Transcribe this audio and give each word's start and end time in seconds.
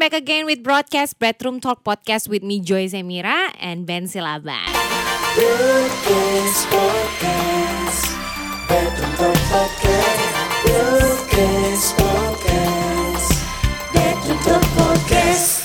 back 0.00 0.14
again 0.14 0.46
with 0.46 0.64
broadcast 0.64 1.18
Bedroom 1.18 1.60
Talk 1.60 1.84
podcast 1.84 2.26
with 2.26 2.42
me 2.42 2.58
Joy 2.58 2.88
Zemira 2.88 3.52
and 3.60 3.84
Ben 3.84 4.04
Silaban. 4.08 4.64
Podcast, 5.36 6.64
podcast, 11.28 12.09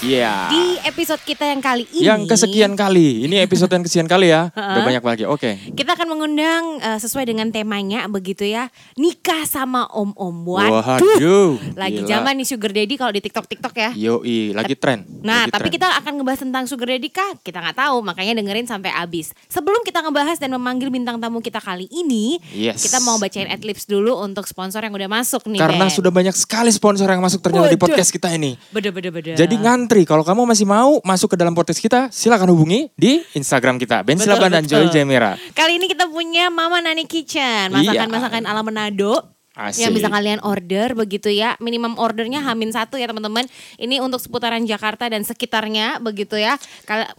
Iya. 0.06 0.34
Di 0.48 0.64
episode 0.86 1.18
kita 1.20 1.44
yang 1.44 1.60
kali 1.60 1.90
ini 1.90 2.06
Yang 2.06 2.22
kesekian 2.30 2.74
kali. 2.74 3.26
Ini 3.26 3.42
episode 3.42 3.68
yang 3.68 3.82
kesekian 3.82 4.06
kali 4.06 4.30
ya. 4.30 4.54
Udah 4.54 4.84
banyak 4.84 5.02
lagi. 5.02 5.24
Oke. 5.26 5.58
kita 5.74 5.94
akan 5.94 6.08
mengundang 6.08 6.78
eh, 6.78 7.00
sesuai 7.02 7.26
dengan 7.26 7.50
temanya 7.50 8.06
begitu 8.06 8.46
ya 8.46 8.70
nikah 8.96 9.44
sama 9.44 9.90
om-om. 9.90 10.46
Waduh, 10.46 10.86
Waduh. 11.02 11.52
lagi 11.74 12.00
gila. 12.00 12.10
zaman 12.12 12.34
nih 12.38 12.48
sugar 12.48 12.70
daddy 12.70 12.96
kalau 12.96 13.10
di 13.10 13.22
TikTok 13.22 13.46
TikTok 13.48 13.74
ya. 13.74 13.90
Yoi, 13.96 14.54
lagi 14.54 14.78
tren. 14.78 15.02
Nah, 15.20 15.50
Lagi 15.50 15.52
tapi 15.52 15.68
tren. 15.68 15.76
kita 15.76 15.88
akan 16.00 16.12
ngebahas 16.16 16.40
tentang 16.40 16.64
sugar 16.66 16.88
daddy 16.88 17.10
kah? 17.10 17.32
Kita 17.40 17.58
nggak 17.58 17.78
tahu, 17.78 17.98
makanya 18.02 18.38
dengerin 18.38 18.68
sampai 18.68 18.92
habis. 18.92 19.34
Sebelum 19.48 19.82
kita 19.82 20.00
ngebahas 20.00 20.38
dan 20.38 20.52
memanggil 20.52 20.94
bintang 20.94 21.18
tamu 21.18 21.42
kita 21.42 21.58
kali 21.58 21.90
ini, 21.90 22.38
Yes. 22.52 22.84
kita 22.84 23.02
mau 23.02 23.18
bacain 23.18 23.48
adlibs 23.48 23.86
dulu 23.86 24.20
untuk 24.20 24.46
sponsor 24.46 24.80
yang 24.80 24.94
udah 24.94 25.10
masuk 25.10 25.48
nih. 25.48 25.58
Karena 25.58 25.88
Ben. 25.88 25.92
sudah 25.92 26.12
banyak 26.12 26.36
sekali 26.36 26.70
sponsor 26.70 27.08
yang 27.08 27.20
masuk 27.20 27.42
ternyata 27.42 27.66
di 27.66 27.74
Waduh. 27.74 27.86
podcast 27.88 28.12
kita 28.12 28.30
ini. 28.30 28.54
Beda, 28.70 28.92
beda, 28.92 29.10
beda. 29.10 29.32
Jadi 29.34 29.56
ngantri. 29.58 29.95
Kalau 30.04 30.28
kamu 30.28 30.44
masih 30.44 30.68
mau 30.68 31.00
masuk 31.00 31.32
ke 31.32 31.38
dalam 31.40 31.56
podcast 31.56 31.80
kita, 31.80 32.12
silakan 32.12 32.52
hubungi 32.52 32.92
di 33.00 33.24
Instagram 33.32 33.80
kita. 33.80 34.04
Ben 34.04 34.20
Silaban 34.20 34.52
dan. 34.52 34.68
Joy 34.68 34.92
Jamira. 34.92 35.40
Kali 35.56 35.80
ini 35.80 35.88
kita 35.88 36.12
punya 36.12 36.52
Mama 36.52 36.84
Nani 36.84 37.08
Kitchen, 37.08 37.72
Iya. 37.72 38.04
masakan-masakan 38.04 38.44
ala 38.44 38.60
Manado. 38.60 39.35
Asik. 39.56 39.88
Yang 39.88 39.92
bisa 40.04 40.08
kalian 40.12 40.40
order 40.44 40.88
begitu 40.94 41.32
ya 41.32 41.56
Minimum 41.64 41.96
ordernya 41.96 42.44
hamin 42.44 42.76
satu 42.76 43.00
ya 43.00 43.08
teman-teman 43.08 43.48
Ini 43.80 44.04
untuk 44.04 44.20
seputaran 44.20 44.62
Jakarta 44.68 45.08
dan 45.08 45.24
sekitarnya 45.24 46.04
begitu 46.04 46.36
ya 46.36 46.60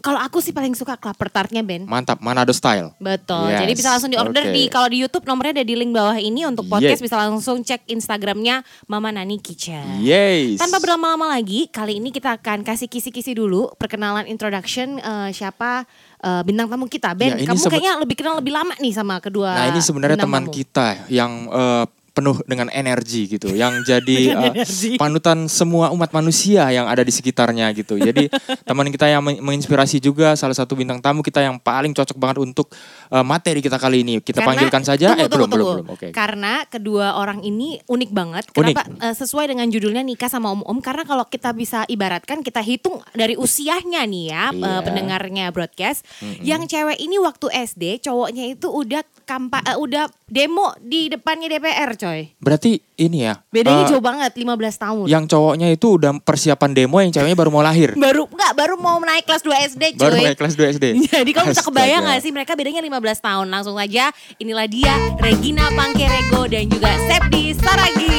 Kalau 0.04 0.20
aku 0.20 0.44
sih 0.44 0.52
paling 0.52 0.76
suka 0.76 1.00
klaper 1.00 1.32
tartnya 1.32 1.64
Ben 1.64 1.88
Mantap, 1.88 2.20
Manado 2.20 2.52
style. 2.52 2.92
Betul. 3.00 3.48
Yes, 3.48 3.60
Jadi 3.64 3.72
bisa 3.72 3.88
langsung 3.96 4.10
di 4.12 4.18
order 4.20 4.44
oke. 4.44 4.52
di 4.52 4.62
kalau 4.68 4.88
di 4.90 4.98
YouTube 5.00 5.24
nomornya 5.24 5.62
ada 5.62 5.64
di 5.64 5.74
link 5.74 5.96
bawah 5.96 6.16
ini 6.16 6.44
untuk 6.44 6.68
podcast 6.68 6.84
Yeah. 6.86 7.02
bisa 7.02 7.16
langsung 7.18 7.66
cek 7.66 7.88
Instagramnya 7.88 8.62
Mama 8.86 9.10
Nani 9.10 9.40
Kitchen. 9.42 10.00
Yes. 10.00 10.60
Tanpa 10.60 10.78
berlama-lama 10.78 11.34
lagi, 11.34 11.66
kali 11.66 11.98
ini 11.98 12.12
kita 12.12 12.38
akan 12.38 12.62
kasih 12.62 12.86
kisi-kisi 12.86 13.34
dulu 13.34 13.72
perkenalan 13.74 14.28
introduction 14.28 14.96
eh, 14.96 15.30
siapa 15.32 15.82
eh, 16.20 16.42
bintang 16.44 16.68
tamu 16.68 16.86
kita. 16.86 17.12
Ben, 17.12 17.36
Ya, 17.36 17.48
kamu 17.48 17.62
kayaknya 17.66 17.92
lebih 17.98 18.16
kenal 18.16 18.34
lebih 18.38 18.52
lama 18.54 18.74
nih 18.78 18.92
sama 18.94 19.18
kedua. 19.18 19.50
Nah 19.50 19.66
ini 19.72 19.80
sebenarnya 19.82 20.18
teman 20.20 20.46
tamu. 20.46 20.54
kita 20.54 20.86
yang 21.10 21.32
eh, 21.50 21.84
penuh 22.16 22.40
dengan 22.42 22.66
energi 22.70 23.28
gitu, 23.28 23.52
yang 23.52 23.76
jadi 23.84 24.32
energi. 24.32 24.96
panutan 24.96 25.44
semua 25.46 25.92
umat 25.92 26.08
manusia 26.10 26.64
yang 26.66 26.88
ada 26.88 27.00
di 27.00 27.12
sekitarnya 27.12 27.68
gitu. 27.72 27.94
Jadi 27.94 28.32
teman 28.68 28.88
kita 28.88 29.04
yang 29.06 29.20
men- 29.20 29.36
menginspirasi 29.38 30.00
juga 30.00 30.32
salah 30.32 30.56
satu 30.56 30.72
bintang 30.72 30.96
tamu 30.98 31.20
kita 31.20 31.38
yang 31.38 31.56
paling 31.56 31.92
cocok 31.92 32.16
banget 32.16 32.40
untuk 32.40 32.72
eh, 33.08 33.20
materi 33.20 33.60
kita 33.60 33.76
kali 33.76 34.00
ini. 34.00 34.18
Kita 34.18 34.40
Karena- 34.40 34.48
panggilkan 34.48 34.82
saja. 34.82 35.12
tunggu, 35.12 35.20
eh 35.20 35.28
tunggu, 35.28 35.36
belum 35.36 35.48
belum 35.48 35.60
tunggu. 35.60 35.76
belum. 35.84 35.86
Oke. 35.92 36.06
Karena 36.10 36.64
kedua 36.64 37.06
orang 37.14 37.42
ini 37.42 37.76
unik 37.82 38.10
banget. 38.10 38.44
Unik. 38.50 38.74
Kenapa? 38.74 38.82
Eh, 39.02 39.14
sesuai 39.14 39.46
dengan 39.46 39.68
judulnya 39.68 40.00
nikah 40.00 40.26
sama 40.26 40.48
om-om. 40.50 40.80
Karena 40.80 41.04
kalau 41.04 41.26
kita 41.26 41.52
bisa 41.52 41.84
ibaratkan 41.86 42.40
kita 42.40 42.58
hitung 42.58 43.04
dari 43.12 43.36
usianya 43.36 44.00
nih 44.02 44.24
ya 44.26 44.44
eh, 44.48 44.56
Iya. 44.56 44.80
pendengarnya 44.80 45.44
broadcast. 45.50 46.08
Yang 46.40 46.70
cewek 46.70 46.96
ini 46.96 47.18
waktu 47.18 47.46
SD 47.50 47.82
cowoknya 48.00 48.48
itu 48.48 48.66
udah 48.66 49.04
kampa 49.22 49.60
eh, 49.62 49.76
udah 49.76 50.06
demo 50.24 50.72
di 50.78 51.06
depannya 51.06 51.50
DPR 51.50 51.92
coy. 51.92 52.05
Berarti 52.38 52.78
ini 52.96 53.26
ya. 53.26 53.40
Bedanya 53.50 53.84
eh, 53.84 53.90
jauh 53.90 54.04
banget 54.04 54.32
15 54.36 54.46
tahun. 54.78 55.06
Yang 55.10 55.24
cowoknya 55.34 55.68
itu 55.72 55.86
udah 55.98 56.12
persiapan 56.22 56.70
demo, 56.72 57.02
yang 57.02 57.12
ceweknya 57.12 57.36
baru 57.36 57.50
mau 57.50 57.64
lahir. 57.64 57.96
Baru 57.96 58.28
enggak 58.30 58.52
baru 58.54 58.74
mau 58.78 58.96
naik 59.02 59.24
kelas 59.26 59.42
2 59.42 59.70
SD 59.76 59.82
coy. 59.98 60.04
Baru 60.06 60.16
naik 60.20 60.38
kelas 60.38 60.54
2 60.54 60.74
SD. 60.78 60.84
Jadi 61.16 61.30
kamu 61.32 61.46
bisa 61.52 61.64
kebayang 61.64 62.02
gak 62.06 62.20
sih 62.22 62.32
mereka 62.34 62.52
bedanya 62.52 62.82
15 62.82 63.20
tahun 63.22 63.46
Langsung 63.48 63.76
saja 63.78 64.10
inilah 64.36 64.66
dia 64.68 64.94
Regina 65.22 65.70
Pangkerego 65.72 66.44
dan 66.50 66.68
juga 66.68 66.90
Sepdi 67.08 67.54
Saragi 67.56 68.16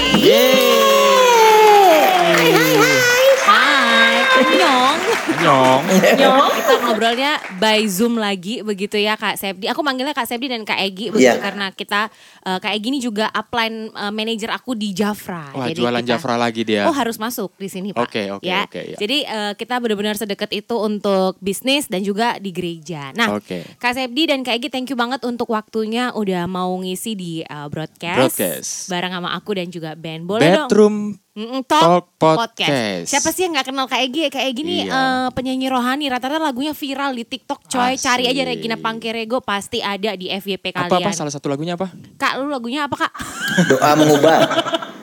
Hai 2.34 2.50
hai 2.52 2.74
hai 2.82 3.26
Hai 3.46 4.44
Nyong 4.58 5.07
Nyong. 5.38 5.82
Nyong 6.16 6.50
Kita 6.52 6.74
ngobrolnya 6.80 7.32
by 7.56 7.80
Zoom 7.86 8.18
lagi 8.18 8.60
begitu 8.60 8.96
ya 8.96 9.14
Kak 9.14 9.36
Sepdi 9.36 9.66
Aku 9.66 9.80
manggilnya 9.80 10.12
Kak 10.12 10.26
Sepdi 10.26 10.48
dan 10.48 10.62
Kak 10.62 10.78
Egi 10.78 11.10
begitu 11.10 11.26
Iya. 11.30 11.40
Karena 11.40 11.70
kita 11.70 12.10
eh, 12.42 12.58
Kak 12.58 12.72
Egi 12.72 12.88
ini 12.88 13.00
juga 13.00 13.30
upline 13.30 13.90
eh, 13.90 14.12
manager 14.12 14.52
aku 14.52 14.74
di 14.74 14.92
Jafra 14.92 15.52
Wah 15.52 15.68
Jadi 15.68 15.80
jualan 15.80 16.00
kita- 16.00 16.10
Jafra 16.12 16.36
lagi 16.36 16.62
dia. 16.62 16.84
Oh 16.84 16.94
harus 16.94 17.16
masuk 17.16 17.54
di 17.56 17.68
sini 17.68 17.90
Pak. 17.90 18.04
Oke, 18.04 18.24
oke, 18.32 18.44
ya. 18.44 18.64
oke, 18.64 18.82
ya. 18.88 18.98
Jadi 18.98 19.18
eh, 19.22 19.54
kita 19.54 19.78
benar-benar 19.78 20.16
sedekat 20.16 20.50
itu 20.52 20.76
untuk 20.76 21.36
bisnis 21.38 21.86
dan 21.86 22.02
juga 22.02 22.38
di 22.38 22.50
gereja. 22.50 23.12
Nah, 23.14 23.36
Oke. 23.36 23.64
Kak 23.76 23.94
Sepdi 23.94 24.26
dan 24.26 24.42
Kak 24.42 24.56
Egi 24.56 24.68
thank 24.68 24.88
you 24.88 24.96
banget 24.96 25.22
untuk 25.22 25.48
waktunya 25.48 26.10
udah 26.12 26.46
mau 26.46 26.72
ngisi 26.78 27.14
di 27.14 27.34
eh, 27.40 27.68
broadcast, 27.68 28.18
Broadcast. 28.34 28.72
bareng 28.88 29.12
sama 29.12 29.30
aku 29.32 29.52
dan 29.54 29.68
juga 29.68 29.94
Ben. 29.94 30.24
Boleh 30.24 30.48
dong. 30.48 30.68
Bedroom 30.68 30.96
Mm-mm, 30.98 31.27
Talk 31.38 31.64
Talk 31.70 32.06
Podcast. 32.18 33.06
Siapa 33.06 33.30
sih 33.30 33.46
yang 33.46 33.54
nggak 33.54 33.70
kenal 33.70 33.86
Kak 33.86 34.02
Egi? 34.02 34.26
Kak 34.28 34.42
Egi 34.42 34.62
nih 34.62 34.80
Iya. 34.84 34.92
eh, 34.92 35.28
penyanyi 35.32 35.70
rohani. 35.70 36.10
Rata-rata 36.10 36.42
lagunya 36.42 36.74
viral 36.74 37.14
di 37.14 37.22
TikTok 37.24 37.70
coy. 37.70 37.94
Asik. 37.94 38.02
Cari 38.02 38.26
aja 38.26 38.42
Regina 38.42 38.74
Pangkerego 38.76 39.38
pasti 39.38 39.78
ada 39.78 40.18
di 40.18 40.28
FYP 40.28 40.74
kalian. 40.74 40.90
apa 40.90 40.98
apa 40.98 41.12
salah 41.14 41.30
satu 41.30 41.46
lagunya 41.46 41.78
apa? 41.78 41.94
Kak 42.18 42.42
lu 42.42 42.50
lagunya 42.50 42.90
apa 42.90 43.06
Kak? 43.06 43.12
Doa 43.70 43.94
mengubah. 43.94 44.38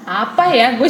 apa 0.04 0.52
ya 0.52 0.76
gue 0.76 0.84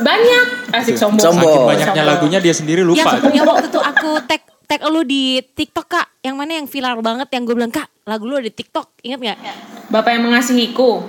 banyak 0.00 0.46
asik 0.72 0.96
sombong 0.96 1.20
Sombong. 1.20 1.44
Saking 1.44 1.68
banyaknya 1.68 1.92
sombong. 1.92 2.08
lagunya 2.08 2.38
dia 2.40 2.54
sendiri 2.54 2.80
lupa. 2.80 3.20
Yang, 3.20 3.34
yang 3.34 3.44
waktu 3.44 3.68
itu 3.68 3.80
aku 3.82 4.10
tag 4.24 4.40
tag 4.64 4.80
lu 4.86 5.04
di 5.04 5.44
TikTok 5.44 5.86
kak, 5.86 6.06
yang 6.22 6.32
mana 6.34 6.56
yang 6.56 6.64
viral 6.64 6.98
banget 6.98 7.28
yang 7.28 7.44
gue 7.44 7.52
bilang 7.52 7.68
kak 7.68 7.84
lagu 8.02 8.24
lu 8.24 8.38
ada 8.38 8.48
di 8.48 8.54
TikTok, 8.54 8.96
ingat 9.02 9.18
nggak? 9.20 9.38
bapak 9.84 10.16
yang 10.16 10.24
mengasihiku 10.24 11.04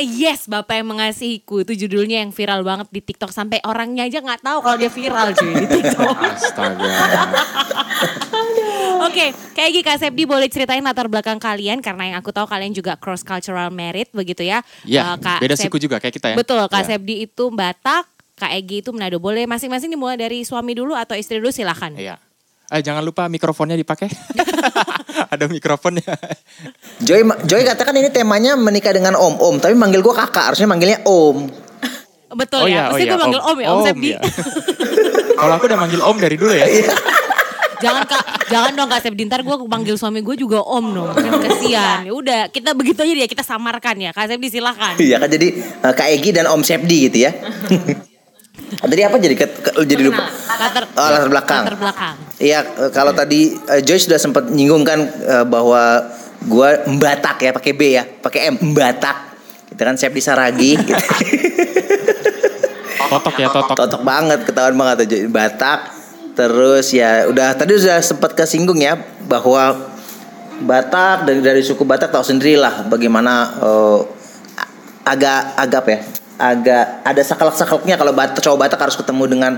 Yes, 0.00 0.44
bapak 0.44 0.74
yang 0.74 0.88
mengasihiku 0.88 1.60
itu 1.60 1.76
judulnya 1.78 2.20
yang 2.20 2.30
viral 2.30 2.60
banget 2.60 2.88
di 2.88 3.00
TikTok 3.00 3.28
sampai 3.28 3.60
orangnya 3.62 4.02
aja 4.02 4.18
nggak 4.18 4.40
tahu 4.40 4.58
kalau 4.58 4.76
dia 4.76 4.88
viral 4.88 5.28
cuy 5.30 5.52
di 5.54 5.66
TikTok. 5.68 6.16
Astaga. 6.30 6.88
Oke, 9.02 9.26
kayak 9.52 9.70
gini 9.70 9.82
Kak 9.82 9.98
Sepdi 9.98 10.24
boleh 10.24 10.46
ceritain 10.46 10.80
latar 10.80 11.04
belakang 11.06 11.36
kalian 11.36 11.80
karena 11.80 12.02
yang 12.06 12.18
aku 12.18 12.30
tahu 12.30 12.44
kalian 12.44 12.72
juga 12.72 12.96
cross 12.96 13.20
cultural 13.20 13.68
merit 13.68 14.08
begitu 14.10 14.40
ya. 14.42 14.60
Ya, 14.82 15.12
Eh, 15.12 15.16
Kak 15.18 15.40
beda 15.40 15.54
Sep- 15.54 15.68
suku 15.68 15.78
juga 15.78 15.96
kayak 15.96 16.14
kita 16.14 16.26
ya. 16.32 16.36
Betul, 16.36 16.64
Kak 16.66 16.80
Ya. 16.80 16.88
Sepdi 16.90 17.24
itu 17.24 17.44
Batak, 17.48 18.04
Kak 18.34 18.52
Egi 18.52 18.80
itu 18.80 18.90
Manado. 18.90 19.16
Boleh 19.16 19.44
masing-masing 19.44 19.88
dimulai 19.88 20.16
dari 20.16 20.40
suami 20.42 20.72
dulu 20.72 20.92
atau 20.92 21.12
istri 21.12 21.36
dulu 21.36 21.48
silahkan. 21.48 21.92
Iya. 21.92 22.16
Eh 22.70 22.80
jangan 22.80 23.02
lupa 23.02 23.26
mikrofonnya 23.26 23.74
dipakai. 23.74 24.06
Ada 25.32 25.46
mikrofonnya. 25.46 26.06
Joy, 27.00 27.22
Joy 27.42 27.62
katakan 27.64 27.92
ini 27.92 28.08
temanya 28.08 28.54
menikah 28.54 28.90
dengan 28.90 29.14
om-om, 29.14 29.58
tapi 29.58 29.74
manggil 29.74 29.98
gue 29.98 30.10
kakak, 30.10 30.54
harusnya 30.54 30.66
manggilnya 30.66 31.02
om. 31.02 31.50
Betul 32.40 32.70
ya, 32.70 32.86
pasti 32.88 33.04
gue 33.04 33.18
manggil 33.18 33.42
Om 33.42 33.56
ya, 33.58 33.68
Om, 33.68 33.82
Sepdi. 33.84 34.08
ya. 34.08 34.20
Kalau 35.40 35.52
aku 35.52 35.64
udah 35.66 35.78
manggil 35.78 35.98
Om 35.98 36.16
dari 36.16 36.36
dulu 36.36 36.52
ya. 36.52 36.66
jangan 37.80 38.04
kak, 38.04 38.22
jangan 38.46 38.70
dong 38.72 38.86
Kak 38.86 39.00
Sepdi. 39.00 39.22
Ntar 39.24 39.42
gue 39.42 39.56
panggil 39.66 39.96
suami 39.96 40.22
gue 40.22 40.36
juga 40.36 40.62
Om 40.62 40.86
dong. 40.92 41.10
Kan 41.10 41.42
kasihan. 41.42 42.06
Ya 42.06 42.12
udah, 42.12 42.40
kita 42.48 42.70
begitu 42.70 43.02
aja 43.02 43.14
dia, 43.16 43.26
kita 43.26 43.42
samarkan 43.42 43.98
ya. 43.98 44.10
Kak 44.12 44.30
Sepdi 44.30 44.46
silahkan. 44.46 44.94
Iya 44.94 45.18
kan 45.18 45.26
jadi 45.26 45.48
eh, 45.58 45.92
Kak 45.92 46.06
Egi 46.08 46.30
dan 46.30 46.46
Om 46.46 46.62
Sepdi 46.62 47.10
gitu 47.10 47.18
ya. 47.20 47.34
Tadi 48.78 49.02
apa 49.02 49.16
jadi 49.16 49.34
ke, 49.34 49.46
ke- 49.50 49.74
jadi 49.82 50.02
lupa. 50.04 50.22
Latar, 50.52 50.84
Oh, 50.88 51.08
latar 51.08 51.28
belakang. 51.28 51.62
Latar 51.66 51.78
belakang. 51.80 52.16
Iya, 52.40 52.64
eh, 52.64 52.90
kalau 52.90 53.12
tadi 53.12 53.52
eh, 53.68 53.84
Joy 53.84 54.00
sudah 54.00 54.16
sempat 54.16 54.48
nyinggung 54.48 54.80
kan 54.80 54.96
eh, 55.04 55.44
bahwa 55.44 56.08
gua 56.48 56.80
Mbatak 56.88 57.36
ya, 57.44 57.52
pakai 57.52 57.72
B 57.76 57.80
ya, 57.94 58.04
pakai 58.08 58.48
M, 58.48 58.56
Mbatak. 58.72 59.16
Kita 59.70 59.82
kan 59.84 59.94
Sepdi 60.00 60.24
Saragi 60.24 60.74
gitu. 60.80 60.96
Totok 63.10 63.36
ya, 63.36 63.48
totok. 63.52 63.76
Totok 63.76 64.02
banget, 64.02 64.40
ketahuan 64.48 64.74
banget 64.74 65.04
aja 65.04 65.16
Batak. 65.28 65.80
Terus 66.32 66.96
ya 66.96 67.28
udah 67.28 67.52
tadi 67.52 67.76
sudah 67.76 68.00
sempat 68.00 68.32
kesinggung 68.32 68.80
ya 68.80 68.96
bahwa 69.28 69.92
Batak 70.60 71.28
dari 71.28 71.44
dari 71.44 71.60
suku 71.60 71.84
Batak 71.84 72.08
tahu 72.08 72.24
sendirilah 72.24 72.88
bagaimana 72.88 73.32
a- 73.60 74.04
agak 75.04 75.56
agak 75.56 75.84
ya 75.88 76.00
agak 76.40 76.84
ada 77.04 77.20
saklek-sakleknya 77.20 78.00
kalau 78.00 78.16
Batak 78.16 78.40
cowok 78.40 78.58
Batak 78.64 78.80
harus 78.88 78.96
ketemu 78.96 79.24
dengan 79.28 79.52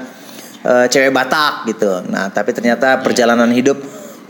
eh, 0.62 0.86
cewek 0.88 1.10
Batak 1.10 1.66
gitu. 1.68 2.02
Nah 2.08 2.30
tapi 2.30 2.50
ternyata 2.54 3.02
perjalanan 3.02 3.50
hidup 3.50 3.78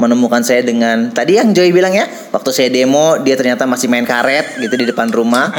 menemukan 0.00 0.42
saya 0.42 0.64
dengan 0.64 1.12
tadi 1.12 1.38
yang 1.38 1.52
Joy 1.52 1.70
bilang 1.70 1.92
ya 1.94 2.08
waktu 2.32 2.50
saya 2.50 2.68
demo 2.72 3.20
dia 3.22 3.36
ternyata 3.38 3.68
masih 3.68 3.86
main 3.86 4.02
karet 4.02 4.58
gitu 4.58 4.74
di 4.74 4.88
depan 4.88 5.08
rumah. 5.12 5.52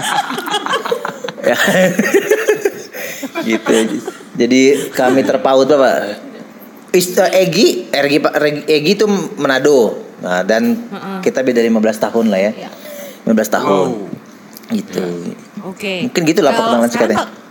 Ya. 1.43 1.59
gitu 3.43 3.99
jadi 4.39 4.61
kami 4.95 5.27
terpaut 5.27 5.67
bapak 5.67 6.23
Ist- 6.95 7.19
eh, 7.19 7.43
Egi 7.43 7.91
Egi 7.91 8.23
Egi, 8.23 8.61
Egi 8.63 8.91
itu 8.95 9.03
Manado 9.35 9.99
nah 10.23 10.39
dan 10.47 10.87
kita 11.19 11.43
beda 11.43 11.59
15 11.59 11.99
tahun 11.99 12.31
lah 12.31 12.39
ya 12.39 12.51
15 13.27 13.55
tahun 13.59 13.87
gitu 14.71 15.03
Oke. 15.63 16.07
Mungkin 16.07 16.21
gitu 16.27 16.41
lah 16.43 16.51
perkenalan 16.51 16.91
sekarang 16.91 17.15
singkatnya. 17.15 17.42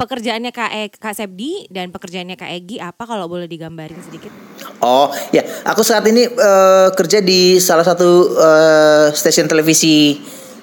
Pe- 0.00 0.08
pe- 0.08 0.08
pekerjaannya 0.08 0.50
Kak, 0.50 0.70
e, 0.72 0.82
Kak 0.96 1.12
Sepdi 1.12 1.68
dan 1.68 1.92
pekerjaannya 1.92 2.40
Kak 2.40 2.48
Egi 2.48 2.80
apa 2.80 3.04
kalau 3.04 3.28
boleh 3.28 3.44
digambarin 3.44 4.00
sedikit? 4.00 4.32
Oh 4.80 5.12
ya, 5.28 5.44
aku 5.68 5.84
saat 5.84 6.08
ini 6.08 6.24
eh, 6.24 6.88
kerja 6.96 7.20
di 7.20 7.60
salah 7.60 7.84
satu 7.84 8.08
eh, 8.32 9.06
stasiun 9.12 9.44
televisi 9.44 10.16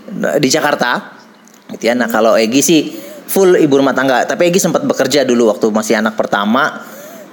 eh, 0.09 0.37
di 0.41 0.49
Jakarta. 0.49 1.13
Gitu 1.69 1.85
ya. 1.85 1.93
Nah 1.93 2.09
kalau 2.09 2.33
Egi 2.33 2.61
sih 2.65 2.81
full 3.29 3.61
ibu 3.61 3.77
rumah 3.77 3.93
tangga. 3.93 4.25
Tapi 4.25 4.49
Egi 4.49 4.57
sempat 4.57 4.81
bekerja 4.81 5.21
dulu 5.21 5.53
waktu 5.53 5.69
masih 5.69 6.01
anak 6.01 6.17
pertama. 6.17 6.81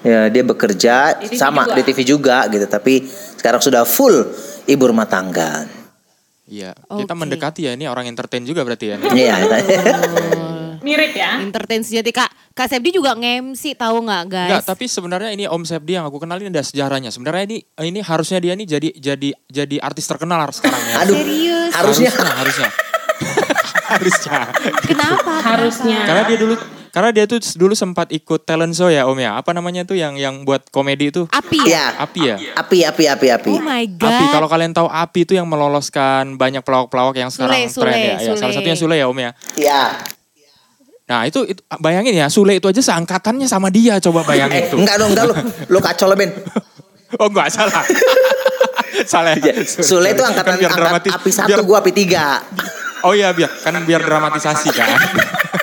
Ya, 0.04 0.28
dia 0.28 0.44
bekerja 0.44 1.16
Di 1.16 1.32
TV 1.32 1.40
sama 1.40 1.64
juga. 1.64 1.74
di 1.80 1.82
TV 1.88 1.98
juga 2.04 2.36
gitu. 2.52 2.68
Tapi 2.68 3.08
sekarang 3.40 3.64
sudah 3.64 3.88
full 3.88 4.28
ibu 4.68 4.84
rumah 4.84 5.08
tangga. 5.08 5.64
Iya, 6.44 6.76
kita 6.76 7.16
Oke. 7.16 7.20
mendekati 7.24 7.64
ya 7.64 7.72
ini 7.72 7.88
orang 7.88 8.04
entertain 8.04 8.44
juga 8.44 8.60
berarti 8.68 8.92
ya. 8.92 8.96
Iya. 9.00 9.34
Mirip 10.84 11.16
ya. 11.16 11.40
Entertain 11.40 11.80
sejati 11.80 12.12
Kak. 12.12 12.28
Kak 12.52 12.68
Sepdi 12.68 12.94
juga 12.94 13.16
nge-MC 13.16 13.74
tahu 13.74 14.04
nggak 14.04 14.22
guys? 14.28 14.48
Enggak, 14.52 14.64
tapi 14.68 14.84
sebenarnya 14.86 15.30
ini 15.32 15.48
Om 15.48 15.64
Sepdi 15.64 15.96
yang 15.96 16.04
aku 16.04 16.20
kenal 16.20 16.36
ini 16.38 16.52
ada 16.52 16.60
sejarahnya. 16.60 17.08
Sebenarnya 17.08 17.48
ini 17.48 17.58
ini 17.80 17.98
harusnya 18.04 18.38
dia 18.38 18.52
ini 18.52 18.68
jadi 18.68 18.92
jadi 18.94 19.32
jadi 19.48 19.76
artis 19.80 20.04
terkenal 20.04 20.44
sekarang 20.52 20.78
ya. 20.84 20.94
Aduh. 21.02 21.16
Serius? 21.16 21.72
Harusnya. 21.72 22.10
harusnya 22.12 22.36
harusnya. 22.36 22.70
harusnya. 23.96 24.38
Kenapa? 24.84 25.32
Harusnya. 25.40 25.98
Karena 26.04 26.22
dia 26.28 26.38
dulu 26.38 26.54
karena 26.94 27.10
dia 27.10 27.26
tuh 27.26 27.42
dulu 27.58 27.74
sempat 27.74 28.06
ikut 28.14 28.46
talent 28.46 28.70
show 28.70 28.86
ya 28.86 29.10
Om 29.10 29.18
ya. 29.18 29.34
Apa 29.34 29.50
namanya 29.50 29.82
tuh 29.82 29.98
yang 29.98 30.14
yang 30.14 30.46
buat 30.46 30.70
komedi 30.70 31.10
itu? 31.10 31.26
Api 31.26 31.66
ya? 31.66 31.98
Api 31.98 32.20
ya? 32.22 32.36
Api, 32.54 32.86
api, 32.86 33.04
api, 33.10 33.26
api. 33.34 33.50
Oh 33.50 33.58
my 33.58 33.82
god. 33.98 34.14
Api 34.14 34.24
kalau 34.30 34.46
kalian 34.46 34.70
tahu 34.70 34.86
Api 34.86 35.26
itu 35.26 35.34
yang 35.34 35.50
meloloskan 35.50 36.38
banyak 36.38 36.62
pelawak-pelawak 36.62 37.18
yang 37.18 37.34
sekarang 37.34 37.66
Sule, 37.66 37.90
tren 37.90 37.98
Sule, 37.98 37.98
ya. 37.98 38.14
Ya, 38.22 38.38
salah 38.38 38.54
Sule. 38.54 38.62
satunya 38.62 38.78
Sule 38.78 38.94
ya 38.94 39.10
Om 39.10 39.18
ya. 39.18 39.30
Iya. 39.58 39.82
Nah 41.04 41.24
itu, 41.24 41.44
itu 41.44 41.60
bayangin 41.78 42.16
ya 42.16 42.26
Sule 42.26 42.56
itu 42.56 42.64
aja 42.64 42.80
seangkatannya 42.80 43.44
sama 43.44 43.68
dia 43.68 44.00
coba 44.00 44.24
bayangin 44.24 44.56
Eh, 44.58 44.68
tuh. 44.72 44.78
enggak 44.80 44.96
dong, 44.96 45.12
enggak 45.12 45.26
lo. 45.28 45.34
Lo 45.68 45.78
kacau 45.78 46.06
lo 46.06 46.16
Ben. 46.16 46.32
Oh 47.14 47.30
enggak 47.30 47.46
salah. 47.46 47.84
salah 49.06 49.36
ya. 49.36 49.54
Sule 49.62 50.10
itu 50.10 50.22
angkatan 50.22 50.50
Kan 50.50 50.58
biar 50.58 50.70
angkat 50.70 50.82
dramatis. 50.82 51.12
api 51.12 51.30
satu, 51.30 51.48
Biar- 51.52 51.62
gua 51.62 51.78
api 51.78 51.92
tiga. 51.92 52.40
Oh 53.04 53.12
iya 53.12 53.30
biar 53.30 53.52
kan 53.54 53.76
biar 53.80 54.00
dramatisasi 54.00 54.68
kan. 54.72 54.88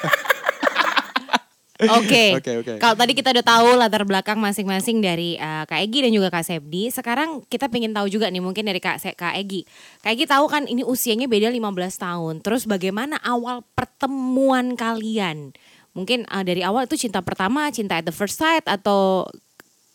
Oke. 1.81 2.25
Oke, 2.38 2.51
oke. 2.57 2.72
Kalau 2.78 2.94
tadi 2.94 3.12
kita 3.12 3.30
udah 3.31 3.42
tahu 3.42 3.68
latar 3.74 4.04
belakang 4.04 4.38
masing-masing 4.38 5.00
dari 5.00 5.33
eh, 5.33 5.63
Kak 5.63 5.81
Egi 5.81 6.00
dan 6.01 6.12
juga 6.12 6.30
Kak 6.30 6.44
Sepdi. 6.44 6.88
Sekarang 6.88 7.42
kita 7.44 7.66
pengen 7.68 7.89
tahu 7.89 8.06
juga 8.06 8.28
nih 8.28 8.38
mungkin 8.38 8.63
dari 8.63 8.78
Kak 8.78 8.98
Se- 8.98 9.13
Kak 9.13 9.33
Egi. 9.36 9.66
Kak 10.00 10.12
Egi 10.12 10.25
tahu 10.25 10.45
kan 10.45 10.63
ini 10.63 10.81
usianya 10.81 11.25
beda 11.25 11.48
15 11.48 11.57
tahun. 11.98 12.36
Terus 12.39 12.66
bagaimana 12.66 13.18
awal 13.18 13.66
pertemuan 13.72 14.74
kalian? 14.74 15.57
Mungkin 15.92 16.24
eh, 16.24 16.44
dari 16.44 16.62
awal 16.62 16.86
itu 16.86 16.95
cinta 17.00 17.19
pertama, 17.19 17.68
cinta 17.69 17.95
at 17.95 18.06
the 18.06 18.12
first 18.12 18.36
sight 18.36 18.63
atau 18.63 19.25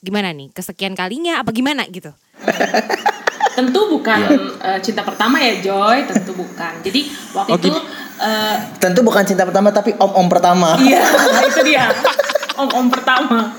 gimana 0.00 0.31
nih? 0.31 0.50
Kesekian 0.50 0.93
kalinya 0.93 1.38
apa 1.38 1.50
gimana 1.50 1.87
gitu? 1.87 2.11
Tentu 3.56 3.88
bukan 3.88 4.21
Iya. 4.21 4.37
eh, 4.61 4.79
cinta 4.81 5.00
pertama 5.00 5.41
ya 5.41 5.56
Joy, 5.62 6.05
tentu 6.05 6.37
bukan. 6.37 6.73
Jadi 6.83 7.00
waktu 7.33 7.50
Oh, 7.50 7.56
itu 7.56 7.71
eh, 8.21 8.57
Tentu 8.81 9.01
bukan 9.03 9.25
cinta 9.25 9.45
pertama 9.45 9.73
tapi 9.73 9.93
om-om 9.97 10.27
pertama. 10.29 10.77
Iya, 10.77 11.05
itu 11.51 11.61
dia. 11.65 11.91
Om-om 12.57 12.89
pertama. 12.89 13.53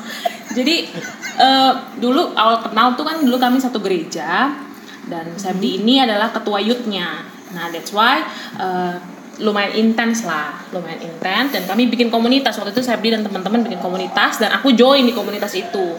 Jadi 0.53 0.89
eh, 1.37 1.71
dulu 2.01 2.33
awal 2.33 2.65
kenal 2.65 2.97
tuh 2.97 3.05
kan 3.05 3.21
dulu 3.21 3.37
kami 3.37 3.61
satu 3.61 3.77
gereja 3.77 4.53
dan 5.07 5.25
Sabdi 5.37 5.81
ini 5.83 6.01
adalah 6.01 6.33
ketua 6.33 6.57
youth-nya. 6.59 7.23
Nah, 7.53 7.69
that's 7.71 7.93
why 7.93 8.25
eh, 8.57 8.95
lumayan 9.37 9.73
intens 9.77 10.25
lah, 10.25 10.57
lumayan 10.73 10.97
intens 10.97 11.53
dan 11.53 11.63
kami 11.69 11.87
bikin 11.87 12.09
komunitas. 12.09 12.57
Waktu 12.57 12.73
itu 12.73 12.81
Sabdi 12.81 13.13
dan 13.13 13.21
teman-teman 13.21 13.61
bikin 13.61 13.77
komunitas 13.77 14.41
dan 14.41 14.49
aku 14.57 14.73
join 14.73 15.05
di 15.05 15.13
komunitas 15.13 15.53
itu. 15.53 15.93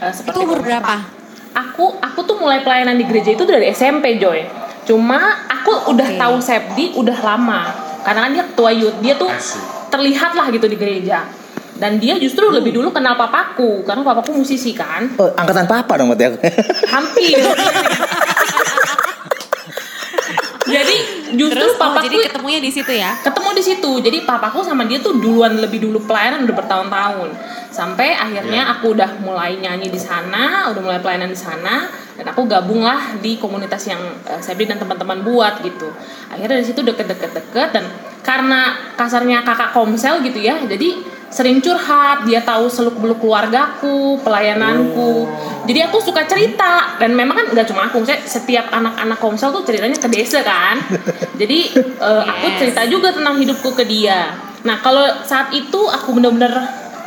Eh, 0.00 0.12
Itu 0.12 0.40
umur 0.40 0.64
berapa? 0.64 1.20
Aku 1.50 1.98
aku 2.00 2.24
tuh 2.24 2.40
mulai 2.40 2.64
pelayanan 2.64 2.96
di 2.96 3.04
gereja 3.04 3.36
itu 3.36 3.44
dari 3.44 3.68
SMP 3.68 4.16
Joy. 4.16 4.48
Cuma 4.88 5.44
aku 5.50 5.92
udah 5.92 6.08
Oke. 6.08 6.18
tahu 6.18 6.36
Sepdi 6.40 6.96
udah 6.96 7.18
lama. 7.20 7.89
Karena 8.00 8.20
kan 8.26 8.30
dia 8.32 8.44
ketua 8.48 8.70
youth, 8.72 8.98
dia 9.04 9.14
tuh 9.16 9.30
terlihat 9.92 10.32
lah 10.38 10.48
gitu 10.52 10.66
di 10.70 10.76
gereja. 10.76 11.28
Dan 11.80 11.96
dia 11.96 12.20
justru 12.20 12.52
lebih 12.52 12.76
dulu 12.76 12.92
kenal 12.92 13.16
papaku 13.16 13.84
karena 13.88 14.04
papaku 14.04 14.36
musisi 14.36 14.76
kan. 14.76 15.08
Oh, 15.16 15.32
angkatan 15.32 15.64
papa 15.64 15.96
dong 15.96 16.12
berarti 16.12 16.28
aku. 16.28 16.38
Hampir. 16.92 17.40
Jadi 20.70 21.19
justru 21.34 21.60
Terus 21.60 21.74
oh, 21.74 21.80
papaku 21.80 22.06
jadi 22.06 22.16
ketemunya 22.30 22.60
di 22.62 22.70
situ 22.70 22.92
ya? 22.92 23.12
ketemu 23.20 23.48
di 23.56 23.62
situ 23.62 23.90
jadi 24.02 24.18
papaku 24.24 24.62
sama 24.62 24.86
dia 24.86 24.98
tuh 24.98 25.18
duluan 25.18 25.58
lebih 25.58 25.82
dulu 25.82 26.02
pelayanan 26.04 26.46
udah 26.46 26.56
bertahun-tahun 26.56 27.28
sampai 27.70 28.18
akhirnya 28.18 28.66
Iya. 28.66 28.72
aku 28.76 28.98
udah 28.98 29.10
mulai 29.22 29.56
nyanyi 29.62 29.88
di 29.88 30.00
sana 30.00 30.68
udah 30.74 30.82
mulai 30.82 30.98
pelayanan 30.98 31.30
di 31.30 31.38
sana 31.38 31.86
dan 32.18 32.26
aku 32.28 32.44
gabung 32.44 32.82
lah 32.84 33.16
di 33.22 33.38
komunitas 33.40 33.88
yang 33.88 34.02
uh, 34.26 34.42
Sebri 34.42 34.66
dan 34.66 34.76
teman-teman 34.76 35.22
buat 35.22 35.62
gitu 35.62 35.88
akhirnya 36.28 36.60
dari 36.60 36.66
situ 36.66 36.82
deket-deket-deket 36.82 37.68
dan 37.72 37.84
karena 38.20 38.76
kasarnya 38.98 39.40
kakak 39.46 39.72
komsel 39.72 40.20
gitu 40.20 40.42
ya 40.42 40.60
jadi 40.66 41.19
sering 41.30 41.62
curhat 41.62 42.26
dia 42.26 42.42
tahu 42.42 42.66
seluk 42.66 42.98
beluk 42.98 43.22
keluargaku 43.22 44.18
pelayananku. 44.20 45.30
Jadi 45.64 45.80
aku 45.86 46.02
suka 46.02 46.26
cerita. 46.26 46.98
Dan 46.98 47.14
memang 47.14 47.38
kan 47.38 47.46
nggak 47.54 47.66
cuma 47.70 47.86
aku 47.86 48.02
saya 48.02 48.18
setiap 48.26 48.68
anak-anak 48.74 49.18
komsel 49.22 49.54
tuh 49.54 49.62
ceritanya 49.62 49.96
ke 49.96 50.10
desa 50.10 50.42
kan. 50.42 50.82
Jadi 51.40 51.58
eh, 51.78 52.22
aku 52.26 52.46
cerita 52.58 52.82
juga 52.90 53.14
tentang 53.14 53.38
hidupku 53.38 53.70
ke 53.78 53.86
dia. 53.86 54.34
Nah 54.66 54.82
kalau 54.82 55.06
saat 55.22 55.54
itu 55.54 55.80
aku 55.88 56.18
bener-bener 56.18 56.52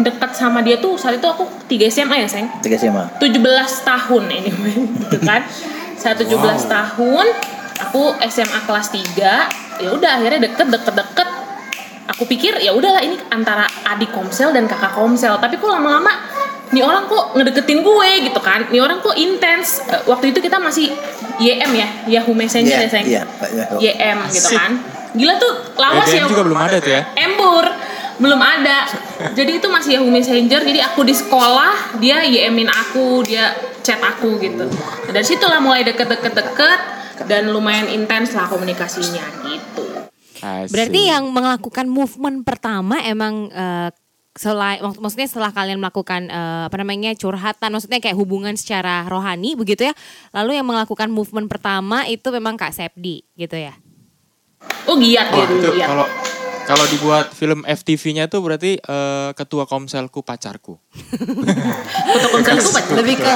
dekat 0.02 0.34
sama 0.34 0.66
dia 0.66 0.82
tuh 0.82 0.98
saat 0.98 1.22
itu 1.22 1.28
aku 1.30 1.46
3 1.70 1.86
SMA 1.94 2.26
ya 2.26 2.28
sayang 2.28 2.50
Tiga 2.66 2.82
SMA. 2.82 3.22
17 3.22 3.38
tahun 3.86 4.24
ini 4.32 4.52
gitu 5.06 5.18
kan? 5.22 5.46
Saya 6.00 6.18
17 6.18 6.34
tahun 6.66 7.26
aku 7.78 8.18
SMA 8.32 8.60
kelas 8.66 8.88
3 8.90 9.84
ya 9.84 9.90
udah 9.90 10.12
akhirnya 10.22 10.50
deket 10.50 10.68
deket 10.70 10.94
deket 10.94 11.30
aku 12.08 12.24
pikir 12.28 12.60
ya 12.60 12.76
udahlah 12.76 13.00
ini 13.00 13.16
antara 13.32 13.64
adik 13.88 14.12
komsel 14.12 14.52
dan 14.52 14.68
kakak 14.68 14.92
komsel. 14.96 15.40
Tapi 15.40 15.56
kok 15.56 15.70
lama-lama 15.70 16.12
nih 16.74 16.82
orang 16.82 17.06
kok 17.06 17.38
ngedeketin 17.38 17.86
gue 17.86 18.10
gitu 18.28 18.40
kan? 18.42 18.66
Nih 18.74 18.82
orang 18.82 19.00
kok 19.00 19.16
intens. 19.16 19.86
Eh, 19.88 20.02
waktu 20.10 20.34
itu 20.34 20.40
kita 20.42 20.58
masih 20.60 20.92
YM 21.40 21.72
ya? 21.74 21.88
Yahoo 22.20 22.34
Messenger 22.34 22.78
Iya, 22.82 22.86
ya 22.86 22.90
sayang? 22.90 23.08
iya, 23.08 23.22
Pak, 23.26 23.50
iya. 23.54 23.66
YM 23.94 24.18
gitu 24.34 24.48
Asik. 24.50 24.58
kan? 24.58 24.72
Gila 25.14 25.34
tuh 25.38 25.52
lawas 25.78 26.10
BBM 26.10 26.18
ya. 26.18 26.26
juga 26.26 26.42
belum 26.44 26.60
ada 26.60 26.78
tuh 26.82 26.92
ya. 26.92 27.02
Embur 27.16 27.66
belum 28.14 28.42
ada. 28.42 28.78
Jadi 29.34 29.58
itu 29.58 29.68
masih 29.70 29.98
Yahoo 30.02 30.10
Messenger 30.10 30.62
jadi 30.62 30.80
aku 30.86 31.02
di 31.06 31.14
sekolah 31.14 31.98
dia 31.98 32.22
YM-in 32.26 32.70
aku 32.70 33.22
dia 33.26 33.54
chat 33.86 34.02
aku 34.02 34.38
gitu. 34.42 34.66
Dari 35.10 35.26
situlah 35.26 35.62
mulai 35.62 35.86
deket-deket 35.86 36.34
deket 36.34 36.80
dan 37.30 37.54
lumayan 37.54 37.86
intens 37.90 38.34
lah 38.34 38.50
komunikasinya 38.50 39.22
gitu 39.46 40.03
Asik. 40.44 40.76
Berarti 40.76 41.02
yang 41.08 41.32
melakukan 41.32 41.88
movement 41.88 42.44
pertama 42.44 43.00
emang 43.00 43.48
eh, 43.48 43.90
selain 44.34 44.82
mak- 44.82 45.00
maksudnya 45.00 45.30
setelah 45.30 45.50
kalian 45.50 45.80
melakukan 45.80 46.28
eh, 46.28 46.64
apa 46.68 46.76
namanya 46.76 47.16
curhatan 47.16 47.72
maksudnya 47.72 47.98
kayak 47.98 48.20
hubungan 48.20 48.52
secara 48.54 49.08
rohani 49.08 49.56
begitu 49.56 49.88
ya. 49.88 49.94
Lalu 50.36 50.60
yang 50.60 50.68
melakukan 50.68 51.08
movement 51.08 51.48
pertama 51.48 52.04
itu 52.06 52.28
memang 52.28 52.60
Kak 52.60 52.76
Sepdi 52.76 53.24
gitu 53.34 53.56
ya. 53.56 53.72
oh 54.88 54.96
giat 54.96 55.28
dia 55.28 55.38
Wah, 55.38 55.48
dulu 55.48 55.60
itu 55.60 55.70
giat 55.76 55.88
kalau 55.88 56.08
kalau 56.64 56.86
dibuat 56.88 57.26
film 57.30 57.68
FTV-nya 57.68 58.28
tuh 58.28 58.40
berarti 58.40 58.80
eh, 58.80 59.30
ketua 59.36 59.64
komselku 59.64 60.24
pacarku. 60.24 60.80
foto 60.80 62.28
komsel 62.32 62.56
itu 62.58 62.72
pacar. 62.72 62.96
Lebih 62.96 63.16
ke 63.18 63.34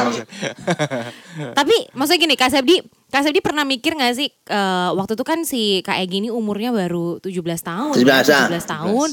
Tapi 1.52 1.76
maksudnya 1.92 2.20
gini 2.22 2.36
Kak 2.36 2.50
Sepdi, 2.50 2.80
Kak 3.08 3.24
Sepdi 3.24 3.40
pernah 3.40 3.64
mikir 3.64 3.96
gak 3.96 4.20
sih 4.20 4.28
eh, 4.28 4.90
waktu 4.92 5.16
itu 5.16 5.24
kan 5.24 5.48
si 5.48 5.80
Kak 5.80 5.96
Egi 6.04 6.28
ini 6.28 6.30
umurnya 6.30 6.76
baru 6.76 7.24
17 7.24 7.40
tahun. 7.64 7.96
17, 7.96 8.04
ah. 8.36 8.48
17 8.52 8.68
tahun. 8.68 9.10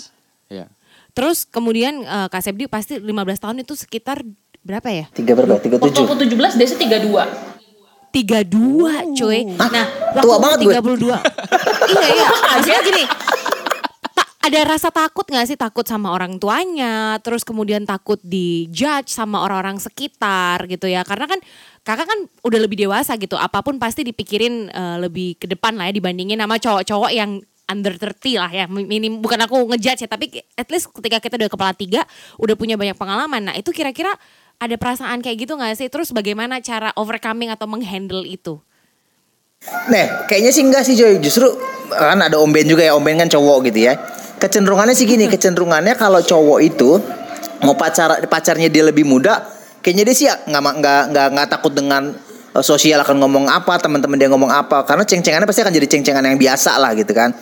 Iya. 0.51 0.67
Terus 1.15 1.47
kemudian 1.47 2.03
eh, 2.03 2.27
Kak 2.27 2.43
Sepdi 2.43 2.67
pasti 2.67 2.99
15 2.99 3.15
tahun 3.39 3.57
itu 3.63 3.79
sekitar 3.79 4.27
berapa 4.67 4.89
ya? 4.91 5.07
Tiga 5.15 5.39
berapa? 5.39 5.63
Tiga 5.63 5.79
waktu 5.79 5.95
tujuh. 5.95 6.05
aku 6.11 6.15
17 6.27 6.59
dia 6.59 6.67
sih 6.67 6.79
32 6.81 7.55
32 8.15 9.19
cuy. 9.19 9.41
Hah? 9.59 9.71
Nah, 9.75 9.87
Tua 10.23 10.39
waktu 10.39 10.43
banget 10.43 10.59
gue. 10.63 10.75
32. 11.03 11.11
iya 11.95 12.07
iya. 12.15 12.27
Maksudnya 12.31 12.81
gini. 12.87 13.05
Ada 14.45 14.61
rasa 14.69 14.93
takut 14.93 15.25
gak 15.25 15.49
sih 15.49 15.57
takut 15.57 15.89
sama 15.89 16.13
orang 16.13 16.37
tuanya, 16.37 17.17
terus 17.25 17.49
kemudian 17.49 17.89
takut 17.89 18.21
di 18.21 18.69
judge 18.69 19.09
sama 19.09 19.41
orang-orang 19.41 19.81
sekitar 19.81 20.69
gitu 20.69 20.85
ya. 20.85 21.01
Karena 21.01 21.25
kan 21.25 21.41
kakak 21.81 22.05
kan 22.05 22.19
udah 22.45 22.61
lebih 22.61 22.85
dewasa 22.85 23.17
gitu. 23.17 23.41
Apa 23.41 23.65
pun 23.65 23.81
pasti 23.81 24.05
dipikirin 24.05 24.69
eh, 24.69 24.97
lebih 25.01 25.41
ke 25.41 25.49
depan 25.49 25.81
lah 25.81 25.89
ya 25.89 25.97
dibandingin 25.97 26.37
sama 26.37 26.61
cowok-cowok 26.61 27.11
yang 27.17 27.41
under 27.65 27.97
30 27.97 28.37
lah 28.37 28.53
ya. 28.53 28.69
Minim 28.69 29.25
bukan 29.25 29.41
aku 29.49 29.65
ngejudge 29.73 30.05
ya, 30.05 30.09
tapi 30.13 30.45
at 30.61 30.69
least 30.69 30.93
ketika 30.93 31.25
kita 31.25 31.41
udah 31.41 31.49
kepala 31.49 31.73
tiga 31.73 32.05
udah 32.37 32.53
punya 32.53 32.77
banyak 32.77 33.01
pengalaman. 33.01 33.49
Nah, 33.49 33.55
itu 33.57 33.73
kira-kira 33.73 34.13
ada 34.61 34.77
perasaan 34.77 35.25
kayak 35.25 35.49
gitu 35.49 35.57
gak 35.57 35.73
sih? 35.81 35.89
Terus 35.89 36.13
bagaimana 36.13 36.61
cara 36.61 36.93
overcoming 37.01 37.49
atau 37.49 37.65
menghandle 37.65 38.29
itu? 38.29 38.61
Nih, 39.89 40.29
kayaknya 40.29 40.53
sih 40.53 40.61
enggak 40.61 40.85
sih 40.85 40.93
Joy. 40.93 41.17
Justru 41.25 41.49
kan 41.89 42.21
ada 42.21 42.37
Om 42.37 42.53
Ben 42.53 42.69
juga 42.69 42.85
ya. 42.85 42.93
Om 42.93 43.01
Ben 43.01 43.17
kan 43.17 43.33
cowok 43.33 43.73
gitu 43.73 43.89
ya. 43.89 43.97
Kecenderungannya 44.39 44.93
sih 44.93 45.05
gini, 45.05 45.27
kecenderungannya 45.27 45.95
kalau 45.95 46.21
cowok 46.21 46.59
itu 46.61 46.99
mau 47.61 47.75
pacar 47.75 48.25
pacarnya 48.27 48.69
dia 48.69 48.85
lebih 48.85 49.03
muda, 49.03 49.41
kayaknya 49.81 50.05
dia 50.05 50.15
sih 50.15 50.27
nggak 50.29 50.63
ma- 50.63 50.77
nggak 50.77 51.03
nggak 51.11 51.27
nggak 51.33 51.49
takut 51.49 51.73
dengan 51.73 52.13
eh, 52.51 52.65
sosial 52.65 53.01
akan 53.01 53.17
ngomong 53.19 53.45
apa, 53.49 53.79
teman-teman 53.79 54.17
dia 54.17 54.29
ngomong 54.29 54.51
apa, 54.51 54.85
karena 54.85 55.03
ceng-cengannya 55.03 55.45
pasti 55.45 55.63
akan 55.63 55.73
jadi 55.73 55.87
ceng-cengan 55.89 56.25
yang 56.25 56.37
biasa 56.37 56.77
lah 56.77 56.93
gitu 56.93 57.13
kan. 57.13 57.33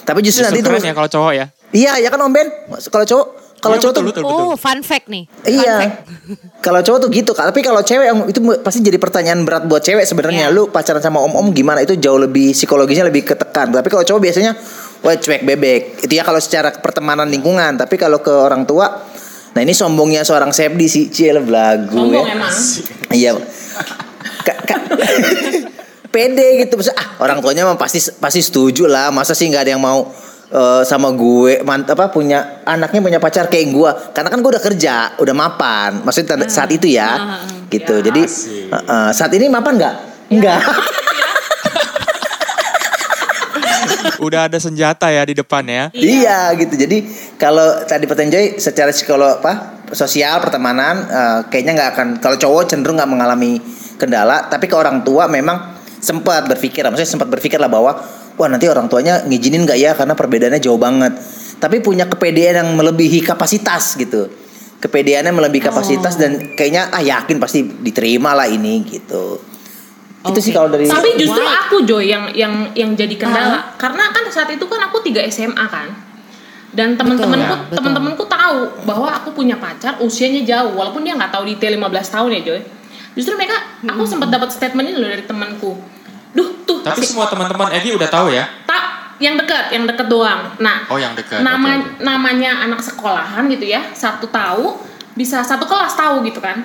Tapi 0.00 0.18
justru, 0.20 0.42
Justru 0.42 0.56
nanti 0.56 0.60
keren 0.64 0.80
itu 0.80 0.88
ya 0.88 0.94
kalau 0.96 1.08
cowok 1.08 1.32
ya. 1.36 1.46
iya 1.70 1.92
ya 2.00 2.08
kan 2.08 2.18
Om 2.18 2.32
Ben, 2.32 2.48
kalau 2.88 3.04
cowok 3.04 3.26
kalau 3.60 3.76
Iya, 3.76 3.82
cowok 3.84 3.92
tuh 3.92 4.04
betul, 4.08 4.22
betul. 4.24 4.40
Oh, 4.40 4.56
fun 4.56 4.80
fact 4.80 5.06
nih. 5.12 5.28
Fun 5.28 5.52
Iya. 5.52 5.76
Kalau 6.64 6.80
cowok 6.80 6.98
tuh 7.04 7.08
gitu, 7.12 7.32
tapi 7.32 7.60
kalau 7.60 7.80
cewek 7.80 8.06
yang 8.08 8.20
itu 8.24 8.40
pasti 8.60 8.80
jadi 8.80 8.96
pertanyaan 8.96 9.44
berat 9.44 9.64
buat 9.64 9.80
cewek 9.80 10.04
sebenarnya. 10.04 10.48
Iya. 10.48 10.56
Lu 10.56 10.68
pacaran 10.68 11.00
sama 11.00 11.20
om-om 11.20 11.52
gimana? 11.52 11.80
Itu 11.80 11.96
jauh 11.96 12.16
lebih 12.16 12.52
psikologisnya 12.52 13.04
lebih 13.04 13.24
ketekan. 13.24 13.68
Tapi 13.68 13.88
kalau 13.88 14.00
cowok 14.00 14.20
biasanya 14.20 14.56
wah 15.00 15.16
cuek 15.16 15.42
bebek. 15.44 16.04
Itu 16.04 16.12
ya 16.12 16.24
kalau 16.24 16.40
secara 16.40 16.72
pertemanan 16.76 17.28
lingkungan, 17.28 17.76
tapi 17.76 17.96
kalau 17.96 18.20
ke 18.20 18.32
orang 18.32 18.64
tua 18.64 18.88
Nah 19.50 19.66
ini 19.66 19.74
sombongnya 19.74 20.22
seorang 20.22 20.54
Sepdi 20.54 20.86
sih, 20.86 21.10
Ciel 21.10 21.42
belagu 21.42 21.90
Sombong 21.90 22.22
ya. 22.22 22.38
emang. 22.38 22.54
Iya. 23.10 23.32
Pede 26.14 26.46
gitu. 26.62 26.78
Maksudnya, 26.78 26.98
ah 26.98 27.08
orang 27.22 27.38
tuanya 27.42 27.66
mah 27.66 27.78
pasti 27.78 27.98
pasti 28.18 28.40
setuju 28.42 28.86
lah. 28.86 29.10
Masa 29.10 29.34
sih 29.34 29.50
nggak 29.50 29.62
ada 29.66 29.72
yang 29.74 29.82
mau 29.82 30.06
eh, 30.50 30.82
sama 30.86 31.10
gue 31.14 31.62
mant 31.66 31.86
apa 31.86 32.10
punya 32.10 32.62
anaknya 32.66 33.00
punya 33.02 33.18
pacar 33.22 33.46
kayak 33.46 33.70
gue 33.70 33.90
karena 34.14 34.28
kan 34.30 34.38
gue 34.42 34.50
udah 34.54 34.62
kerja 34.62 34.94
udah 35.18 35.34
mapan. 35.34 36.02
Maksudnya 36.02 36.34
tanda- 36.34 36.50
saat 36.50 36.70
itu 36.70 36.86
ya. 36.86 37.42
Gitu. 37.70 38.02
Jadi 38.06 38.22
eh, 38.70 38.74
eh, 38.74 39.10
saat 39.10 39.30
ini 39.34 39.50
mapan 39.50 39.78
nggak? 39.78 39.94
Nggak 40.30 40.60
Udah 44.26 44.50
ada 44.50 44.58
senjata 44.58 45.08
ya 45.12 45.22
di 45.24 45.34
depan 45.36 45.64
ya. 45.66 45.84
Iya 45.94 46.54
gitu. 46.56 46.74
Jadi 46.76 47.06
kalau 47.36 47.84
tadi 47.84 48.04
petenjoy 48.04 48.58
secara 48.60 48.90
psikolog 48.92 49.40
apa 49.40 49.82
sosial 49.90 50.38
pertemanan 50.38 51.06
eh, 51.08 51.38
kayaknya 51.50 51.72
nggak 51.76 51.90
akan 51.96 52.08
kalau 52.22 52.36
cowok 52.38 52.70
cenderung 52.70 52.98
nggak 52.98 53.10
mengalami 53.10 53.60
kendala, 54.00 54.48
tapi 54.48 54.64
ke 54.64 54.76
orang 54.76 55.04
tua 55.04 55.28
memang 55.28 55.76
sempat 56.00 56.48
berpikir, 56.48 56.80
maksudnya 56.88 57.12
sempat 57.20 57.28
berpikir 57.28 57.60
lah 57.60 57.68
bahwa 57.68 58.00
wah 58.40 58.48
nanti 58.48 58.64
orang 58.64 58.88
tuanya 58.88 59.20
ngizinin 59.28 59.68
nggak 59.68 59.76
ya 59.76 59.92
karena 59.92 60.16
perbedaannya 60.16 60.60
jauh 60.64 60.80
banget. 60.80 61.12
Tapi 61.60 61.84
punya 61.84 62.08
kepedean 62.08 62.64
yang 62.64 62.68
melebihi 62.72 63.20
kapasitas 63.20 64.00
gitu. 64.00 64.32
Kepedeannya 64.80 65.36
melebihi 65.36 65.60
kapasitas 65.60 66.16
dan 66.16 66.56
kayaknya 66.56 66.88
ah 66.88 67.04
yakin 67.04 67.36
pasti 67.36 67.60
diterima 67.84 68.32
lah 68.32 68.48
ini 68.48 68.80
gitu. 68.88 69.49
Itu 70.20 70.40
sih 70.40 70.52
kalau 70.52 70.68
dari 70.68 70.84
Tapi 70.84 71.16
justru 71.16 71.40
Why? 71.40 71.56
aku 71.64 71.76
Joy 71.88 72.04
yang 72.12 72.28
yang 72.36 72.52
yang 72.76 72.92
jadi 72.92 73.14
kendala. 73.16 73.72
Karena 73.80 74.12
kan 74.12 74.28
saat 74.28 74.52
itu 74.52 74.64
kan 74.68 74.80
aku 74.84 75.00
3 75.00 75.24
SMA 75.32 75.64
kan. 75.64 75.88
Dan 76.70 76.94
teman-temanku 76.94 77.72
ya, 77.72 77.74
teman-temanku 77.74 78.24
tahu 78.30 78.86
bahwa 78.86 79.10
aku 79.10 79.34
punya 79.34 79.58
pacar 79.58 79.98
usianya 79.98 80.46
jauh 80.46 80.78
walaupun 80.78 81.02
dia 81.02 81.18
nggak 81.18 81.34
tahu 81.34 81.48
detail 81.48 81.74
15 81.74 81.88
tahun 82.14 82.30
ya 82.36 82.40
Joy. 82.46 82.60
Justru 83.18 83.34
mereka 83.34 83.58
aku 83.82 84.06
sempat 84.06 84.30
dapat 84.30 84.54
statement 84.54 84.86
ini 84.86 84.96
loh 85.00 85.10
dari 85.10 85.24
temanku. 85.26 85.74
Duh, 86.30 86.62
tuh 86.62 86.78
Tapi 86.78 87.02
semua 87.02 87.26
teman-teman 87.26 87.74
Edi 87.74 87.90
udah 87.90 88.06
tahu 88.06 88.30
ya. 88.30 88.46
tak 88.70 89.18
yang 89.18 89.34
dekat, 89.36 89.68
yang 89.74 89.84
dekat 89.84 90.06
doang. 90.08 90.48
Nah, 90.62 90.86
Oh, 90.88 90.96
yang 90.96 91.12
dekat. 91.12 91.42
nama 91.42 91.76
oke. 91.76 92.00
namanya 92.00 92.64
anak 92.64 92.80
sekolahan 92.80 93.50
gitu 93.50 93.66
ya, 93.66 93.82
satu 93.92 94.30
tahu 94.30 94.78
bisa 95.18 95.42
satu 95.42 95.66
kelas 95.66 95.92
tahu 95.98 96.22
gitu 96.24 96.38
kan. 96.38 96.62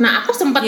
Nah, 0.00 0.24
aku 0.24 0.32
sempat 0.32 0.64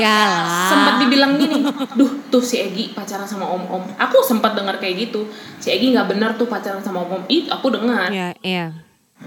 sempat 0.68 1.00
dibilang 1.00 1.40
gini, 1.40 1.64
duh 1.96 2.12
tuh 2.28 2.44
si 2.44 2.60
Egi 2.60 2.92
pacaran 2.92 3.24
sama 3.24 3.48
om-om. 3.48 3.80
Aku 3.96 4.20
sempat 4.20 4.52
dengar 4.52 4.76
kayak 4.76 5.08
gitu, 5.08 5.24
si 5.56 5.72
Egi 5.72 5.96
nggak 5.96 6.12
benar 6.12 6.30
tuh 6.36 6.44
pacaran 6.44 6.84
sama 6.84 7.00
om-om. 7.00 7.24
Ih, 7.26 7.48
aku 7.48 7.72
dengar. 7.72 8.12
Iya, 8.12 8.36
iya. 8.44 8.66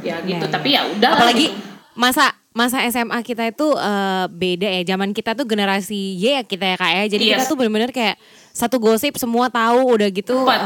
Ya 0.04 0.22
gitu, 0.22 0.46
Iya, 0.46 0.54
tapi 0.54 0.76
ya 0.76 0.86
udah. 0.86 1.10
Apalagi 1.18 1.50
gitu. 1.50 1.58
masa 1.96 2.30
masa 2.52 2.80
SMA 2.86 3.20
kita 3.20 3.50
itu 3.50 3.68
eh, 3.74 4.26
beda 4.30 4.68
ya. 4.70 4.82
Zaman 4.86 5.12
kita 5.12 5.34
tuh 5.34 5.44
generasi 5.44 6.16
Y 6.16 6.38
ya 6.38 6.44
kita 6.46 6.64
ya 6.64 6.76
Kak 6.78 6.92
ya. 6.92 7.04
Jadi 7.10 7.24
kita 7.32 7.44
Yes. 7.44 7.50
tuh 7.50 7.58
bener-bener 7.58 7.92
kayak 7.92 8.16
satu 8.52 8.80
gosip 8.80 9.16
semua 9.16 9.50
tahu 9.50 9.96
udah 9.96 10.08
gitu 10.08 10.36
Cepat. 10.38 10.60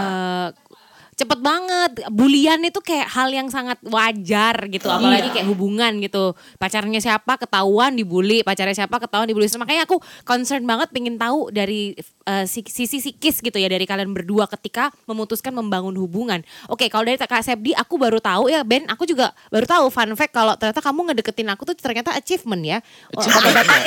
Cepet 1.19 1.39
banget. 1.43 1.91
Bulian 2.07 2.63
itu 2.63 2.79
kayak 2.79 3.11
hal 3.11 3.27
yang 3.27 3.51
sangat 3.51 3.75
wajar 3.83 4.55
gitu. 4.71 4.88
Apalagi 4.88 5.27
Iya. 5.27 5.33
kayak 5.35 5.47
hubungan 5.51 5.99
gitu. 5.99 6.31
Pacarnya 6.55 7.03
siapa 7.03 7.35
ketahuan 7.35 7.99
dibully, 7.99 8.39
pacarnya 8.39 8.88
siapa 8.88 9.03
ketahuan 9.03 9.27
dibully. 9.27 9.51
Makanya 9.51 9.83
aku 9.83 9.99
concern 10.23 10.63
banget 10.63 10.95
pengen 10.95 11.19
tahu 11.19 11.51
dari 11.51 11.99
eh, 12.29 12.45
si- 12.45 12.62
sisi 12.63 13.01
psikis 13.01 13.41
gitu 13.41 13.55
ya 13.55 13.65
dari 13.65 13.83
kalian 13.83 14.13
berdua 14.13 14.45
ketika 14.48 14.93
memutuskan 15.03 15.50
membangun 15.50 15.95
hubungan. 15.95 16.39
Oke, 16.67 16.86
kalau 16.88 17.03
dari 17.03 17.17
Kak 17.17 17.41
Sepdi 17.41 17.74
aku 17.74 17.98
baru 17.98 18.17
tahu 18.17 18.48
ya 18.48 18.62
Ben, 18.62 18.86
aku 18.86 19.03
juga 19.03 19.33
baru 19.48 19.65
tahu 19.65 19.89
fun 19.89 20.13
fact 20.13 20.29
kalau 20.31 20.53
ternyata 20.53 20.79
kamu 20.79 21.09
ngedeketin 21.09 21.50
aku 21.50 21.65
tuh 21.65 21.74
ternyata 21.74 22.13
achievement 22.13 22.62
ya. 22.62 22.77
Oh, 23.12 23.19
Bapak-bapak 23.19 23.77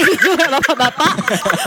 bapak-bapak 0.50 1.12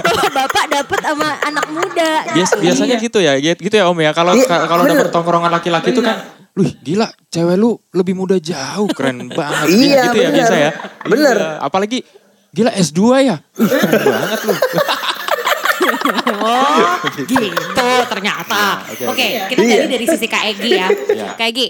bapak-bapak 0.02 0.64
dapat 0.70 1.00
sama 1.02 1.30
anak 1.42 1.66
muda. 1.70 2.10
Bias, 2.30 2.52
biasanya 2.54 2.96
gitu 2.98 3.20
ya, 3.20 3.34
gitu 3.38 3.60
gitu 3.62 3.76
ya 3.76 3.86
Om 3.86 4.00
ya. 4.02 4.12
Kalau 4.12 4.34
Iya, 4.34 4.44
ka- 4.44 4.66
kalau 4.66 4.84
dapet 4.84 5.08
tongkrongan 5.10 5.48
laki-laki 5.50 5.90
itu 5.90 6.02
kan, 6.02 6.18
Wih 6.56 6.72
gila, 6.80 7.04
cewek 7.28 7.56
lu 7.56 7.76
lebih 7.92 8.16
muda 8.16 8.36
jauh, 8.36 8.88
keren 8.90 9.28
banget. 9.38 9.68
Iya, 9.70 10.02
gitu 10.06 10.18
ya 10.18 10.24
bener. 10.24 10.36
biasa 10.36 10.56
ya. 10.56 10.72
Bener. 11.06 11.36
Iya, 11.36 11.52
apalagi 11.60 12.00
gila 12.50 12.72
S2 12.72 13.00
ya. 13.22 13.36
Keren 13.54 14.04
banget 14.06 14.40
lu. 14.42 14.54
Oh, 16.46 16.98
gitu 17.26 17.88
ternyata. 18.06 18.82
Oke, 19.10 19.28
kita 19.50 19.62
Iya. 19.62 19.76
dari 19.82 19.88
dari 19.98 20.06
sisi 20.06 20.28
Kak 20.30 20.44
Egi 20.54 20.70
ya. 20.74 20.88
Iya. 20.90 21.30
Kak 21.34 21.48
Egi, 21.50 21.68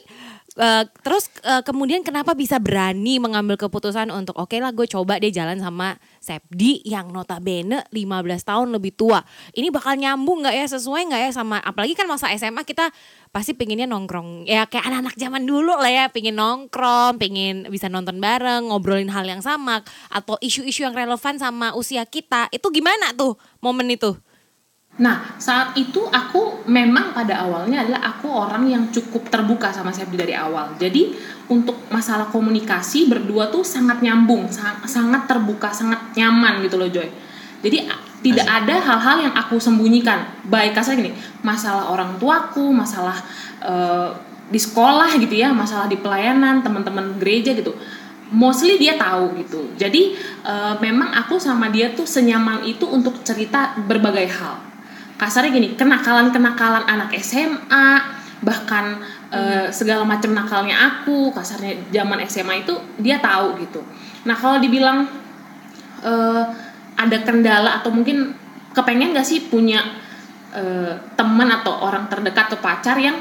eh, 0.56 0.84
terus 1.04 1.32
eh, 1.44 1.62
kemudian 1.62 2.02
kenapa 2.02 2.36
bisa 2.36 2.60
berani 2.60 3.20
mengambil 3.20 3.56
keputusan 3.56 4.12
untuk 4.12 4.36
oke 4.40 4.56
lah 4.58 4.72
gue 4.72 4.88
coba 4.88 5.20
deh 5.20 5.32
jalan 5.32 5.60
sama 5.60 6.00
Sepdi 6.20 6.82
yang 6.88 7.14
notabene 7.14 7.86
15 7.94 8.50
tahun 8.50 8.68
lebih 8.74 8.98
tua. 8.98 9.22
Ini 9.54 9.70
bakal 9.70 10.00
nyambung 10.00 10.42
nggak 10.42 10.56
ya 10.56 10.66
sesuai 10.66 11.12
nggak 11.12 11.22
ya 11.28 11.32
sama 11.36 11.62
apalagi 11.62 11.94
kan 11.94 12.10
masa 12.10 12.34
SMA 12.34 12.66
kita 12.66 12.90
pasti 13.30 13.52
pengennya 13.54 13.86
nongkrong 13.86 14.48
ya 14.48 14.66
kayak 14.66 14.88
anak-anak 14.88 15.16
zaman 15.20 15.44
dulu 15.44 15.76
lah 15.76 15.92
ya 15.92 16.06
pengen 16.10 16.40
nongkrong, 16.40 17.22
pengen 17.22 17.68
bisa 17.70 17.92
nonton 17.92 18.18
bareng, 18.18 18.72
ngobrolin 18.72 19.12
hal 19.14 19.28
yang 19.28 19.44
sama 19.44 19.86
atau 20.10 20.40
isu-isu 20.42 20.88
yang 20.88 20.96
relevan 20.98 21.38
sama 21.38 21.78
usia 21.78 22.08
kita. 22.08 22.50
Itu 22.50 22.72
gimana 22.72 23.14
tuh 23.14 23.38
momen 23.62 23.92
itu? 23.92 24.18
Nah, 24.96 25.36
saat 25.36 25.76
itu 25.76 26.08
aku 26.08 26.64
memang 26.72 27.12
pada 27.12 27.44
awalnya 27.44 27.84
adalah 27.84 28.16
aku 28.16 28.32
orang 28.32 28.64
yang 28.64 28.84
cukup 28.96 29.28
terbuka 29.28 29.68
sama 29.68 29.92
Sepdi 29.92 30.16
dari 30.16 30.32
awal. 30.32 30.72
Jadi 30.80 31.12
untuk 31.52 31.84
masalah 31.92 32.32
komunikasi 32.32 33.12
berdua 33.12 33.52
tuh 33.52 33.68
sangat 33.68 34.00
nyambung, 34.00 34.48
sang- 34.48 34.88
sangat 34.88 35.28
terbuka, 35.28 35.76
sangat 35.76 36.16
nyaman 36.16 36.64
gitu 36.64 36.80
loh 36.80 36.88
Joy. 36.88 37.12
Jadi 37.60 37.92
tidak 38.24 38.48
ada 38.48 38.76
hal-hal 38.80 39.18
yang 39.28 39.34
aku 39.36 39.60
sembunyikan. 39.60 40.48
Baik 40.48 40.72
kasar 40.80 40.96
gini, 40.96 41.12
masalah 41.44 41.92
orang 41.92 42.16
tuaku, 42.16 42.72
masalah 42.72 43.20
eh, 43.68 44.10
di 44.48 44.60
sekolah 44.62 45.12
gitu 45.20 45.36
ya, 45.36 45.52
masalah 45.52 45.92
di 45.92 46.00
pelayanan, 46.00 46.64
teman-teman 46.64 47.20
gereja 47.20 47.52
gitu. 47.52 47.76
Mostly 48.32 48.80
dia 48.80 48.96
tahu 48.96 49.44
gitu. 49.44 49.76
Jadi 49.76 50.16
eh, 50.48 50.74
memang 50.80 51.12
aku 51.20 51.36
sama 51.36 51.68
dia 51.68 51.92
tuh 51.92 52.08
senyaman 52.08 52.64
itu 52.64 52.88
untuk 52.88 53.20
cerita 53.28 53.76
berbagai 53.76 54.32
hal 54.40 54.75
kasarnya 55.16 55.52
gini 55.52 55.70
kenakalan-kenakalan 55.80 56.84
anak 56.86 57.16
SMA 57.24 57.88
bahkan 58.44 59.00
eh, 59.32 59.72
segala 59.72 60.04
macam 60.04 60.36
nakalnya 60.36 60.76
aku 60.76 61.32
kasarnya 61.32 61.90
zaman 61.90 62.20
SMA 62.28 62.68
itu 62.68 62.76
dia 63.00 63.18
tahu 63.24 63.58
gitu. 63.64 63.82
Nah 64.28 64.36
kalau 64.36 64.60
dibilang 64.60 65.08
eh, 66.04 66.44
ada 66.96 67.18
kendala 67.24 67.82
atau 67.82 67.92
mungkin 67.92 68.36
kepengen 68.76 69.16
gak 69.16 69.26
sih 69.26 69.48
punya 69.48 69.82
eh, 70.52 70.94
teman 71.16 71.50
atau 71.50 71.74
orang 71.80 72.12
terdekat 72.12 72.52
atau 72.52 72.60
pacar 72.60 73.00
yang 73.00 73.16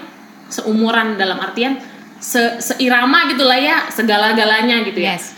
seumuran 0.51 1.17
dalam 1.17 1.41
artian 1.41 1.79
se 2.21 2.61
seirama 2.63 3.29
gitulah 3.33 3.59
ya 3.59 3.85
segala-galanya 3.91 4.81
gitu 4.87 5.03
ya? 5.03 5.17
Yes. 5.17 5.37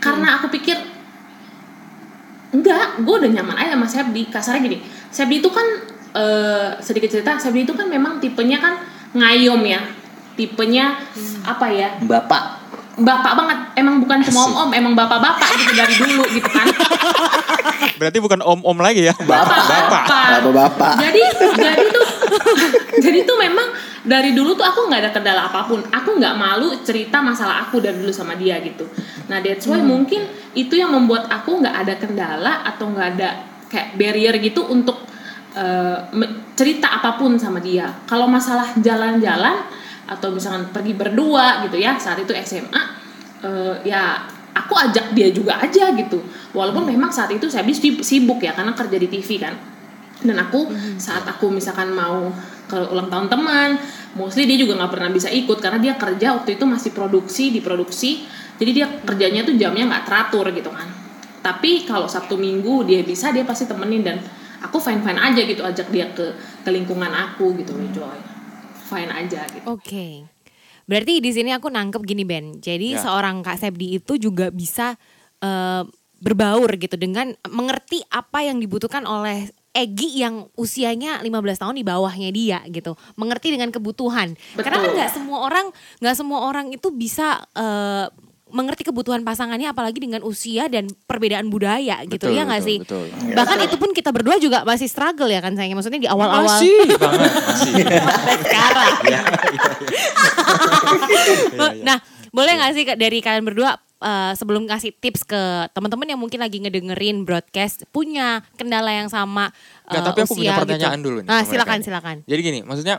karena 0.00 0.40
aku 0.40 0.48
pikir 0.48 0.80
enggak 2.50 3.02
gue 3.02 3.14
udah 3.14 3.30
nyaman 3.30 3.56
aja 3.56 3.78
sama 3.78 3.86
Sepdi 3.86 4.22
kasarnya 4.26 4.60
gini 4.66 4.78
Sepdi 5.10 5.38
itu 5.38 5.50
kan 5.50 5.66
eh, 6.14 6.68
sedikit 6.82 7.10
cerita 7.10 7.38
Sepdi 7.38 7.62
itu 7.62 7.74
kan 7.74 7.86
memang 7.86 8.18
tipenya 8.18 8.58
kan 8.58 8.74
ngayom 9.14 9.62
ya 9.66 9.80
tipenya 10.34 10.98
apa 11.42 11.66
ya 11.70 11.88
Bapak. 12.02 12.62
bapak 13.00 13.32
banget 13.32 13.58
emang 13.80 13.96
bukan 14.02 14.20
cuma 14.28 14.40
om 14.44 14.54
om 14.66 14.70
emang 14.76 14.92
bapak 14.92 15.24
bapak 15.24 15.48
gitu 15.56 15.72
dari 15.72 15.94
dulu 15.96 16.24
gitu 16.36 16.48
kan 16.52 16.66
Berarti 18.00 18.16
bukan 18.16 18.40
om-om 18.40 18.80
lagi 18.80 19.04
ya. 19.08 19.14
bapak 19.28 19.60
Bapak. 19.68 20.04
Bapak-bapak. 20.08 20.94
jadi 21.04 21.22
jadi 21.52 21.84
tuh 21.92 22.06
jadi 23.04 23.24
tuh 23.24 23.36
memang 23.40 23.72
dari 24.04 24.36
dulu 24.36 24.52
tuh 24.54 24.64
aku 24.64 24.86
nggak 24.88 25.00
ada 25.08 25.12
kendala 25.12 25.48
apa 25.48 25.64
pun. 25.66 25.80
Aku 25.80 26.20
nggak 26.20 26.34
malu 26.36 26.76
cerita 26.84 27.24
masalah 27.24 27.66
aku 27.68 27.80
dari 27.80 27.96
dulu 27.96 28.12
sama 28.12 28.36
dia 28.36 28.60
gitu. 28.60 28.84
Nah 29.32 29.40
that's 29.40 29.64
why 29.64 29.80
mungkin 29.80 30.28
itu 30.52 30.76
yang 30.76 30.92
membuat 30.92 31.26
aku 31.32 31.60
nggak 31.60 31.76
ada 31.86 31.94
kendala 31.96 32.54
atau 32.68 32.92
nggak 32.92 33.08
ada 33.16 33.28
kayak 33.70 33.96
barrier 33.96 34.34
gitu 34.42 34.66
untuk 34.66 35.10
me- 36.14 36.54
cerita 36.54 37.00
apa 37.00 37.16
pun 37.18 37.34
sama 37.40 37.58
dia. 37.58 37.88
Kalau 38.06 38.28
masalah 38.30 38.76
jalan-jalan 38.78 39.66
atau 40.10 40.28
misalkan 40.34 40.68
pergi 40.74 40.92
berdua 40.94 41.62
gitu 41.66 41.78
ya 41.78 41.94
saat 41.94 42.18
itu 42.18 42.34
SMA 42.42 42.82
eh, 43.46 43.74
ya 43.86 44.18
aku 44.50 44.74
ajak 44.74 45.14
dia 45.14 45.30
juga 45.30 45.58
aja 45.58 45.94
gitu. 45.94 46.18
Walaupun 46.52 46.86
memang 46.86 47.10
saat 47.10 47.30
itu 47.30 47.46
saya 47.46 47.66
sibuk 48.02 48.42
ya 48.42 48.52
karena 48.54 48.74
kerja 48.74 48.96
di 48.98 49.08
TV 49.08 49.38
kan. 49.38 49.54
Dan 50.20 50.36
aku 50.36 50.68
saat 51.00 51.24
aku 51.24 51.48
misalkan 51.48 51.96
mau 51.96 52.28
ke 52.70 52.78
ulang 52.86 53.10
tahun 53.10 53.26
teman 53.26 53.74
mostly 54.14 54.46
dia 54.46 54.54
juga 54.54 54.78
nggak 54.78 54.92
pernah 54.94 55.10
bisa 55.10 55.26
ikut 55.26 55.58
karena 55.58 55.82
dia 55.82 55.94
kerja 55.98 56.38
waktu 56.38 56.54
itu 56.54 56.64
masih 56.64 56.94
produksi 56.94 57.50
di 57.50 57.58
produksi 57.58 58.22
jadi 58.62 58.70
dia 58.70 58.86
kerjanya 59.02 59.42
tuh 59.42 59.58
jamnya 59.58 59.90
nggak 59.90 60.04
teratur 60.06 60.46
gitu 60.54 60.70
kan 60.70 60.86
tapi 61.42 61.82
kalau 61.82 62.06
sabtu 62.06 62.38
minggu 62.38 62.86
dia 62.86 63.02
bisa 63.02 63.34
dia 63.34 63.42
pasti 63.42 63.66
temenin 63.66 64.06
dan 64.06 64.22
aku 64.62 64.78
fine 64.78 65.02
fine 65.02 65.18
aja 65.18 65.42
gitu 65.42 65.66
ajak 65.66 65.90
dia 65.90 66.06
ke 66.14 66.30
ke 66.62 66.70
lingkungan 66.70 67.10
aku 67.10 67.58
gitu 67.58 67.74
loh 67.74 67.90
Joy 67.90 68.18
fine 68.86 69.10
aja 69.10 69.42
gitu 69.50 69.66
Oke. 69.66 70.26
Berarti 70.90 71.22
di 71.22 71.30
sini 71.30 71.54
aku 71.54 71.70
nangkep 71.70 72.02
gini 72.02 72.26
Ben. 72.26 72.58
Jadi 72.58 72.98
Ya. 72.98 73.06
seorang 73.06 73.46
Kak 73.46 73.62
Sepdi 73.62 73.94
itu 73.94 74.18
juga 74.18 74.50
bisa 74.50 74.98
eh, 75.38 75.86
berbaur 76.20 76.68
gitu 76.76 76.98
dengan 77.00 77.32
mengerti 77.48 78.02
apa 78.12 78.44
yang 78.44 78.60
dibutuhkan 78.60 79.06
oleh 79.08 79.48
Egi 79.70 80.18
yang 80.18 80.50
usianya 80.58 81.22
15 81.22 81.30
tahun 81.62 81.78
di 81.78 81.86
bawahnya 81.86 82.30
dia 82.34 82.58
gitu. 82.66 82.98
Mengerti 83.14 83.54
dengan 83.54 83.70
kebutuhan. 83.70 84.34
Karena 84.58 84.76
kan 84.76 84.90
Betul. 84.90 84.96
nggak 84.98 85.10
semua 85.14 85.38
orang 85.46 85.66
nggak 86.02 86.16
semua 86.18 86.38
orang 86.42 86.74
itu 86.74 86.90
bisa 86.90 87.38
eh, 87.54 88.10
mengerti 88.50 88.82
kebutuhan 88.82 89.22
pasangannya 89.22 89.70
apalagi 89.70 90.02
dengan 90.02 90.26
usia 90.26 90.66
dan 90.66 90.90
perbedaan 91.06 91.46
budaya 91.48 92.02
gitu 92.02 92.26
Betul, 92.26 92.34
ya 92.34 92.42
nggak 92.42 92.62
betul, 92.66 92.66
sih? 92.66 92.78
betul. 92.82 93.06
Bahkan 93.30 93.56
itu 93.62 93.76
pun 93.78 93.90
kita 93.94 94.10
berdua 94.10 94.36
juga 94.42 94.66
masih 94.66 94.90
struggle 94.90 95.30
ya 95.30 95.38
kan 95.38 95.54
sayangnya 95.54 95.78
maksudnya 95.78 96.02
di 96.02 96.10
awal-awal 96.10 96.50
Masih 96.58 96.82
banget, 96.98 97.30
masih. 97.30 97.72
sampai 97.86 98.36
sekarang. 98.42 98.94
Iya, 99.06 99.20
nah, 101.86 101.96
boleh 102.30 102.52
nggak 102.58 102.72
sih 102.74 102.84
dari 102.98 103.18
kalian 103.22 103.46
berdua 103.46 103.78
eh, 104.00 104.32
sebelum 104.34 104.64
kasih 104.64 104.90
tips 104.96 105.22
ke 105.22 105.42
teman-teman 105.70 106.08
yang 106.08 106.20
mungkin 106.20 106.40
lagi 106.40 106.58
ngedengerin 106.58 107.22
broadcast 107.22 107.84
punya 107.88 108.40
kendala 108.56 108.90
yang 108.90 109.06
sama 109.06 109.52
eh, 109.86 109.94
Nggak, 109.94 110.02
tapi 110.08 110.18
aku 110.24 110.34
punya 110.34 110.52
usia 110.52 110.60
pertanyaan 110.60 110.98
gitu. 110.98 111.06
dulu 111.06 111.16
nih. 111.22 111.28
Nah, 111.28 111.42
silakan 111.44 111.78
mereka. 111.78 111.86
silakan. 111.86 112.16
Jadi 112.24 112.40
gini, 112.40 112.60
maksudnya 112.64 112.96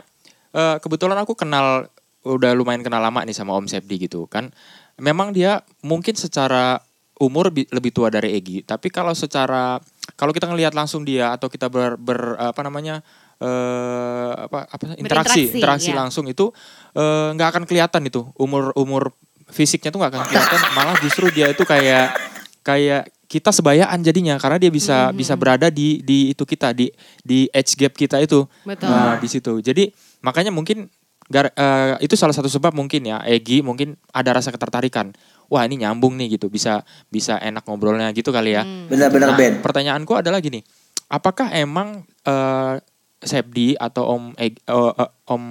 eh, 0.54 0.76
kebetulan 0.78 1.18
aku 1.18 1.34
kenal 1.34 1.90
udah 2.22 2.54
lumayan 2.54 2.86
kenal 2.86 3.02
lama 3.02 3.26
nih 3.26 3.34
sama 3.34 3.52
Om 3.58 3.66
Sepdi 3.66 4.06
gitu 4.06 4.30
kan. 4.30 4.54
Memang 5.02 5.34
dia 5.34 5.60
mungkin 5.82 6.14
secara 6.14 6.78
umur 7.18 7.50
bi- 7.50 7.66
lebih 7.70 7.90
tua 7.90 8.10
dari 8.10 8.34
Egi, 8.34 8.62
tapi 8.62 8.90
kalau 8.90 9.14
secara 9.14 9.78
kalau 10.14 10.30
kita 10.30 10.46
ngelihat 10.50 10.74
langsung 10.74 11.02
dia 11.02 11.30
atau 11.30 11.46
kita 11.46 11.66
ber, 11.70 11.94
ber- 11.94 12.34
apa 12.38 12.62
namanya 12.62 13.02
eh 13.42 14.30
apa 14.38 14.70
apa 14.70 14.82
interaksi 14.94 15.02
Berinteraksi, 15.02 15.58
interaksi 15.58 15.90
ya. 15.90 15.96
langsung 15.98 16.24
itu 16.30 16.50
eh, 16.94 17.28
nggak 17.34 17.48
akan 17.54 17.62
kelihatan 17.66 18.02
itu 18.06 18.26
umur 18.38 18.70
umur 18.78 19.14
fisiknya 19.52 19.88
tuh 19.88 20.00
nggak 20.00 20.10
akan 20.10 20.22
kelihatan 20.26 20.60
malah 20.72 20.96
justru 20.98 21.28
dia 21.28 21.46
itu 21.46 21.62
kayak 21.62 22.16
kayak 22.62 23.02
kita 23.26 23.48
sebayaan 23.48 24.00
jadinya 24.00 24.36
karena 24.36 24.56
dia 24.56 24.68
bisa 24.68 25.08
Hmm. 25.08 25.14
bisa 25.14 25.32
berada 25.34 25.68
di 25.68 26.00
di 26.00 26.32
itu 26.32 26.42
kita 26.42 26.72
di 26.72 26.88
di 27.18 27.48
age 27.48 27.76
gap 27.76 27.92
kita 27.92 28.16
itu 28.18 28.44
Betul. 28.62 28.88
Nah, 28.88 29.16
di 29.16 29.28
situ 29.28 29.52
jadi 29.58 29.88
makanya 30.20 30.48
mungkin 30.48 30.88
gar- 31.26 31.48
eh, 31.50 31.96
itu 32.00 32.12
salah 32.12 32.32
satu 32.32 32.46
sebab 32.46 32.72
mungkin 32.72 33.02
ya 33.02 33.20
Egi 33.22 33.60
mungkin 33.60 33.96
ada 34.10 34.32
rasa 34.32 34.48
ketertarikan 34.48 35.16
wah 35.46 35.62
ini 35.62 35.80
nyambung 35.80 36.12
nih 36.14 36.36
gitu 36.36 36.48
bisa 36.48 36.80
bisa 37.08 37.36
enak 37.38 37.62
ngobrolnya 37.62 38.08
gitu 38.10 38.28
kali 38.28 38.52
ya 38.52 38.62
Hmm. 38.62 38.88
Benar-benar 38.88 39.28
Nah, 39.28 39.38
Ben. 39.38 39.52
pertanyaanku 39.58 40.12
adalah 40.14 40.38
gini 40.38 40.60
apakah 41.06 41.52
emang 41.52 42.04
eh, 42.22 42.76
Sepdi 43.18 43.74
atau 43.74 44.02
Om 44.10 44.24
Egi, 44.34 44.58
eh, 44.60 44.74
eh, 44.92 45.10
Om 45.26 45.44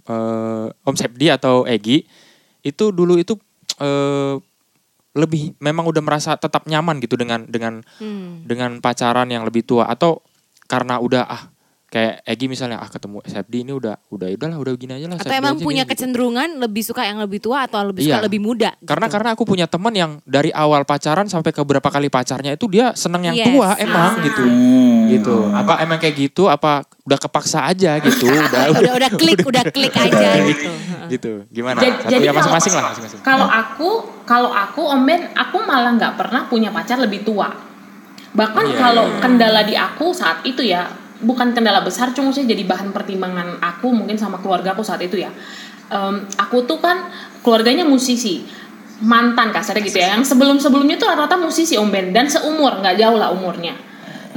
eh, 0.00 0.66
Om 0.84 0.94
Sepdi 0.96 1.26
atau 1.28 1.62
Egi 1.64 2.02
itu 2.60 2.84
dulu 2.88 3.14
itu 3.14 3.38
eh, 3.78 4.34
lebih 5.18 5.58
memang 5.58 5.88
udah 5.88 6.02
merasa 6.04 6.38
tetap 6.38 6.68
nyaman 6.70 7.02
gitu 7.02 7.18
dengan 7.18 7.42
dengan 7.48 7.82
Hmm. 7.98 8.46
dengan 8.46 8.78
pacaran 8.78 9.26
yang 9.26 9.42
lebih 9.42 9.66
tua 9.66 9.90
atau 9.90 10.22
karena 10.70 11.00
udah 11.02 11.24
ah 11.26 11.42
kayak 11.88 12.20
Egi 12.22 12.46
misalnya 12.46 12.76
ah 12.76 12.86
ketemu 12.86 13.24
Sepdi 13.24 13.64
ini 13.64 13.72
udah 13.72 13.96
udah 14.08 14.28
udahlah 14.28 14.56
udah 14.56 14.72
gini 14.76 14.92
aja 14.92 15.06
lah 15.06 15.16
Atau 15.16 15.24
Sepdi 15.26 15.40
emang 15.40 15.56
punya 15.56 15.64
gini, 15.78 15.88
gitu. 15.88 15.92
kecenderungan 15.96 16.48
lebih 16.58 16.82
suka 16.82 17.02
yang 17.02 17.16
lebih 17.16 17.40
tua 17.40 17.64
atau 17.64 17.80
lebih 17.82 18.04
suka 18.04 18.20
Iya. 18.20 18.24
lebih 18.24 18.40
muda? 18.40 18.70
karena 18.78 19.06
gitu. 19.06 19.14
karena 19.16 19.28
aku 19.32 19.42
punya 19.42 19.64
teman 19.64 19.92
yang 19.92 20.12
dari 20.22 20.52
awal 20.52 20.84
pacaran 20.84 21.24
sampai 21.26 21.48
ke 21.48 21.60
berapa 21.60 21.84
kali 21.84 22.06
pacarnya 22.06 22.52
itu 22.52 22.68
dia 22.68 22.92
seneng 22.92 23.24
yang 23.24 23.36
Yes. 23.36 23.46
tua 23.48 23.68
emang 23.78 24.10
Ah. 24.12 24.20
gitu 24.20 24.42
Hmm. 24.44 25.00
gitu 25.08 25.36
apa 25.48 25.72
emang 25.80 25.96
kayak 25.96 26.14
gitu 26.18 26.42
apa 26.46 26.84
udah 27.02 27.18
kepaksa 27.18 27.64
aja 27.64 27.96
gitu 27.98 28.28
udah 28.46 28.62
udah 28.70 28.92
udah 28.94 29.10
klik 29.14 29.40
udah 29.40 29.64
klik 29.66 29.94
aja 29.94 30.28
gitu. 30.44 30.68
gitu 31.08 31.32
gimana 31.48 31.80
Jadi- 31.80 31.96
satu 31.98 32.10
jadi 32.10 32.20
ya 32.20 32.28
kalau- 32.28 32.38
masing-masing 32.38 32.72
lah 32.74 32.84
masing-masing 32.86 33.18
Kalau 33.18 33.46
aku, 33.46 33.90
kalau 34.24 34.50
aku 34.50 34.82
Om 34.84 35.02
Ben, 35.04 35.22
aku 35.32 35.56
malah 35.62 35.92
nggak 35.94 36.14
pernah 36.14 36.44
punya 36.44 36.68
pacar 36.68 36.96
lebih 36.96 37.20
tua. 37.22 37.48
Bahkan 38.30 38.64
Iya, 38.66 38.76
kalau 38.78 39.04
iya. 39.06 39.18
kendala 39.18 39.60
di 39.62 39.72
aku 39.72 40.12
saat 40.12 40.40
itu 40.42 40.60
ya, 40.62 40.84
bukan 41.22 41.50
kendala 41.54 41.82
besar, 41.82 42.14
cuma 42.14 42.30
sih 42.30 42.46
jadi 42.46 42.62
bahan 42.62 42.94
pertimbangan 42.94 43.58
aku 43.58 43.90
mungkin 43.90 44.14
sama 44.14 44.38
keluarga 44.38 44.74
aku 44.74 44.86
saat 44.86 45.02
itu 45.02 45.18
ya. 45.18 45.30
Em, 45.90 46.26
aku 46.38 46.62
tuh 46.68 46.78
kan 46.78 47.10
keluarganya 47.42 47.82
musisi, 47.82 48.46
mantan 49.02 49.50
kasarnya 49.50 49.82
gitu 49.82 49.98
ya. 49.98 50.14
Yang 50.18 50.34
sebelum 50.34 50.62
sebelumnya 50.62 50.94
tuh 51.00 51.10
rata-rata 51.10 51.38
musisi 51.38 51.74
Om 51.74 51.90
Ben 51.90 52.14
dan 52.14 52.30
seumur, 52.30 52.78
nggak 52.78 52.96
jauh 52.98 53.18
lah 53.18 53.34
umurnya. 53.34 53.74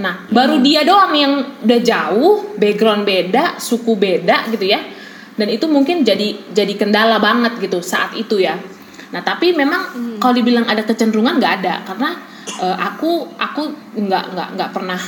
Nah, 0.01 0.25
baru 0.33 0.57
dia 0.63 0.81
doang 0.81 1.13
yang 1.13 1.33
udah 1.61 1.79
jauh, 1.83 2.57
background 2.57 3.05
beda, 3.05 3.61
suku 3.61 3.93
beda 3.99 4.49
gitu 4.49 4.65
ya. 4.65 4.81
Dan 5.37 5.47
itu 5.51 5.69
mungkin 5.69 6.01
jadi 6.01 6.53
jadi 6.53 6.73
kendala 6.79 7.21
banget 7.21 7.61
gitu 7.61 7.83
saat 7.83 8.17
itu 8.17 8.41
ya. 8.41 8.57
Nah, 9.11 9.21
tapi 9.21 9.51
memang 9.51 10.15
kalau 10.17 10.33
dibilang 10.33 10.65
ada 10.65 10.81
kecenderungan 10.87 11.37
nggak 11.37 11.53
ada 11.61 11.83
karena 11.83 12.09
eh, 12.63 12.77
aku 12.79 13.27
aku 13.35 13.61
nggak 13.99 14.25
nggak 14.33 14.49
nggak 14.57 14.69
pernah 14.71 15.01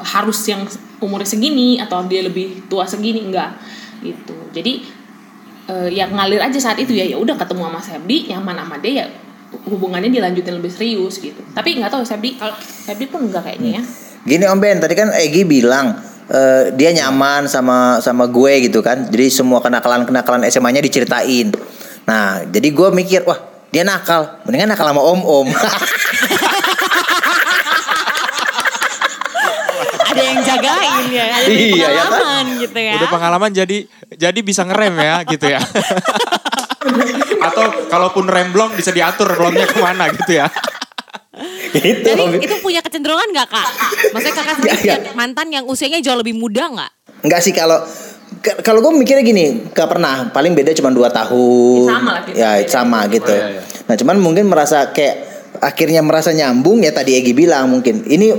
harus 0.00 0.38
yang 0.50 0.66
umurnya 0.98 1.28
segini 1.28 1.78
atau 1.78 2.02
dia 2.06 2.26
lebih 2.26 2.66
tua 2.66 2.88
segini 2.88 3.22
enggak 3.22 3.54
gitu. 4.02 4.34
Jadi 4.50 4.82
eh, 5.70 5.88
yang 5.94 6.10
ngalir 6.14 6.42
aja 6.42 6.58
saat 6.58 6.78
itu 6.82 6.90
ya 6.94 7.06
ya 7.06 7.16
udah 7.20 7.38
ketemu 7.38 7.70
sama 7.70 7.80
Sepdi 7.80 8.32
nyaman 8.32 8.56
sama 8.58 8.76
dia 8.82 8.92
ya 8.92 9.06
hubungannya 9.70 10.10
dilanjutin 10.10 10.58
lebih 10.58 10.72
serius 10.74 11.22
gitu. 11.22 11.38
Tapi 11.54 11.78
nggak 11.78 11.94
tahu 11.94 12.02
Sepdi 12.02 12.34
kalau 12.34 12.58
Sepdi 12.58 13.06
pun 13.06 13.30
enggak 13.30 13.46
kayaknya 13.46 13.80
ya. 13.80 13.82
Gini 14.24 14.44
Om 14.48 14.58
Ben, 14.58 14.80
tadi 14.80 14.96
kan 14.96 15.12
Egi 15.12 15.44
bilang 15.44 16.00
eh, 16.32 16.72
dia 16.74 16.90
nyaman 16.90 17.46
sama 17.46 18.00
sama 18.02 18.26
gue 18.26 18.66
gitu 18.66 18.80
kan. 18.80 19.06
Jadi 19.06 19.30
semua 19.30 19.60
kenakalan-kenakalan 19.60 20.48
SMA-nya 20.48 20.80
diceritain. 20.80 21.52
Nah, 22.04 22.44
jadi 22.48 22.68
gue 22.72 22.88
mikir, 22.92 23.24
wah 23.24 23.36
dia 23.68 23.84
nakal. 23.84 24.40
Mendingan 24.48 24.72
nakal 24.74 24.86
sama 24.90 25.02
om-om. 25.02 25.48
Ada 30.14 30.22
yang 30.22 30.40
jagain 30.40 31.04
ya, 31.10 31.24
ada 31.26 31.44
yang 31.44 31.50
Iya, 31.50 31.88
ya 31.90 31.90
kan? 31.90 32.10
pengalaman 32.14 32.46
gitu 32.56 32.78
ya. 32.78 32.94
udah 32.94 33.08
pengalaman 33.10 33.50
jadi 33.50 33.78
jadi 34.14 34.40
bisa 34.40 34.62
ngerem 34.62 34.94
ya 34.96 35.14
gitu 35.26 35.46
ya 35.46 35.60
atau 37.46 37.64
kalaupun 37.90 38.24
rem 38.24 38.54
blong 38.54 38.72
bisa 38.72 38.94
diatur 38.94 39.28
blongnya 39.34 39.66
ke 39.66 39.78
mana 39.78 40.08
gitu 40.08 40.32
ya 40.40 40.46
gitu. 41.74 42.06
Jadi 42.06 42.38
itu 42.38 42.56
punya 42.62 42.78
kecenderungan 42.78 43.26
nggak 43.34 43.48
kak? 43.50 43.66
Maksudnya 44.14 44.34
kakak 44.38 44.54
sendiri 44.62 44.78
Nggak, 44.78 44.98
punya 45.02 45.14
mantan 45.18 45.46
yang 45.50 45.64
usianya 45.66 45.98
jauh 45.98 46.14
lebih 46.14 46.38
muda 46.38 46.70
nggak? 46.70 46.90
Enggak 47.26 47.40
sih 47.42 47.50
kalau 47.50 47.82
kalau 48.62 48.78
gue 48.84 48.92
mikirnya 48.94 49.24
gini, 49.24 49.44
gak 49.72 49.88
pernah. 49.88 50.28
Paling 50.28 50.52
beda 50.52 50.76
cuma 50.76 50.92
2 50.92 51.08
tahun. 51.08 51.88
Ya, 51.88 51.94
sama 51.96 52.10
lah 52.12 52.22
kita. 52.22 52.36
Ya 52.36 52.50
sama 52.68 52.98
gitu. 53.08 53.32
Oh, 53.32 53.34
iya, 53.34 53.46
iya. 53.56 53.62
Nah 53.88 53.94
cuman 53.96 54.16
mungkin 54.20 54.44
merasa 54.46 54.92
kayak 54.92 55.16
akhirnya 55.58 56.04
merasa 56.04 56.30
nyambung 56.30 56.84
ya 56.84 56.92
tadi 56.92 57.16
Egi 57.16 57.32
bilang 57.32 57.72
mungkin 57.72 58.04
ini 58.06 58.30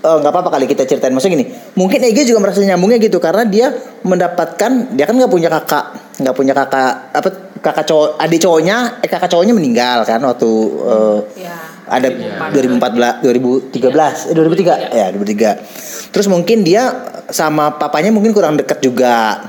eh, 0.00 0.16
nggak 0.20 0.32
apa-apa 0.32 0.50
kali 0.56 0.64
kita 0.66 0.88
ceritain. 0.88 1.12
Maksudnya 1.12 1.36
gini 1.40 1.46
mungkin 1.76 2.00
Egi 2.00 2.28
juga 2.28 2.40
merasa 2.44 2.60
nyambungnya 2.64 2.98
gitu 3.00 3.20
karena 3.20 3.44
dia 3.44 3.72
mendapatkan 4.02 4.96
dia 4.96 5.04
kan 5.04 5.14
nggak 5.16 5.32
punya 5.32 5.48
kakak 5.52 5.84
nggak 6.20 6.34
punya 6.36 6.52
kakak 6.52 6.92
apa 7.12 7.28
kakak 7.60 7.84
cowok 7.84 8.16
adik 8.16 8.40
cowoknya 8.40 8.76
eh 9.04 9.08
kakak 9.08 9.28
cowoknya 9.28 9.52
meninggal 9.52 10.04
kan 10.08 10.20
waktu 10.24 10.50
eh, 10.88 11.18
Ya. 11.44 11.56
ada 11.90 12.08
2014 12.54 13.24
2013 13.24 14.30
eh 14.30 14.34
2003 14.36 14.96
ya 14.96 15.06
2003 15.12 16.12
terus 16.14 16.26
mungkin 16.30 16.62
dia 16.64 16.88
sama 17.30 17.76
papanya 17.76 18.10
mungkin 18.14 18.32
kurang 18.32 18.56
dekat 18.56 18.80
juga 18.82 19.42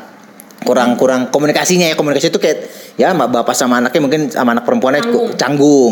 kurang 0.62 0.94
kurang 1.00 1.34
komunikasinya 1.34 1.90
ya 1.90 1.96
komunikasi 1.98 2.30
itu 2.30 2.38
kayak 2.38 2.60
ya 3.00 3.14
sama 3.16 3.26
bapak 3.32 3.56
sama 3.58 3.82
anaknya 3.82 4.02
mungkin 4.02 4.22
sama 4.30 4.54
anak 4.54 4.64
perempuannya 4.68 5.02
Canggung. 5.02 5.28
canggung 5.38 5.92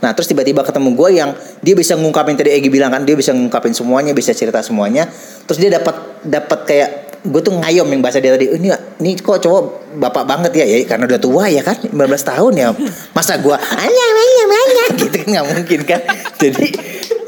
nah 0.00 0.16
terus 0.16 0.28
tiba-tiba 0.32 0.64
ketemu 0.64 0.96
gue 0.96 1.08
yang 1.12 1.30
dia 1.60 1.74
bisa 1.76 1.92
ngungkapin 1.96 2.36
tadi 2.36 2.56
Egi 2.56 2.72
bilang 2.72 2.88
kan 2.88 3.04
dia 3.04 3.12
bisa 3.12 3.36
ngungkapin 3.36 3.76
semuanya 3.76 4.16
bisa 4.16 4.32
cerita 4.32 4.64
semuanya 4.64 5.04
terus 5.44 5.60
dia 5.60 5.68
dapat 5.68 6.24
dapat 6.24 6.60
kayak 6.64 6.90
gue 7.20 7.40
tuh 7.44 7.52
ngayom 7.52 7.84
yang 7.84 8.00
bahasa 8.00 8.16
dia 8.16 8.32
tadi 8.32 8.48
"Oh, 8.48 8.56
ini 8.56 8.72
ini 9.04 9.12
kok 9.20 9.44
cowok 9.44 9.92
bapak 10.00 10.24
banget 10.24 10.52
ya 10.56 10.64
ya 10.64 10.88
karena 10.88 11.04
udah 11.04 11.20
tua 11.20 11.52
ya 11.52 11.60
kan 11.60 11.76
15 11.84 11.92
tahun 12.32 12.52
ya 12.56 12.68
masa 13.12 13.36
gue 13.36 13.52
anya 13.52 14.06
anya 14.08 14.44
anya 14.48 14.84
gitu 15.04 15.16
kan 15.20 15.26
nggak 15.28 15.46
mungkin 15.52 15.80
kan 15.84 16.00
jadi 16.40 16.66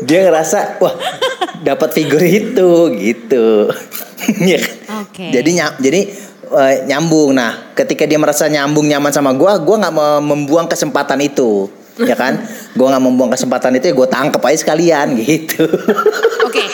dia 0.02 0.18
ngerasa 0.32 0.80
wah 0.80 0.96
dapat 1.61 1.92
figur 1.92 2.24
itu 2.24 2.70
gitu 2.96 3.68
ya 4.50 4.58
kan? 4.58 4.74
Oke. 5.04 5.28
jadi 5.28 5.50
ny- 5.50 5.78
jadi 5.82 6.00
eh, 6.52 6.74
nyambung. 6.87 7.35
Nah, 7.35 7.72
ketika 7.74 8.04
dia 8.06 8.18
merasa 8.20 8.46
nyambung 8.46 8.87
nyaman 8.87 9.11
sama 9.11 9.32
gua, 9.35 9.58
gua 9.58 9.76
nggak 9.82 9.94
mau 9.94 10.20
membuang 10.20 10.68
kesempatan 10.68 11.18
itu, 11.24 11.66
ya 12.11 12.16
kan? 12.16 12.40
Gua 12.72 12.92
nggak 12.92 13.02
membuang 13.02 13.31
kesempatan 13.31 13.76
itu, 13.76 13.90
ya 13.90 13.94
gue 13.94 14.09
tangkep 14.09 14.40
aja 14.40 14.59
sekalian 14.59 15.16
gitu. 15.22 15.64
Oke. 16.42 16.64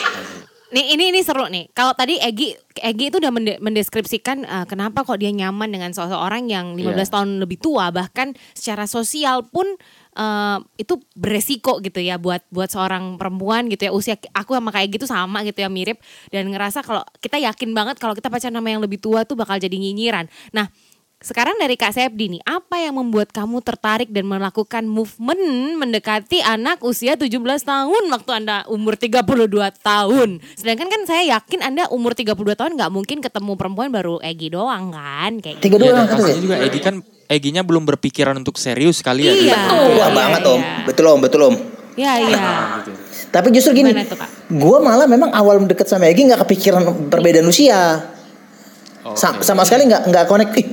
Nih 0.69 0.93
ini 0.93 1.09
ini 1.09 1.25
seru 1.25 1.49
nih. 1.49 1.73
Kalau 1.73 1.97
tadi 1.97 2.21
Egi 2.21 2.53
Egi 2.77 3.09
itu 3.09 3.17
udah 3.17 3.33
mende- 3.33 3.57
mendeskripsikan 3.57 4.45
eh, 4.45 4.65
kenapa 4.69 5.01
kok 5.01 5.17
dia 5.17 5.33
nyaman 5.33 5.65
dengan 5.65 5.89
seseorang 5.89 6.45
yang 6.45 6.77
15 6.77 6.93
Iya. 6.93 7.05
tahun 7.09 7.29
lebih 7.41 7.57
tua 7.57 7.89
bahkan 7.89 8.37
secara 8.53 8.85
sosial 8.85 9.49
pun 9.49 9.65
eh, 10.13 10.57
itu 10.77 11.01
beresiko 11.17 11.81
gitu 11.81 11.97
ya 11.97 12.21
buat 12.21 12.45
buat 12.53 12.69
seorang 12.69 13.17
perempuan 13.17 13.65
gitu 13.65 13.89
ya 13.89 13.91
usia 13.91 14.13
aku 14.29 14.53
sama 14.53 14.69
kayak 14.69 14.93
gitu 14.93 15.09
sama 15.09 15.41
gitu 15.41 15.57
ya 15.57 15.73
mirip 15.73 15.97
dan 16.29 16.45
ngerasa 16.45 16.85
kalau 16.85 17.01
kita 17.17 17.41
yakin 17.41 17.73
banget 17.73 17.97
kalau 17.97 18.13
kita 18.13 18.29
pacaran 18.29 18.53
sama 18.53 18.69
yang 18.69 18.85
lebih 18.85 19.01
tua 19.01 19.25
tuh 19.25 19.33
bakal 19.33 19.57
jadi 19.57 19.73
nyinyiran. 19.73 20.29
Nah, 20.53 20.69
sekarang 21.19 21.59
dari 21.59 21.75
Kak 21.75 21.91
Sepdi 21.91 22.31
nih, 22.31 22.41
apa 22.41 22.79
yang 22.79 22.95
membuat 22.95 23.29
kamu 23.29 23.59
tertarik 23.59 24.07
dan 24.07 24.23
melakukan 24.23 24.87
movement 24.87 25.43
mendekati 25.75 26.39
anak 26.39 26.79
usia 26.79 27.19
17 27.19 27.35
tahun 27.59 28.03
waktu 28.07 28.31
Anda 28.33 28.63
umur 28.65 28.95
32 28.95 29.27
tahun? 29.83 30.39
Sedangkan 30.55 30.87
kan 30.87 31.01
saya 31.03 31.35
yakin 31.35 31.59
Anda 31.59 31.91
umur 31.91 32.15
32 32.15 32.39
tahun 32.55 32.79
nggak 32.79 32.87
mungkin 32.87 33.19
ketemu 33.19 33.51
perempuan 33.53 33.91
baru 33.91 34.23
Egi 34.23 34.47
doang 34.47 34.95
kan? 34.95 35.43
Kayak 35.43 35.59
gitu. 35.59 35.63
Tiga 35.67 35.75
Iya, 35.75 35.83
doang 35.83 35.95
dan 35.97 36.07
kata 36.07 36.15
pastinya 36.17 36.39
juga 36.39 36.55
Egi 36.57 36.79
kan 36.79 36.95
Eginya 37.29 37.61
belum 37.61 37.83
berpikiran 37.85 38.35
untuk 38.39 38.55
serius 38.55 39.03
kali 39.03 39.27
ya. 39.27 39.35
Iya. 39.35 39.37
gitu. 39.37 39.53
Betul. 39.59 39.75
Wah 39.75 39.91
Iya, 39.91 40.07
banget 40.15 40.41
om, 40.47 40.55
iya. 40.57 40.73
betul 40.81 41.05
om, 41.05 41.19
betul 41.19 41.41
om. 41.43 41.55
Ya, 41.93 42.11
iya. 42.15 42.41
Tapi 43.27 43.51
justru 43.51 43.75
gini, 43.75 43.91
gue 44.47 44.77
malah 44.79 45.03
memang 45.03 45.29
awal 45.29 45.59
deket 45.61 45.83
sama 45.85 46.07
Egi 46.07 46.25
nggak 46.25 46.47
kepikiran 46.47 46.81
perbedaan 47.11 47.43
usia. 47.43 48.07
Sa- 49.13 49.35
Oke. 49.35 49.43
sama 49.43 49.61
sekali 49.61 49.83
nggak 49.83 50.07
nggak 50.07 50.25
connect. 50.25 50.55
Ih, 50.55 50.67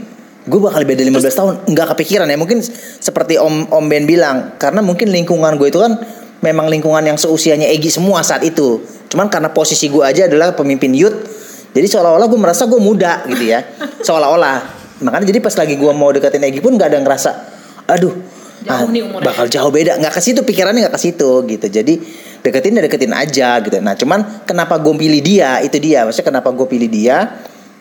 gue 0.46 0.60
bakal 0.62 0.86
beda 0.86 1.02
15 1.02 1.26
tahun, 1.34 1.54
nggak 1.66 1.86
kepikiran 1.94 2.30
ya. 2.30 2.38
Mungkin 2.38 2.62
seperti 3.02 3.34
Om 3.36 3.74
Om 3.74 3.84
Ben 3.90 4.06
bilang, 4.06 4.54
karena 4.56 4.78
mungkin 4.78 5.10
lingkungan 5.10 5.58
gue 5.58 5.68
itu 5.74 5.82
kan 5.82 5.98
memang 6.40 6.70
lingkungan 6.70 7.02
yang 7.02 7.18
seusianya 7.18 7.66
Egi 7.74 7.90
semua 7.90 8.22
saat 8.22 8.46
itu. 8.46 8.78
Cuman 9.10 9.26
karena 9.26 9.50
posisi 9.50 9.90
gue 9.90 10.06
aja 10.06 10.30
adalah 10.30 10.54
pemimpin 10.54 10.94
youth, 10.94 11.18
jadi 11.74 11.86
seolah-olah 11.90 12.26
gue 12.30 12.38
merasa 12.38 12.70
gue 12.70 12.78
muda 12.78 13.26
gitu 13.26 13.42
ya, 13.42 13.66
seolah-olah. 14.06 14.86
Makanya 15.02 15.26
jadi 15.28 15.38
pas 15.42 15.54
lagi 15.58 15.74
gue 15.74 15.92
mau 15.92 16.14
deketin 16.14 16.46
Egi 16.46 16.62
pun 16.62 16.78
nggak 16.78 16.88
ada 16.94 16.96
yang 17.02 17.06
ngerasa, 17.06 17.30
aduh, 17.90 18.14
ah, 18.70 18.82
Jauh 18.86 18.90
nih 18.90 19.02
umurnya. 19.02 19.26
bakal 19.26 19.46
jauh 19.50 19.70
beda 19.70 19.98
nggak 19.98 20.14
ke 20.14 20.20
situ 20.22 20.40
pikirannya 20.42 20.86
nggak 20.86 20.94
ke 20.94 21.02
situ 21.02 21.30
gitu 21.46 21.66
jadi 21.70 21.94
deketin 22.42 22.78
ya 22.78 22.82
deketin 22.86 23.12
aja 23.14 23.48
gitu 23.62 23.78
nah 23.78 23.94
cuman 23.94 24.46
kenapa 24.46 24.78
gue 24.78 24.94
pilih 24.94 25.20
dia 25.22 25.62
itu 25.62 25.78
dia 25.78 26.02
maksudnya 26.06 26.34
kenapa 26.34 26.50
gue 26.50 26.66
pilih 26.66 26.90
dia 26.90 27.30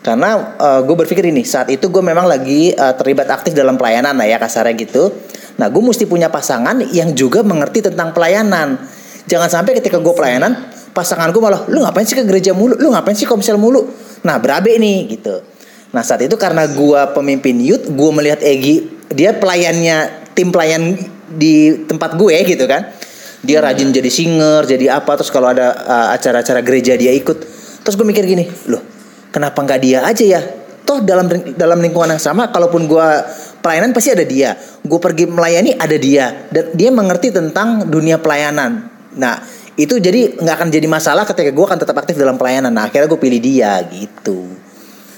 karena 0.05 0.53
gue 0.85 0.95
berpikir 1.01 1.33
ini 1.33 1.41
saat 1.41 1.65
itu 1.73 1.89
gue 1.89 2.03
memang 2.05 2.29
lagi 2.29 2.69
eh, 2.69 2.93
terlibat 2.93 3.25
aktif 3.25 3.57
dalam 3.57 3.73
pelayanan 3.73 4.13
lah 4.13 4.29
ya 4.29 4.37
kasarnya 4.37 4.77
gitu. 4.77 5.09
Nah 5.57 5.65
gue 5.65 5.81
mesti 5.81 6.05
punya 6.05 6.29
pasangan 6.29 6.77
yang 6.93 7.17
juga 7.17 7.41
mengerti 7.41 7.89
tentang 7.89 8.13
pelayanan. 8.13 8.77
Jangan 9.25 9.49
sampai 9.49 9.73
ketika 9.81 9.97
gue 9.97 10.13
pelayanan 10.13 10.69
pasangan 10.93 11.33
gue 11.33 11.41
malah 11.41 11.65
lu 11.73 11.81
ngapain 11.81 12.05
sih 12.05 12.13
ke 12.13 12.21
gereja 12.21 12.53
mulu? 12.53 12.77
Lu 12.77 12.93
ngapain 12.93 13.17
sih 13.17 13.25
komsel 13.25 13.57
mulu? 13.57 13.89
Nah 14.21 14.37
berabe 14.37 14.77
nih 14.77 15.17
gitu. 15.17 15.41
Nah 15.89 16.05
saat 16.05 16.21
itu 16.21 16.37
karena 16.37 16.69
gua 16.69 17.09
pemimpin 17.15 17.57
youth, 17.57 17.89
gua 17.95 18.13
melihat 18.13 18.43
Egi 18.45 18.85
dia 19.09 19.33
pelayannya 19.33 20.29
tim 20.37 20.53
pelayan 20.53 21.01
di 21.33 21.87
tempat 21.89 22.13
gue 22.13 22.35
gitu 22.45 22.69
kan. 22.69 22.93
Dia 23.41 23.61
rajin 23.61 23.89
jadi 23.89 24.09
singer, 24.09 24.69
jadi 24.69 25.01
apa 25.01 25.17
terus 25.17 25.33
kalau 25.33 25.49
ada 25.49 25.73
uh, 25.73 26.07
acara-acara 26.13 26.61
gereja 26.61 26.93
dia 26.93 27.09
ikut. 27.13 27.37
Terus 27.85 27.95
gue 27.95 28.05
mikir 28.05 28.25
gini, 28.25 28.49
loh 28.65 28.94
kenapa 29.36 29.60
nggak 29.60 29.80
dia 29.84 30.00
aja 30.02 30.24
ya? 30.24 30.41
Toh 30.88 31.04
dalam 31.04 31.28
dalam 31.60 31.84
lingkungan 31.84 32.15
yang 32.15 32.24
sama, 32.24 32.48
kalaupun 32.48 32.88
gua 32.88 33.19
pelayanan 33.60 33.91
pasti 33.91 34.13
ada 34.13 34.21
dia. 34.21 34.54
Gue 34.86 35.02
pergi 35.02 35.26
melayani 35.26 35.74
ada 35.74 35.98
dia 35.98 36.45
dan 36.54 36.69
dia 36.71 36.93
mengerti 36.93 37.34
tentang 37.34 37.89
dunia 37.89 38.21
pelayanan. 38.21 38.86
Nah 39.17 39.41
itu 39.76 39.98
jadi 39.98 40.38
nggak 40.38 40.56
akan 40.62 40.69
jadi 40.69 40.86
masalah 40.86 41.26
ketika 41.26 41.50
gue 41.50 41.65
akan 41.65 41.80
tetap 41.82 41.98
aktif 41.98 42.15
dalam 42.15 42.38
pelayanan. 42.38 42.69
Nah 42.69 42.86
akhirnya 42.88 43.10
gue 43.10 43.17
pilih 43.17 43.41
dia 43.41 43.82
gitu. 43.89 44.45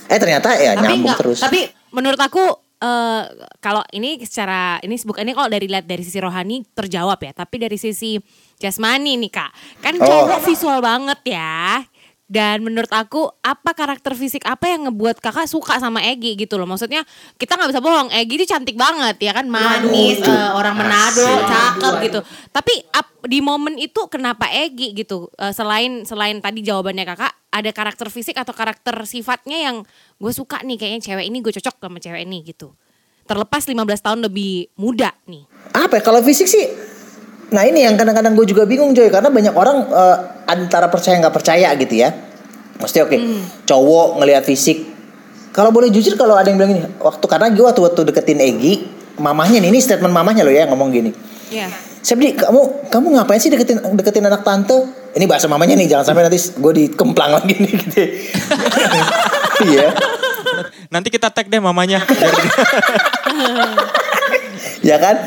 Eh 0.08 0.16
ternyata 0.16 0.56
ya 0.56 0.80
nyambung 0.80 1.12
nggak- 1.12 1.20
terus. 1.20 1.44
Tapi 1.44 1.68
menurut 1.92 2.16
aku 2.16 2.48
eh, 2.80 3.24
kalau 3.60 3.84
ini 3.92 4.24
secara 4.24 4.80
ini 4.80 4.96
bukan 5.04 5.28
ini 5.28 5.36
kalau 5.36 5.52
dari 5.52 5.68
lihat 5.68 5.84
dari 5.84 6.08
sisi 6.08 6.24
rohani 6.24 6.64
terjawab 6.72 7.20
ya, 7.20 7.36
tapi 7.36 7.60
dari 7.60 7.76
sisi 7.76 8.16
jasmani 8.56 9.20
nih 9.20 9.32
kak, 9.34 9.52
kan 9.84 10.00
Oh. 10.00 10.06
cowok 10.08 10.40
visual 10.48 10.80
banget 10.80 11.20
ya. 11.28 11.84
Dan 12.28 12.60
menurut 12.60 12.92
aku 12.92 13.32
apa 13.40 13.72
karakter 13.72 14.12
fisik 14.12 14.44
apa 14.44 14.68
yang 14.68 14.92
ngebuat 14.92 15.24
kakak 15.24 15.48
suka 15.48 15.80
sama 15.80 16.04
Egi 16.04 16.36
gitu 16.36 16.60
loh? 16.60 16.68
Maksudnya 16.68 17.08
kita 17.40 17.56
nggak 17.56 17.72
bisa 17.72 17.80
bohong 17.80 18.12
Egi 18.12 18.34
itu 18.36 18.46
cantik 18.46 18.76
banget 18.76 19.16
ya 19.24 19.32
kan? 19.32 19.48
Manis, 19.48 20.20
eh, 20.20 20.50
orang 20.52 20.76
Manado, 20.76 21.24
cakep 21.24 21.94
gitu. 22.04 22.20
Tapi 22.52 22.84
ap- 22.92 23.24
di 23.24 23.40
momen 23.40 23.80
itu 23.80 24.12
kenapa 24.12 24.52
Egi 24.52 24.92
gitu? 24.92 25.32
Eh, 25.40 25.56
Selain 25.56 26.04
selain 26.04 26.44
tadi 26.44 26.60
jawabannya 26.62 27.08
kakak 27.08 27.32
Ada 27.48 27.72
karakter 27.72 28.12
fisik 28.12 28.36
atau 28.36 28.52
karakter 28.52 28.94
sifatnya 29.08 29.72
yang 29.72 29.76
gue 30.20 30.34
suka 30.36 30.60
nih 30.62 30.76
Kayaknya 30.76 31.02
cewek 31.02 31.26
ini 31.26 31.40
gue 31.40 31.56
cocok 31.56 31.80
sama 31.80 31.98
cewek 31.98 32.28
ini 32.28 32.44
gitu. 32.44 32.76
Terlepas 33.24 33.64
15 33.64 34.04
tahun 34.04 34.20
lebih 34.28 34.76
muda 34.76 35.16
nih. 35.28 35.48
Apa 35.72 36.00
ya? 36.00 36.04
Kalau 36.04 36.20
fisik 36.20 36.48
sih 36.48 36.97
nah 37.48 37.64
ini 37.64 37.88
yang 37.88 37.96
kadang-kadang 37.96 38.36
gue 38.36 38.46
juga 38.48 38.68
bingung 38.68 38.92
Joy 38.92 39.08
karena 39.08 39.32
banyak 39.32 39.56
orang 39.56 39.78
eh, 39.88 40.18
antara 40.52 40.92
percaya 40.92 41.16
nggak 41.20 41.36
percaya 41.36 41.72
gitu 41.80 41.96
ya. 41.96 42.12
Mesti 42.78 42.98
oke 43.02 43.18
cowok 43.66 44.22
ngelihat 44.22 44.44
fisik. 44.46 44.86
Kalau 45.56 45.74
boleh 45.74 45.90
jujur 45.90 46.14
kalau 46.14 46.38
ada 46.38 46.54
yang 46.54 46.62
bilang 46.62 46.78
ini 46.78 46.82
waktu 47.02 47.26
karena 47.26 47.50
gue 47.50 47.66
waktu 47.66 47.82
waktu 47.82 48.02
deketin 48.14 48.38
Egi 48.38 48.74
mamahnya 49.18 49.58
nih 49.58 49.74
ini 49.74 49.80
statement 49.82 50.14
mamahnya 50.14 50.46
loh 50.46 50.54
ya 50.54 50.66
yang 50.68 50.72
ngomong 50.76 50.94
gini. 50.94 51.12
Iya. 51.50 51.68
Sepdi 52.06 52.38
kamu 52.38 52.88
kamu 52.94 53.08
ngapain 53.18 53.42
sih 53.42 53.50
deketin 53.50 53.82
deketin 53.98 54.24
anak 54.30 54.46
tante? 54.46 54.78
Ini 55.18 55.26
bahasa 55.26 55.50
mamanya 55.50 55.74
nih 55.74 55.90
jangan 55.90 56.14
sampai 56.14 56.30
nanti 56.30 56.38
gue 56.38 56.74
dikemplang 56.86 57.34
lagi 57.34 57.58
nih 57.58 57.72
gitu 57.74 57.98
iya. 59.74 59.90
Nanti 60.94 61.10
kita 61.10 61.34
tag 61.34 61.50
deh 61.50 61.58
mamanya. 61.60 62.06
Ya 64.86 64.98
kan? 65.02 65.20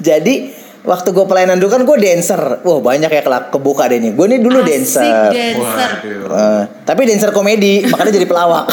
Jadi 0.00 0.61
waktu 0.82 1.08
gue 1.10 1.24
pelayanan 1.24 1.58
dulu 1.58 1.70
kan 1.70 1.82
gue 1.82 1.96
dancer. 1.98 2.40
Wah 2.62 2.78
banyak 2.78 3.10
ya 3.10 3.22
kelak 3.22 3.50
kebuka 3.50 3.86
deh 3.86 3.98
nih. 3.98 4.12
Gue 4.14 4.26
nih 4.26 4.40
dulu 4.42 4.62
dancer. 4.62 5.30
dancer. 5.30 5.90
Eh, 6.26 6.62
tapi 6.82 7.06
dancer 7.06 7.30
komedi 7.30 7.86
makanya 7.86 8.12
jadi 8.12 8.26
pelawak. 8.26 8.66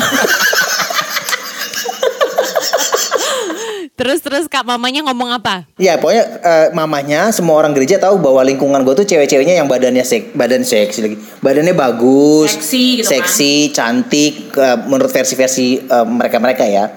Terus 4.00 4.24
terus 4.24 4.48
kak 4.48 4.63
mamanya 4.63 5.04
ngomong 5.12 5.28
apa? 5.28 5.67
ya 5.76 6.00
pokoknya 6.00 6.24
eh, 6.39 6.67
mamanya 6.72 7.36
semua 7.36 7.60
orang 7.60 7.76
gereja 7.76 8.00
tahu 8.00 8.15
bahwa 8.24 8.39
lingkungan 8.48 8.80
gue 8.88 8.95
tuh 8.95 9.04
cewek-ceweknya 9.04 9.60
yang 9.60 9.67
badannya 9.67 10.08
sek 10.08 10.32
badan 10.32 10.63
seksi 10.63 11.00
lagi. 11.04 11.15
Badannya 11.43 11.76
bagus 11.76 12.56
Seksi 12.56 13.04
gitu 13.04 13.04
kan. 13.04 13.12
seksi 13.19 13.52
cantik 13.76 14.56
eh, 14.56 14.78
menurut 14.88 15.12
versi-versi 15.12 15.84
mereka 16.08 16.39
mereka 16.39 16.63
ya. 16.63 16.88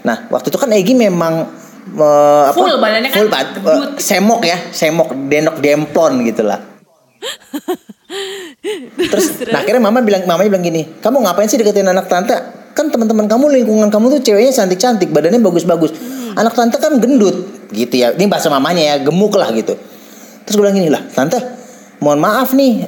Nah 0.00 0.32
waktu 0.32 0.48
itu 0.48 0.56
kan 0.56 0.72
Egi 0.72 0.96
memang 0.96 1.44
eh, 1.88 2.44
apa, 2.50 2.56
Full 2.56 2.76
badannya 2.76 3.08
kan 3.08 3.18
full 3.22 3.30
bad- 3.30 3.54
eh, 3.54 3.62
gendut. 3.62 3.90
semok 3.96 4.40
ya 4.42 4.58
semok 4.70 5.08
denok 5.14 5.56
demplon 5.60 6.12
gitu 6.24 6.42
lah 6.42 6.58
Terus, 8.96 9.26
nah 9.50 9.62
akhirnya 9.62 9.82
mama 9.82 10.02
bilang, 10.02 10.22
mamanya 10.26 10.50
bilang 10.50 10.64
gini, 10.64 10.82
kamu 10.98 11.22
ngapain 11.22 11.46
sih 11.46 11.58
deketin 11.58 11.86
anak 11.86 12.06
tante? 12.06 12.34
Kan 12.70 12.90
teman-teman 12.90 13.26
kamu 13.26 13.50
lingkungan 13.52 13.88
kamu 13.88 14.18
tuh 14.18 14.20
ceweknya 14.22 14.52
cantik-cantik, 14.52 15.10
badannya 15.10 15.40
bagus-bagus. 15.40 15.94
Anak 16.34 16.52
tante 16.54 16.76
kan 16.76 16.98
gendut, 16.98 17.66
gitu 17.70 17.94
ya. 17.94 18.12
Ini 18.12 18.26
bahasa 18.26 18.50
mamanya 18.52 18.82
ya, 18.82 18.96
gemuk 19.00 19.32
lah 19.34 19.48
gitu. 19.54 19.74
Terus 20.44 20.54
gue 20.54 20.62
bilang 20.62 20.76
gini 20.76 20.90
lah, 20.92 21.02
tante, 21.08 21.38
mohon 21.98 22.20
maaf 22.20 22.54
nih, 22.54 22.86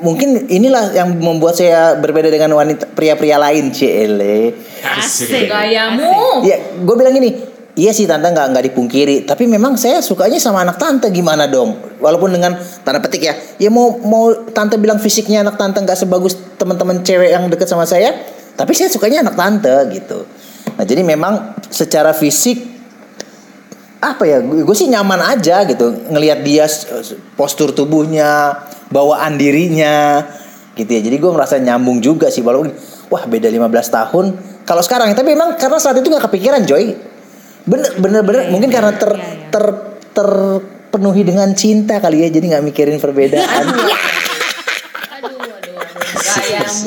mungkin 0.00 0.44
inilah 0.48 0.92
yang 0.92 1.14
membuat 1.16 1.56
saya 1.56 1.96
berbeda 1.96 2.28
dengan 2.28 2.52
wanita 2.56 2.90
pria-pria 2.92 3.40
lain, 3.40 3.72
cile. 3.72 4.52
Asik 4.82 5.48
gayamu. 5.48 6.44
Ya, 6.44 6.60
gue 6.74 6.94
bilang 6.96 7.14
gini, 7.14 7.32
iya 7.74 7.90
sih 7.90 8.06
tante 8.06 8.30
nggak 8.30 8.54
nggak 8.54 8.64
dipungkiri, 8.70 9.26
tapi 9.26 9.50
memang 9.50 9.74
saya 9.74 9.98
sukanya 9.98 10.38
sama 10.38 10.62
anak 10.62 10.78
tante 10.78 11.10
gimana 11.10 11.50
dong? 11.50 11.74
Walaupun 11.98 12.30
dengan 12.30 12.54
tanda 12.86 13.02
petik 13.02 13.26
ya, 13.26 13.34
ya 13.58 13.70
mau 13.70 13.98
mau 14.02 14.30
tante 14.54 14.78
bilang 14.78 15.02
fisiknya 15.02 15.42
anak 15.42 15.58
tante 15.58 15.82
nggak 15.82 15.98
sebagus 15.98 16.38
teman-teman 16.54 17.02
cewek 17.02 17.34
yang 17.34 17.50
deket 17.50 17.66
sama 17.66 17.82
saya, 17.82 18.14
tapi 18.54 18.72
saya 18.78 18.90
sukanya 18.90 19.26
anak 19.26 19.34
tante 19.34 19.74
gitu. 19.90 20.22
Nah 20.74 20.84
jadi 20.86 21.02
memang 21.02 21.58
secara 21.70 22.14
fisik 22.14 22.74
apa 23.98 24.22
ya, 24.28 24.38
gue 24.44 24.76
sih 24.76 24.86
nyaman 24.86 25.16
aja 25.34 25.64
gitu 25.64 25.90
ngelihat 26.12 26.44
dia 26.44 26.68
postur 27.34 27.72
tubuhnya, 27.72 28.62
bawaan 28.92 29.34
dirinya 29.40 30.22
gitu 30.78 30.90
ya. 30.94 31.00
Jadi 31.00 31.16
gue 31.18 31.30
merasa 31.32 31.58
nyambung 31.58 31.98
juga 32.04 32.28
sih 32.30 32.44
walaupun 32.44 32.70
wah 33.10 33.24
beda 33.26 33.48
15 33.50 33.66
tahun. 33.90 34.24
Kalau 34.62 34.82
sekarang 34.84 35.10
tapi 35.16 35.32
memang 35.32 35.56
karena 35.56 35.80
saat 35.80 35.98
itu 35.98 36.06
nggak 36.06 36.30
kepikiran 36.30 36.62
Joy. 36.68 37.13
Bener 37.64 37.90
bener 37.96 38.20
bener 38.22 38.42
mungkin 38.52 38.68
karena 38.68 38.92
ter 38.92 39.12
iya, 39.16 39.24
iya. 39.24 39.48
ter 39.48 39.64
terpenuhi 40.14 41.26
dengan 41.26 41.50
cinta 41.58 41.98
kali 41.98 42.22
ya 42.22 42.28
jadi 42.30 42.54
nggak 42.54 42.64
mikirin 42.70 43.02
perbedaan. 43.02 43.66
Aduh, 45.18 45.42
aduh, 45.42 45.74
aduh. 45.74 45.74
Gayamu. 46.14 46.86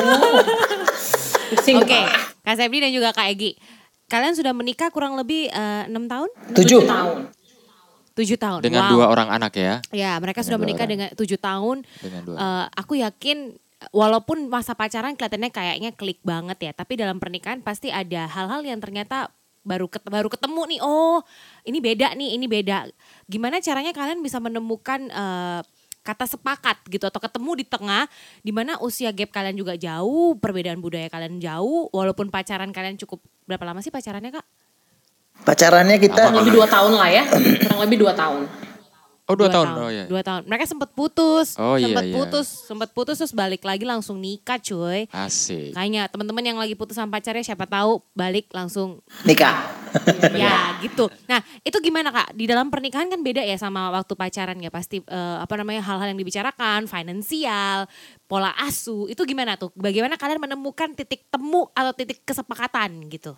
Pusing 1.52 1.78
Oke, 1.84 1.92
kepala. 1.92 2.16
Kak 2.48 2.56
Sepdi 2.56 2.78
dan 2.80 2.92
juga 2.96 3.10
Kak 3.12 3.28
Egi. 3.36 3.60
Kalian 4.08 4.40
sudah 4.40 4.56
menikah 4.56 4.88
kurang 4.88 5.20
lebih 5.20 5.52
eh, 5.52 5.84
enam 5.92 6.08
tahun? 6.08 6.32
Tujuh. 6.56 6.88
tahun. 6.88 7.28
Tujuh 8.16 8.38
tahun. 8.40 8.63
Dengan 8.63 8.88
wow. 8.88 8.92
dua 8.96 9.06
orang 9.12 9.28
anak 9.28 9.60
ya. 9.60 9.84
Ya, 9.92 10.16
mereka 10.24 10.40
Dengan 10.40 10.48
sudah 10.48 10.60
menikah 10.63 10.88
orang. 10.88 10.94
dengan 10.96 11.10
tujuh 11.20 11.40
tahun. 11.40 11.78
Dengan 12.00 12.22
dua. 12.24 12.36
Eh, 12.40 12.66
aku 12.80 12.94
yakin 13.04 13.38
walaupun 13.92 14.48
masa 14.48 14.72
pacaran 14.72 15.20
kelihatannya 15.20 15.52
kayaknya 15.52 15.92
klik 15.92 16.24
banget 16.24 16.58
ya, 16.63 16.72
tapi 16.72 16.96
dalam 16.96 17.20
pernikahan 17.20 17.60
pasti 17.60 17.92
ada 17.92 18.32
hal-hal 18.32 18.63
yang 18.63 18.80
ternyata 18.80 19.36
baru 19.67 19.91
ket- 19.91 20.08
baru 20.08 20.32
ketemu 20.32 20.62
nih. 20.71 20.80
Oh, 20.80 21.19
ini 21.67 21.84
beda 21.84 22.15
nih, 22.15 22.39
ini 22.39 22.47
beda. 22.47 22.88
Gimana 23.27 23.60
caranya 23.60 23.91
kalian 23.91 24.23
bisa 24.23 24.39
menemukan 24.39 25.12
eh, 25.12 25.62
kata 26.08 26.23
sepakat 26.23 26.88
gitu 26.88 27.03
atau 27.03 27.19
ketemu 27.19 27.60
di 27.60 27.65
tengah 27.67 28.08
di 28.39 28.56
mana 28.56 28.80
usia 28.80 29.12
gap 29.12 29.36
kalian 29.36 29.60
juga 29.60 29.75
jauh, 29.75 30.39
perbedaan 30.39 30.80
budaya 30.80 31.12
kalian 31.12 31.43
jauh, 31.43 31.91
walaupun 31.91 32.32
pacaran 32.32 32.71
kalian 32.71 32.95
cukup 32.95 33.19
berapa 33.43 33.67
lama 33.67 33.84
sih 33.84 33.91
pacarannya, 33.91 34.32
Kak? 34.32 34.45
Pacarannya 35.43 35.99
kita 35.99 36.15
Kurang 36.17 36.39
lebih 36.41 36.53
dua 36.56 36.67
tahun 36.71 36.93
lah 36.95 37.10
ya. 37.12 37.23
Kurang 37.67 37.82
lebih 37.84 37.97
dua 37.99 38.15
tahun. 38.15 38.66
Oh 39.28 39.36
dua, 39.36 39.52
tahun. 39.52 39.68
Oh 39.76 39.92
iya. 39.92 40.06
Dua 40.08 40.24
tahun. 40.24 40.48
Mereka 40.48 40.63
sempat 40.63 40.96
putus, 40.96 41.60
Oh, 41.60 41.76
iya, 41.76 41.92
sempat 41.92 42.04
iya. 42.08 42.16
putus, 42.16 42.48
sempat 42.48 42.90
putus 42.96 43.20
terus 43.20 43.36
balik 43.36 43.60
lagi 43.68 43.84
langsung 43.84 44.24
nikah, 44.24 44.56
cuy. 44.56 45.12
Asik. 45.12 45.76
Kayaknya 45.76 46.08
teman-teman 46.08 46.44
yang 46.48 46.56
lagi 46.56 46.80
putus 46.80 46.96
sama 46.96 47.20
pacarnya 47.20 47.44
siapa 47.44 47.68
tahu 47.68 48.00
balik 48.16 48.48
langsung 48.56 49.04
nikah. 49.28 49.68
ya 50.40 50.80
gitu. 50.80 51.12
Nah 51.28 51.44
itu 51.60 51.76
gimana 51.84 52.16
kak? 52.16 52.40
Di 52.40 52.48
dalam 52.48 52.72
pernikahan 52.72 53.12
kan 53.12 53.20
beda 53.20 53.44
ya 53.44 53.60
sama 53.60 53.92
waktu 53.92 54.16
pacaran 54.16 54.56
ya 54.63 54.72
pasti 54.72 55.04
eh, 55.04 55.38
apa 55.44 55.54
namanya 55.60 55.84
hal-hal 55.84 56.08
yang 56.16 56.20
dibicarakan, 56.24 56.88
finansial, 56.88 57.84
pola 58.32 58.56
asuh 58.63 59.12
itu 59.12 59.20
gimana 59.28 59.60
tuh? 59.60 59.76
Bagaimana 59.76 60.16
kalian 60.16 60.40
menemukan 60.40 60.96
titik 60.96 61.28
temu 61.28 61.68
atau 61.76 61.92
titik 61.92 62.24
kesepakatan 62.24 63.12
gitu? 63.12 63.36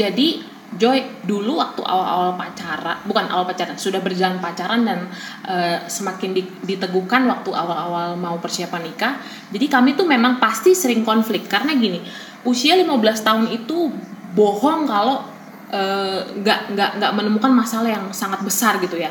Jadi 0.00 0.28
Joy 0.70 1.26
dulu 1.26 1.58
waktu 1.58 1.82
awal-awal 1.82 2.38
pacaran, 2.38 3.02
bukan 3.02 3.26
awal 3.26 3.42
pacaran, 3.42 3.74
sudah 3.74 3.98
berjalan 3.98 4.38
pacaran 4.38 4.86
dan 4.86 5.10
eh, 5.42 5.82
semakin 5.90 6.30
di- 6.30 6.46
diteguhkan 6.62 7.26
waktu 7.26 7.50
awal-awal 7.50 8.14
mau 8.14 8.38
persiapan 8.38 8.86
nikah. 8.86 9.18
Jadi 9.50 9.66
kami 9.66 9.98
tuh 9.98 10.06
memang 10.06 10.38
pasti 10.38 10.70
sering 10.70 11.02
konflik 11.02 11.50
karena 11.50 11.74
gini, 11.74 11.98
usia 12.46 12.78
15 12.78 12.86
tahun 13.26 13.46
itu 13.50 13.90
bohong 14.38 14.86
kalau 14.86 15.26
eh, 15.74 16.22
nggak 16.38 16.78
nggak 16.78 16.90
nggak 17.02 17.12
menemukan 17.18 17.50
masalah 17.50 17.90
yang 17.90 18.06
sangat 18.14 18.38
besar 18.46 18.78
gitu 18.78 18.94
ya. 18.94 19.10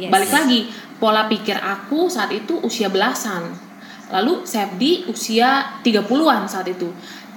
Yes. 0.00 0.08
Balik 0.08 0.32
lagi, 0.32 0.72
pola 0.96 1.28
pikir 1.28 1.60
aku 1.60 2.08
saat 2.08 2.32
itu 2.32 2.56
usia 2.64 2.88
belasan. 2.88 3.52
Lalu 4.08 4.48
Sepdi 4.48 5.04
usia 5.12 5.76
30-an 5.84 6.48
saat 6.48 6.72
itu. 6.72 6.88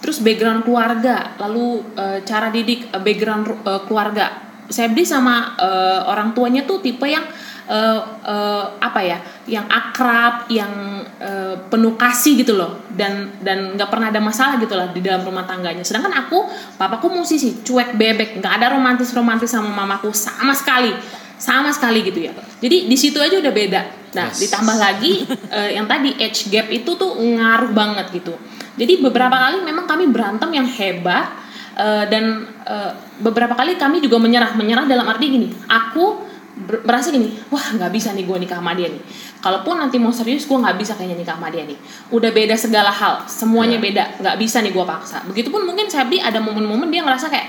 Terus 0.03 0.19
background 0.19 0.67
keluarga, 0.67 1.31
lalu 1.39 1.79
eh, 1.95 2.19
cara 2.27 2.51
didik 2.51 2.91
eh, 2.91 2.99
background 2.99 3.63
eh, 3.63 3.81
keluarga. 3.87 4.51
Sepdi 4.67 5.07
sama 5.07 5.55
eh, 5.55 5.99
orang 6.03 6.35
tuanya 6.35 6.67
tuh 6.67 6.83
tipe 6.83 7.07
yang 7.07 7.23
eh, 7.71 7.99
eh, 8.27 8.65
apa 8.83 8.99
ya, 8.99 9.23
yang 9.47 9.63
akrab, 9.71 10.51
yang 10.51 11.07
eh, 11.23 11.55
penuh 11.71 11.95
kasih 11.95 12.35
gitu 12.43 12.59
loh, 12.59 12.83
dan 12.91 13.31
dan 13.39 13.79
nggak 13.79 13.87
pernah 13.87 14.11
ada 14.11 14.19
masalah 14.19 14.59
gitu 14.59 14.75
lah 14.75 14.91
di 14.91 14.99
dalam 14.99 15.23
rumah 15.23 15.47
tangganya. 15.47 15.87
Sedangkan 15.87 16.11
aku, 16.11 16.51
papaku 16.75 17.07
musisi, 17.07 17.63
cuek 17.63 17.95
bebek, 17.95 18.43
nggak 18.43 18.59
ada 18.59 18.75
romantis 18.75 19.15
romantis 19.15 19.55
sama 19.55 19.71
mamaku 19.71 20.11
sama 20.11 20.51
sekali 20.51 21.22
sama 21.43 21.75
sekali 21.75 22.07
gitu 22.07 22.23
ya. 22.23 22.31
Jadi 22.63 22.87
di 22.87 22.95
situ 22.95 23.19
aja 23.19 23.35
udah 23.35 23.51
beda. 23.51 23.81
Nah, 24.15 24.31
Yes. 24.31 24.47
ditambah 24.47 24.77
lagi 24.79 25.27
eh, 25.57 25.75
yang 25.75 25.83
tadi 25.83 26.15
age 26.15 26.47
gap 26.47 26.71
itu 26.71 26.95
tuh 26.95 27.19
ngaruh 27.19 27.75
banget 27.75 28.07
gitu. 28.15 28.31
Jadi 28.73 29.03
beberapa 29.03 29.35
kali 29.35 29.59
memang 29.61 29.83
kami 29.83 30.07
berantem 30.07 30.47
yang 30.49 30.63
hebat 30.63 31.35
eh, 31.75 32.05
dan 32.07 32.23
eh, 32.63 32.91
beberapa 33.19 33.51
kali 33.53 33.75
kami 33.75 33.99
juga 33.99 34.15
menyerah. 34.17 34.55
Menyerah 34.55 34.87
dalam 34.87 35.03
arti 35.03 35.27
gini, 35.27 35.51
aku 35.67 36.23
ber- 36.63 36.85
merasa 36.85 37.09
gini, 37.09 37.33
wah 37.49 37.65
nggak 37.73 37.91
bisa 37.91 38.13
nih 38.13 38.23
gue 38.23 38.37
nikah 38.39 38.61
sama 38.61 38.71
dia 38.71 38.87
nih. 38.87 39.01
Kalaupun 39.43 39.75
nanti 39.75 39.99
mau 39.99 40.13
serius, 40.13 40.45
gue 40.45 40.55
nggak 40.55 40.77
bisa 40.79 40.95
kayaknya 40.95 41.19
nikah 41.19 41.35
sama 41.35 41.51
dia 41.51 41.67
nih. 41.67 41.75
Udah 42.07 42.31
beda 42.31 42.55
segala 42.55 42.87
hal, 42.87 43.25
semuanya 43.27 43.75
Ya. 43.75 43.83
beda, 43.83 44.03
nggak 44.23 44.35
bisa 44.39 44.63
nih 44.63 44.71
gue 44.71 44.85
paksa. 44.85 45.19
Begitupun 45.27 45.67
mungkin 45.67 45.91
Sabdi 45.91 46.17
ada 46.17 46.39
momen-momen 46.39 46.87
dia 46.87 47.03
ngerasa 47.03 47.27
kayak 47.27 47.47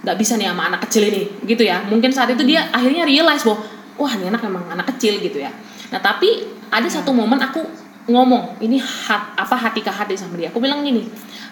nggak 0.00 0.16
bisa 0.16 0.40
nih 0.40 0.48
sama 0.48 0.72
anak 0.72 0.80
kecil 0.88 1.04
ini 1.08 1.28
gitu 1.44 1.62
ya. 1.64 1.84
Mungkin 1.84 2.10
saat 2.12 2.32
itu 2.32 2.42
dia 2.44 2.68
akhirnya 2.72 3.04
realize 3.04 3.44
bahwa 3.44 3.60
wah 4.00 4.12
ini 4.16 4.32
anak 4.32 4.40
memang 4.44 4.64
anak 4.72 4.86
kecil 4.96 5.20
gitu 5.20 5.38
ya. 5.40 5.52
Nah 5.92 6.00
tapi 6.00 6.48
ada 6.72 6.88
satu 6.88 7.12
momen 7.12 7.36
aku 7.36 7.60
ngomong 8.08 8.58
ini 8.64 8.80
hat, 8.80 9.36
apa 9.36 9.54
hati 9.54 9.84
ke 9.84 9.92
hati 9.92 10.16
sama 10.16 10.40
dia? 10.40 10.48
Aku 10.48 10.58
bilang 10.58 10.80
gini 10.80 11.04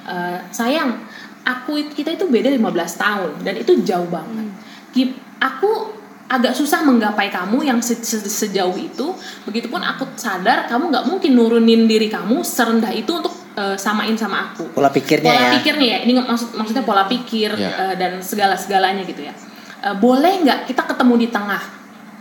"Eh, 0.09 0.39
sayang 0.51 0.97
aku 1.45 1.77
it- 1.77 1.93
kita 1.93 2.17
itu 2.17 2.25
beda 2.27 2.49
15 2.49 2.97
tahun 2.97 3.45
dan 3.45 3.55
itu 3.61 3.85
jauh 3.85 4.09
banget. 4.09 4.49
Ki- 4.93 5.17
aku 5.39 5.93
agak 6.29 6.53
susah 6.53 6.85
menggapai 6.85 7.33
kamu 7.33 7.65
yang 7.65 7.81
se- 7.81 8.01
se- 8.05 8.21
sejauh 8.25 8.77
itu. 8.77 9.13
Begitupun 9.49 9.81
aku 9.81 10.09
sadar 10.17 10.69
kamu 10.69 10.93
nggak 10.93 11.05
mungkin 11.09 11.33
nurunin 11.37 11.89
diri 11.89 12.09
kamu 12.13 12.45
serendah 12.45 12.93
itu 12.93 13.09
untuk 13.13 13.33
eh, 13.59 13.75
samain 13.75 14.15
sama 14.15 14.55
aku. 14.55 14.71
Pola 14.71 14.89
pikirnya 14.89 15.27
pola 15.27 15.43
ya. 15.43 15.51
pikirnya 15.59 15.87
ya 15.91 15.99
ini 16.07 16.13
maksud 16.15 16.55
maksudnya 16.55 16.85
pola 16.87 17.05
pikir 17.05 17.51
Ya. 17.59 17.71
eh, 17.91 17.95
dan 17.99 18.23
segala 18.23 18.55
segalanya 18.55 19.03
gitu 19.03 19.27
ya. 19.27 19.35
Eh, 19.83 19.95
boleh 19.99 20.47
nggak 20.47 20.71
kita 20.71 20.87
ketemu 20.87 21.27
di 21.27 21.29
tengah 21.29 21.63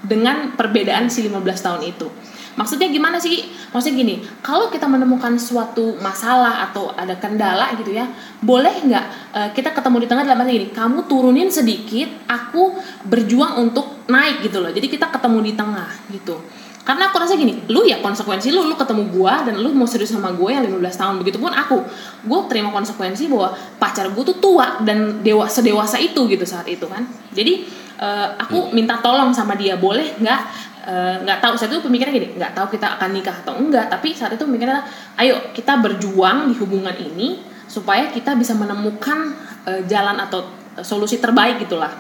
dengan 0.02 0.54
perbedaan 0.54 1.06
si 1.08 1.22
15 1.22 1.62
tahun 1.62 1.82
itu? 1.86 2.10
Maksudnya 2.58 2.90
gimana 2.90 3.22
sih? 3.22 3.46
Maksudnya 3.70 4.02
gini 4.02 4.16
kalau 4.42 4.74
kita 4.74 4.90
menemukan 4.90 5.38
suatu 5.38 5.94
masalah 6.02 6.66
atau 6.66 6.90
ada 6.90 7.14
kendala 7.14 7.70
gitu 7.78 7.94
ya 7.94 8.10
boleh 8.42 8.82
nggak 8.82 9.06
eh, 9.38 9.50
kita 9.54 9.78
ketemu 9.78 10.02
di 10.02 10.08
tengah 10.10 10.24
dalam 10.26 10.42
arti 10.42 10.58
gini 10.58 10.68
kamu 10.74 11.06
turunin 11.06 11.54
sedikit 11.54 12.10
aku 12.26 12.74
berjuang 13.06 13.62
untuk 13.62 14.02
naik 14.10 14.42
gitu 14.42 14.58
loh. 14.58 14.74
Jadi 14.74 14.90
kita 14.90 15.14
ketemu 15.14 15.38
di 15.46 15.54
tengah 15.54 15.90
gitu 16.10 16.42
karena 16.88 17.12
aku 17.12 17.20
rasa 17.20 17.36
gini, 17.36 17.68
lu 17.68 17.84
ya 17.84 18.00
konsekuensi 18.00 18.48
lu, 18.56 18.64
lu 18.64 18.80
ketemu 18.80 19.12
gua 19.12 19.44
dan 19.44 19.60
lu 19.60 19.76
mau 19.76 19.84
serius 19.84 20.16
sama 20.16 20.32
gue 20.32 20.56
yang 20.56 20.64
15 20.64 20.80
tahun 20.96 21.16
begitupun 21.20 21.52
aku, 21.52 21.84
gue 22.24 22.40
terima 22.48 22.72
konsekuensi 22.72 23.28
bahwa 23.28 23.52
pacar 23.76 24.08
gue 24.08 24.24
tuh 24.24 24.40
tua 24.40 24.80
dan 24.88 25.20
dewa 25.20 25.52
sedewasa 25.52 26.00
itu 26.00 26.24
gitu 26.32 26.48
saat 26.48 26.64
itu 26.72 26.88
kan. 26.88 27.04
Jadi 27.36 27.68
eh, 28.00 28.28
aku 28.40 28.72
minta 28.72 29.04
tolong 29.04 29.36
sama 29.36 29.60
dia, 29.60 29.76
boleh 29.76 30.16
nggak? 30.16 30.42
Eh, 30.88 31.16
nggak 31.28 31.44
tahu 31.44 31.60
saat 31.60 31.76
itu 31.76 31.84
pemikirannya 31.84 32.16
gini, 32.24 32.30
nggak 32.40 32.56
tahu 32.56 32.80
kita 32.80 32.96
akan 32.96 33.10
nikah 33.12 33.36
atau 33.44 33.60
enggak, 33.60 33.92
tapi 33.92 34.16
saat 34.16 34.40
itu 34.40 34.48
pemikirannya, 34.48 34.88
ayo 35.20 35.52
kita 35.52 35.84
berjuang 35.84 36.48
di 36.48 36.56
hubungan 36.56 36.96
ini 36.96 37.44
supaya 37.68 38.08
kita 38.16 38.32
bisa 38.40 38.56
menemukan 38.56 39.36
eh, 39.68 39.84
jalan 39.92 40.24
atau 40.24 40.48
solusi 40.88 41.20
terbaik 41.20 41.68
gitulah 41.68 41.92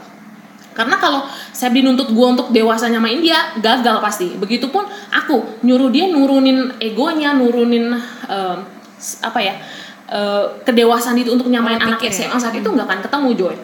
karena 0.77 1.01
kalau 1.01 1.25
saya 1.49 1.73
dinuntut 1.73 2.13
gue 2.13 2.27
untuk 2.29 2.53
dewasa 2.53 2.85
nyamain 2.85 3.17
dia 3.17 3.57
gagal 3.57 3.97
pasti. 3.97 4.37
Begitupun 4.37 4.85
aku 5.09 5.65
nyuruh 5.65 5.89
dia 5.89 6.05
nurunin 6.05 6.77
egonya 6.77 7.33
nurunin 7.33 7.97
s- 8.95 9.17
apa 9.19 9.41
ya 9.41 9.57
eh, 10.07 10.45
kedewasaan 10.61 11.17
itu 11.17 11.33
untuk 11.33 11.49
nyamain 11.49 11.81
Pola 11.81 11.97
anak 11.97 11.99
pikir 11.99 12.13
ya. 12.13 12.29
SMA 12.29 12.37
saat 12.37 12.53
itu 12.53 12.69
nggak 12.69 12.85
akan 12.85 12.99
ketemu 13.01 13.29
Joy. 13.33 13.55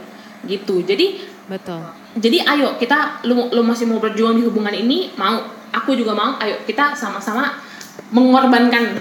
Gitu. 0.43 0.76
Jadi 0.84 1.06
Betul. 1.45 1.80
jadi 2.17 2.38
ayo 2.49 2.76
kita 2.76 3.21
lu 3.30 3.54
lu 3.54 3.62
masih 3.62 3.86
mau 3.86 4.02
berjuang 4.02 4.34
di 4.34 4.43
hubungan 4.43 4.71
ini 4.71 5.13
mau 5.13 5.43
aku 5.69 5.93
juga 5.93 6.12
mau 6.12 6.36
ayo 6.39 6.65
kita 6.65 6.95
sama-sama 6.95 7.60
mengorbankan 8.10 8.99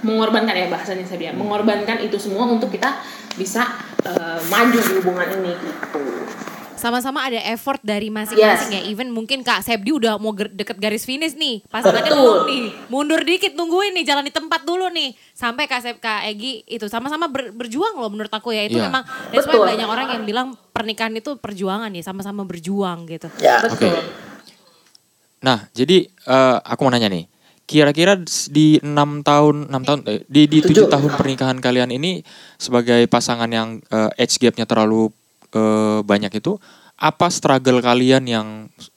mengorbankan 0.00 0.54
ya 0.54 0.66
bahasanya 0.70 1.02
saya 1.02 1.18
bilang 1.18 1.42
mengorbankan 1.42 1.98
itu 1.98 2.14
semua 2.16 2.46
untuk 2.46 2.70
kita 2.70 3.02
bisa 3.34 3.66
eh, 4.04 4.38
maju 4.46 4.78
di 4.78 4.92
hubungan 5.00 5.28
ini 5.38 5.52
gitu 5.58 6.00
Sama-sama 6.78 7.20
ada 7.20 7.36
effort 7.44 7.82
dari 7.82 8.06
masing-masing 8.06 8.70
Yes. 8.70 8.76
ya. 8.78 8.82
Even 8.86 9.10
mungkin 9.10 9.42
Kak 9.42 9.60
Sepdi 9.60 9.90
udah 9.90 10.16
mau 10.16 10.30
deket 10.30 10.78
garis 10.78 11.02
finish 11.02 11.34
nih. 11.34 11.66
Pasangannya 11.66 12.08
belum 12.08 12.40
nih. 12.46 12.62
Mundur 12.86 13.20
dikit 13.20 13.52
tungguin 13.52 13.92
nih 13.92 14.06
jalan 14.06 14.22
di 14.22 14.30
tempat 14.30 14.62
dulu 14.62 14.86
nih. 14.88 15.12
Sampai 15.32 15.66
Kak 15.66 15.80
Sep 15.80 15.98
Kak 15.98 16.22
Egi 16.24 16.62
itu 16.64 16.86
sama-sama 16.86 17.26
ber- 17.26 17.50
berjuang 17.50 17.94
loh 17.94 18.08
menurut 18.08 18.30
aku 18.30 18.54
ya. 18.54 18.62
Itu 18.62 18.78
Iya. 18.78 18.86
memang 18.86 19.02
that's 19.28 19.44
why 19.44 19.58
Betul. 19.58 19.68
banyak 19.68 19.88
orang 19.88 20.06
yang 20.08 20.22
bilang 20.22 20.48
pernikahan 20.70 21.12
itu 21.12 21.34
perjuangan 21.34 21.90
ya, 21.90 22.00
sama-sama 22.00 22.42
berjuang 22.42 23.04
gitu. 23.06 23.26
Ya. 23.38 23.58
betul 23.60 23.92
Nah, 25.38 25.70
jadi 25.70 26.06
eh, 26.06 26.56
aku 26.60 26.82
mau 26.82 26.90
nanya 26.90 27.06
nih. 27.08 27.26
Kira-kira 27.62 28.16
di 28.48 28.80
enam 28.80 29.20
tahun, 29.20 29.68
enam 29.68 29.82
tahun, 29.84 30.00
eh, 30.06 30.24
di 30.24 30.48
di 30.48 30.58
tujuh 30.58 30.88
Tujuh. 30.88 30.90
tahun 30.90 31.12
pernikahan 31.14 31.58
kalian 31.58 31.92
ini 31.92 32.24
sebagai 32.56 33.04
pasangan 33.06 33.46
yang 33.46 33.78
eh, 33.84 34.10
age 34.16 34.40
gapnya 34.40 34.64
terlalu 34.64 35.12
eh, 35.54 36.00
banyak 36.02 36.32
itu, 36.36 36.56
apa 36.98 37.30
struggle 37.30 37.78
kalian 37.78 38.26
yang 38.26 38.48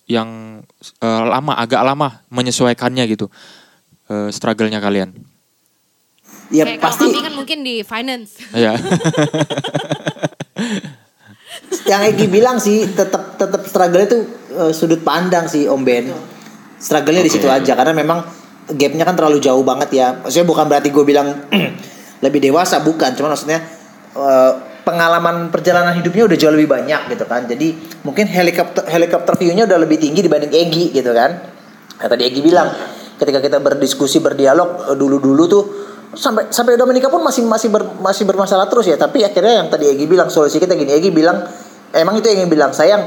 yang 0.10 0.62
eh, 1.00 1.24
lama, 1.24 1.54
agak 1.56 1.82
lama 1.86 2.22
menyesuaikannya 2.34 3.06
gitu, 3.12 3.30
eh, 4.10 4.30
struggle-nya 4.34 4.82
kalian? 4.82 5.14
Ya 6.52 6.68
Kayak 6.68 6.84
pasti 6.84 7.08
kalau 7.08 7.16
kami 7.16 7.24
kan 7.24 7.34
mungkin 7.38 7.58
di 7.64 7.80
finance. 7.88 8.44
Ya, 8.52 8.76
yang 11.92 12.02
Egi 12.08 12.28
bilang 12.28 12.60
sih 12.60 12.88
tetap 12.92 13.40
tetap 13.40 13.62
struggle 13.68 14.04
itu 14.04 14.18
eh, 14.52 14.72
sudut 14.76 15.00
pandang 15.00 15.48
sih 15.48 15.68
Om 15.68 15.82
Ben. 15.84 16.12
Struggle-nya 16.82 17.24
di 17.24 17.32
situ 17.32 17.46
aja 17.48 17.78
karena 17.78 17.94
memang 17.94 18.26
gapnya 18.74 19.06
kan 19.06 19.16
terlalu 19.16 19.40
jauh 19.40 19.64
banget 19.64 19.90
ya. 19.96 20.08
Maksudnya 20.20 20.48
bukan 20.48 20.66
berarti 20.68 20.90
gue 20.92 21.04
bilang 21.08 21.28
lebih 22.26 22.40
dewasa 22.44 22.84
bukan, 22.84 23.16
cuman 23.16 23.32
maksudnya 23.32 23.60
eh, 24.18 24.52
pengalaman 24.82 25.54
perjalanan 25.54 25.94
hidupnya 25.98 26.26
udah 26.26 26.38
jauh 26.38 26.54
lebih 26.54 26.70
banyak 26.70 27.02
gitu 27.14 27.26
kan. 27.26 27.46
Jadi 27.46 27.78
mungkin 28.06 28.26
helikopter 28.26 28.86
helikopter 28.90 29.34
view-nya 29.38 29.70
udah 29.70 29.80
lebih 29.80 30.02
tinggi 30.02 30.26
dibanding 30.26 30.52
Egi 30.52 30.92
gitu 30.94 31.12
kan. 31.14 31.32
Nah, 32.02 32.08
tadi 32.10 32.24
Egi 32.26 32.42
bilang 32.42 32.70
ketika 33.22 33.38
kita 33.38 33.58
berdiskusi 33.62 34.20
berdialog 34.20 34.90
eh, 34.90 34.98
dulu-dulu 34.98 35.44
tuh 35.46 35.64
sampai 36.12 36.52
sampai 36.52 36.76
udah 36.76 36.88
menikah 36.90 37.08
pun 37.08 37.24
masih 37.24 37.48
masih 37.48 37.70
ber- 37.72 37.98
masih 38.02 38.24
bermasalah 38.26 38.68
terus 38.68 38.90
ya. 38.90 38.98
Tapi 38.98 39.22
akhirnya 39.22 39.64
yang 39.64 39.68
tadi 39.70 39.90
Egi 39.90 40.06
bilang 40.10 40.34
solusi 40.34 40.58
kita 40.58 40.74
gini. 40.74 40.92
Egi 40.92 41.14
bilang 41.14 41.46
emang 41.94 42.18
itu 42.18 42.28
yang 42.30 42.46
Egi 42.46 42.50
bilang 42.50 42.72
sayang 42.74 43.06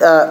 eh, 0.00 0.26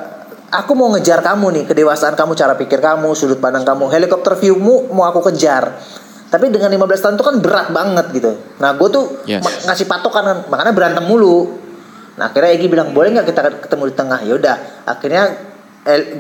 aku 0.50 0.72
mau 0.74 0.90
ngejar 0.98 1.22
kamu 1.22 1.48
nih 1.62 1.64
kedewasaan 1.70 2.18
kamu 2.18 2.34
cara 2.34 2.58
pikir 2.58 2.82
kamu 2.82 3.14
sudut 3.14 3.38
pandang 3.38 3.62
kamu 3.62 3.86
helikopter 3.94 4.34
viewmu 4.34 4.90
mau 4.94 5.06
aku 5.06 5.30
kejar 5.30 5.78
tapi 6.30 6.54
dengan 6.54 6.70
15 6.70 7.02
tahun 7.02 7.14
itu 7.18 7.26
kan 7.26 7.36
berat 7.42 7.68
banget 7.74 8.06
gitu. 8.14 8.32
Nah 8.62 8.78
gue 8.78 8.90
tuh 8.94 9.26
Yes. 9.26 9.66
ngasih 9.66 9.90
patokan 9.90 10.24
kan, 10.26 10.38
makanya 10.48 10.74
berantem 10.78 11.06
mulu. 11.10 11.58
Nah 12.22 12.30
akhirnya 12.30 12.54
Egi 12.54 12.70
bilang 12.70 12.94
boleh 12.94 13.18
nggak 13.18 13.28
kita 13.28 13.42
ketemu 13.66 13.84
di 13.90 13.94
tengah? 13.98 14.20
Yaudah 14.30 14.56
akhirnya 14.86 15.24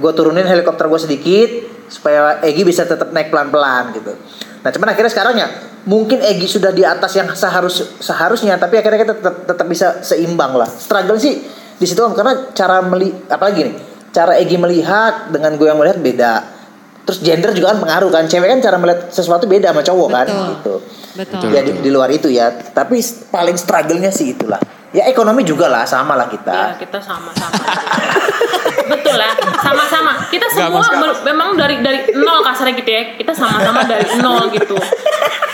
gue 0.02 0.12
turunin 0.18 0.50
helikopter 0.50 0.90
gue 0.90 0.98
sedikit 0.98 1.50
supaya 1.94 2.42
Egi 2.42 2.66
bisa 2.66 2.90
tetap 2.90 3.14
naik 3.14 3.30
pelan-pelan 3.30 3.94
gitu. 3.94 4.18
Nah 4.66 4.70
cuman 4.74 4.98
akhirnya 4.98 5.12
sekarang 5.14 5.36
ya 5.38 5.48
mungkin 5.86 6.26
Egi 6.26 6.50
sudah 6.50 6.74
di 6.74 6.82
atas 6.82 7.14
yang 7.14 7.30
seharus 7.38 8.02
seharusnya 8.02 8.58
tapi 8.58 8.82
akhirnya 8.82 9.00
kita 9.06 9.14
tetap 9.22 9.36
tetap 9.46 9.68
bisa 9.70 10.02
seimbang 10.02 10.58
lah. 10.58 10.68
Struggle 10.68 11.22
sih 11.22 11.38
di 11.80 11.86
situ 11.88 12.02
Om, 12.02 12.12
karena 12.12 12.52
cara 12.52 12.84
meli 12.84 13.14
apalagi 13.30 13.62
nih 13.70 13.76
cara 14.10 14.36
Egi 14.42 14.58
melihat 14.58 15.30
dengan 15.30 15.54
gue 15.54 15.68
yang 15.70 15.78
melihat 15.78 16.02
beda 16.02 16.34
terus 17.10 17.26
gender 17.26 17.50
juga 17.58 17.74
kan 17.74 17.82
pengaruh 17.82 18.10
kan 18.14 18.30
cewek 18.30 18.46
kan 18.54 18.60
cara 18.62 18.78
melihat 18.78 19.10
sesuatu 19.10 19.50
beda 19.50 19.74
sama 19.74 19.82
cowok 19.82 20.10
kan 20.14 20.26
Betul. 20.30 20.46
gitu 20.54 20.74
Betul. 21.18 21.50
ya 21.50 21.62
di, 21.66 21.72
di 21.82 21.90
luar 21.90 22.14
itu 22.14 22.30
ya 22.30 22.54
tapi 22.54 23.02
paling 23.34 23.58
struggle-nya 23.58 24.14
sih 24.14 24.38
itulah 24.38 24.62
ya 24.94 25.10
ekonomi 25.10 25.42
juga 25.42 25.66
lah 25.66 25.90
sama 25.90 26.14
lah 26.14 26.30
Ya, 26.30 26.38
kita 26.38 26.58
kita 26.78 27.00
sama-sama. 27.02 27.58
Betul 28.94 29.18
lah, 29.18 29.34
sama-sama. 29.62 30.12
Kita 30.30 30.46
semua 30.50 30.86
memang 31.26 31.58
dari 31.58 31.82
dari 31.82 32.14
nol 32.14 32.42
kasarnya 32.46 32.74
gitu 32.78 32.90
ya. 32.90 33.04
Kita 33.18 33.34
sama-sama 33.34 33.82
dari 33.86 34.06
nol 34.22 34.50
gitu. 34.54 34.78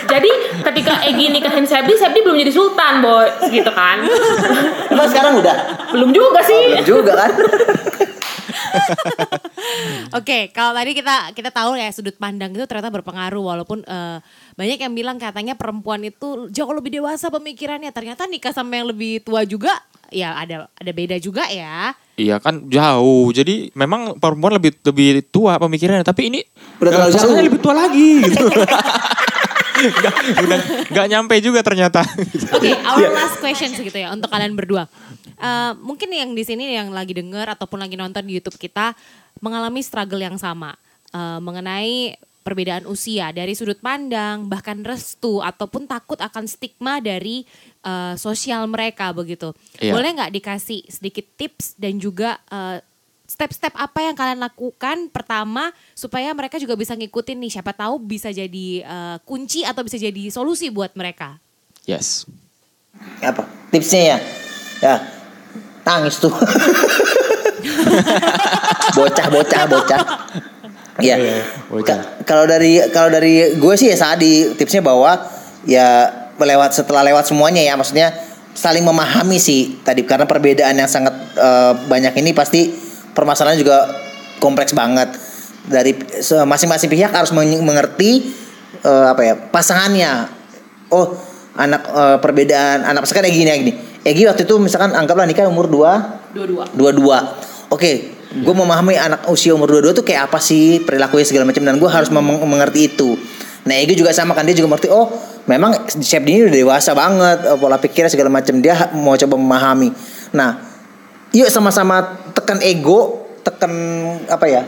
Jadi 0.08 0.30
ketika 0.60 1.00
Egi 1.04 1.32
nikahin 1.32 1.64
Sepdi, 1.64 1.96
Sepdi 1.96 2.20
belum 2.24 2.36
jadi 2.38 2.52
sultan, 2.52 3.00
boy, 3.00 3.26
gitu 3.48 3.68
kan? 3.72 4.04
emang 4.92 5.08
sekarang 5.08 5.40
udah 5.40 5.56
Belum 5.92 6.12
juga 6.12 6.40
sih. 6.44 6.76
Belum 6.76 6.84
juga 6.84 7.12
kan 7.16 7.30
Oke, 10.18 10.50
kalau 10.54 10.72
tadi 10.76 10.94
kita 10.94 11.32
kita 11.34 11.50
tahu 11.50 11.74
ya 11.76 11.90
sudut 11.90 12.14
pandang 12.16 12.54
itu 12.54 12.64
ternyata 12.64 12.92
berpengaruh 12.92 13.42
walaupun 13.42 13.82
eh, 13.82 14.18
banyak 14.54 14.78
yang 14.78 14.92
bilang 14.94 15.16
katanya 15.18 15.58
perempuan 15.58 16.00
itu 16.06 16.48
jauh 16.50 16.72
lebih 16.72 17.00
dewasa 17.00 17.28
pemikirannya. 17.28 17.90
Ternyata 17.90 18.24
nikah 18.30 18.54
sama 18.54 18.78
yang 18.78 18.88
lebih 18.88 19.20
tua 19.24 19.42
juga 19.42 19.72
ya 20.14 20.38
ada 20.38 20.70
ada 20.70 20.90
beda 20.94 21.18
juga 21.18 21.50
ya. 21.50 21.92
Iya 22.16 22.40
kan 22.40 22.70
jauh. 22.70 23.28
Jadi 23.34 23.74
memang 23.76 24.16
perempuan 24.16 24.56
lebih 24.56 24.78
lebih 24.86 25.26
tua 25.28 25.58
pemikirannya, 25.60 26.06
tapi 26.06 26.32
ini 26.32 26.40
Udah 26.80 26.90
terlalu 26.94 27.12
pasangannya 27.12 27.36
jauh. 27.36 27.48
lebih 27.52 27.60
tua 27.60 27.74
lagi 27.76 28.10
gitu. 28.24 28.46
Nggak, 29.76 30.14
udah 30.40 30.58
nggak 30.88 31.06
nyampe 31.12 31.34
juga 31.44 31.60
ternyata. 31.60 32.00
Oke, 32.56 32.72
our 32.72 33.12
last 33.12 33.36
question 33.44 33.68
segitu 33.76 34.00
ya 34.00 34.08
untuk 34.08 34.32
kalian 34.32 34.56
berdua. 34.56 34.88
Eh, 35.36 35.72
mungkin 35.84 36.08
yang 36.08 36.32
di 36.32 36.44
sini 36.48 36.72
yang 36.72 36.88
lagi 36.88 37.12
denger 37.12 37.52
ataupun 37.52 37.76
lagi 37.76 37.92
nonton 37.92 38.24
di 38.24 38.40
YouTube 38.40 38.56
kita 38.56 38.96
mengalami 39.44 39.84
struggle 39.84 40.20
yang 40.20 40.40
sama 40.40 40.72
eh, 41.12 41.40
mengenai 41.44 42.16
perbedaan 42.40 42.86
usia 42.86 43.34
dari 43.34 43.58
sudut 43.58 43.76
pandang 43.82 44.46
bahkan 44.46 44.78
restu 44.86 45.42
ataupun 45.42 45.90
takut 45.90 46.14
akan 46.16 46.46
stigma 46.46 47.02
dari 47.04 47.44
eh, 47.84 48.14
sosial 48.16 48.64
mereka 48.70 49.12
begitu. 49.12 49.52
Iya. 49.76 49.92
Boleh 49.92 50.14
nggak 50.16 50.32
dikasih 50.40 50.86
sedikit 50.88 51.26
tips 51.36 51.76
dan 51.76 52.00
juga 52.00 52.40
eh, 52.48 52.80
step-step 53.26 53.74
apa 53.74 54.06
yang 54.06 54.14
kalian 54.14 54.38
lakukan 54.38 55.10
pertama 55.10 55.74
supaya 55.92 56.30
mereka 56.30 56.62
juga 56.62 56.78
bisa 56.78 56.94
ngikutin 56.94 57.36
nih 57.42 57.52
siapa 57.58 57.74
tahu 57.74 58.00
bisa 58.00 58.32
jadi 58.32 58.66
eh, 58.86 59.16
kunci 59.26 59.66
atau 59.66 59.84
bisa 59.84 60.00
jadi 60.00 60.32
solusi 60.32 60.72
buat 60.72 60.96
mereka. 60.96 61.36
Yes. 61.84 62.24
apa 63.20 63.44
tipsnya 63.68 64.16
ya 64.16 64.18
ya 64.80 65.15
nangis 65.86 66.18
tuh. 66.18 66.34
Bocah 68.96 69.26
bocah 69.30 69.62
bocah. 69.70 70.00
Ya. 70.98 71.16
Bocah. 71.68 71.98
Ka- 72.00 72.24
kalau 72.24 72.44
dari 72.48 72.80
kalau 72.90 73.12
dari 73.12 73.54
gue 73.54 73.74
sih 73.76 73.92
ya 73.92 73.96
Sadi 73.96 74.56
tipsnya 74.56 74.80
bahwa 74.82 75.14
ya 75.68 76.08
melewat 76.36 76.72
setelah 76.72 77.04
lewat 77.04 77.28
semuanya 77.28 77.60
ya 77.64 77.76
maksudnya 77.76 78.12
saling 78.56 78.84
memahami 78.84 79.36
sih 79.36 79.76
tadi 79.84 80.08
karena 80.08 80.24
perbedaan 80.24 80.72
yang 80.76 80.88
sangat 80.88 81.12
eh, 81.36 81.72
banyak 81.86 82.16
ini 82.18 82.32
pasti 82.32 82.72
permasalahannya 83.12 83.60
juga 83.60 83.78
kompleks 84.40 84.72
banget. 84.72 85.12
Dari 85.66 85.98
masing-masing 86.46 86.86
pihak 86.88 87.10
harus 87.10 87.34
men- 87.34 87.62
mengerti 87.62 88.32
eh, 88.80 89.06
apa 89.06 89.20
ya 89.22 89.34
pasangannya. 89.36 90.32
Oh 90.90 91.12
anak 91.56 91.82
eh, 91.88 92.18
perbedaan 92.22 92.84
anak 92.88 93.04
misalkan 93.04 93.28
Egi 93.28 93.42
nih 93.44 93.52
Egi 93.52 93.64
nih 93.68 93.76
Egi 94.06 94.22
waktu 94.24 94.46
itu 94.46 94.54
misalkan 94.56 94.94
anggaplah 94.94 95.26
nikah 95.26 95.50
umur 95.50 95.66
2 95.66 96.30
Dua-dua. 96.30 96.62
dua-dua. 96.70 97.18
Oke, 97.66 98.14
gue 98.30 98.54
memahami 98.54 98.94
anak 98.94 99.26
usia 99.26 99.50
umur 99.50 99.66
dua-dua 99.66 99.90
tuh 99.90 100.06
kayak 100.06 100.30
apa 100.30 100.38
sih 100.38 100.78
perilakunya 100.78 101.26
segala 101.26 101.42
macam 101.42 101.64
dan 101.64 101.74
gue 101.74 101.90
harus 101.90 102.06
mem- 102.08 102.46
mengerti 102.46 102.86
itu. 102.86 103.18
Nah, 103.66 103.74
Egi 103.74 103.98
juga 103.98 104.14
sama 104.14 104.30
kan 104.30 104.46
dia 104.46 104.54
juga 104.54 104.70
mengerti. 104.70 104.86
Oh, 104.86 105.10
memang 105.44 105.74
chef 105.98 106.22
ini 106.22 106.46
udah 106.46 106.54
dewasa 106.54 106.94
banget 106.94 107.38
eh, 107.42 107.56
pola 107.58 107.82
pikirnya 107.82 108.06
segala 108.06 108.30
macam 108.30 108.54
dia 108.62 108.78
mau 108.94 109.18
coba 109.18 109.34
memahami. 109.34 109.90
Nah, 110.30 110.62
yuk 111.34 111.50
sama-sama 111.50 112.06
tekan 112.30 112.62
ego, 112.62 113.26
tekan 113.42 113.72
apa 114.30 114.46
ya? 114.46 114.62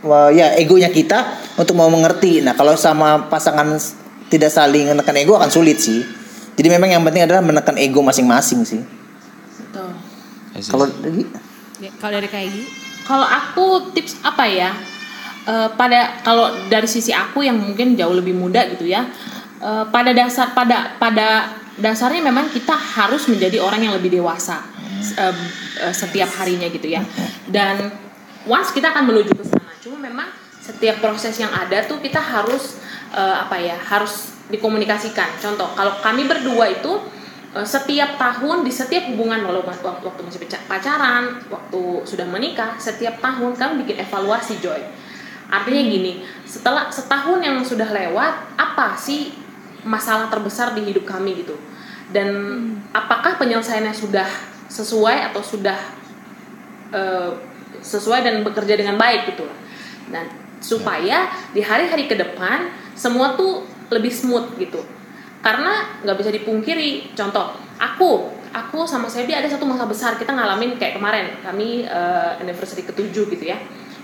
Wah, 0.00 0.32
ya 0.32 0.56
egonya 0.56 0.88
kita 0.88 1.18
untuk 1.58 1.76
mau 1.76 1.92
mengerti. 1.92 2.40
Nah, 2.40 2.56
kalau 2.56 2.72
sama 2.72 3.28
pasangan 3.28 3.76
tidak 4.26 4.48
saling 4.48 4.88
menekan 4.88 5.18
ego 5.18 5.36
akan 5.36 5.52
sulit 5.52 5.76
sih. 5.76 6.00
Jadi 6.66 6.82
memang 6.82 6.90
yang 6.90 7.06
penting 7.06 7.22
adalah 7.22 7.46
menekan 7.46 7.78
ego 7.78 8.02
masing-masing 8.02 8.66
sih. 8.66 8.82
Betul. 9.62 9.86
Kalau 10.66 10.90
Egi? 10.90 11.22
Ya, 11.78 11.94
Kalau 11.94 12.12
dari 12.18 12.26
kayak 12.26 12.50
gini, 12.50 12.66
Kalau 13.06 13.22
aku 13.22 13.94
tips 13.94 14.18
apa 14.26 14.50
ya? 14.50 14.74
Eh, 15.46 15.68
pada 15.78 16.18
kalau 16.26 16.66
dari 16.66 16.90
sisi 16.90 17.14
aku 17.14 17.46
yang 17.46 17.54
mungkin 17.54 17.94
jauh 17.94 18.10
lebih 18.10 18.34
muda 18.34 18.66
gitu 18.74 18.90
ya. 18.90 19.06
eh, 19.62 19.84
pada 19.94 20.10
dasar 20.10 20.58
pada 20.58 20.98
pada 20.98 21.54
dasarnya 21.78 22.18
memang 22.34 22.50
kita 22.50 22.74
harus 22.74 23.30
menjadi 23.30 23.62
orang 23.62 23.86
yang 23.86 23.94
lebih 23.94 24.18
dewasa 24.18 24.66
eh, 25.22 25.34
eh, 25.86 25.94
setiap 25.94 26.34
harinya 26.34 26.66
gitu 26.66 26.90
ya. 26.90 27.06
Dan 27.46 27.94
once 28.42 28.74
kita 28.74 28.90
akan 28.90 29.06
menuju 29.06 29.38
ke 29.38 29.46
sana. 29.46 29.70
Cuma 29.78 30.02
memang 30.02 30.34
setiap 30.58 30.98
proses 30.98 31.38
yang 31.38 31.54
ada 31.54 31.86
tuh 31.86 32.02
kita 32.02 32.18
harus 32.18 32.74
eh, 33.14 33.36
apa 33.38 33.54
ya? 33.54 33.78
Harus 33.78 34.35
dikomunikasikan. 34.52 35.38
Contoh, 35.42 35.70
kalau 35.74 35.98
kami 36.02 36.26
berdua 36.26 36.70
itu 36.70 36.92
Eh, 37.56 37.64
setiap 37.64 38.20
tahun 38.20 38.68
di 38.68 38.72
setiap 38.74 39.08
hubungan 39.08 39.40
walau 39.48 39.64
waktu, 39.64 40.20
masih 40.20 40.44
paca- 40.44 40.60
pacaran, 40.68 41.40
waktu 41.48 42.04
sudah 42.04 42.28
menikah, 42.28 42.76
setiap 42.76 43.16
tahun 43.24 43.56
kami 43.56 43.88
bikin 43.88 44.04
evaluasi 44.04 44.60
Joy. 44.60 44.84
Artinya 45.48 45.82
gini, 45.88 46.20
setelah 46.44 46.92
setahun 46.92 47.40
yang 47.40 47.56
sudah 47.64 47.88
lewat, 47.88 48.60
apa 48.60 48.92
sih 49.00 49.32
masalah 49.88 50.28
terbesar 50.28 50.76
di 50.76 50.84
hidup 50.84 51.08
kami 51.08 51.40
gitu? 51.40 51.56
Dan 52.12 52.28
apakah 52.92 53.40
penyelesaiannya 53.40 53.96
sudah 53.96 54.28
sesuai 54.68 55.32
atau 55.32 55.40
sudah 55.40 55.80
eh, 56.92 57.30
sesuai 57.80 58.20
dan 58.20 58.44
bekerja 58.44 58.76
dengan 58.76 59.00
baik 59.00 59.32
gitu. 59.32 59.48
Dan 60.12 60.28
supaya 60.60 61.32
di 61.56 61.64
hari-hari 61.64 62.04
ke 62.04 62.20
depan 62.20 62.68
semua 62.92 63.32
tuh 63.32 63.64
lebih 63.90 64.10
smooth 64.10 64.58
gitu. 64.58 64.82
Karena 65.44 66.02
nggak 66.02 66.16
bisa 66.18 66.30
dipungkiri, 66.34 67.14
contoh 67.14 67.54
aku, 67.78 68.34
aku 68.50 68.82
sama 68.82 69.06
Sebi 69.06 69.30
ada 69.30 69.46
satu 69.46 69.62
masa 69.62 69.86
besar 69.86 70.18
kita 70.18 70.34
ngalamin 70.34 70.74
kayak 70.74 70.98
kemarin 70.98 71.38
kami 71.44 71.86
eh, 71.86 72.42
anniversary 72.42 72.82
ketujuh 72.82 73.30
gitu 73.30 73.44
ya. 73.46 73.58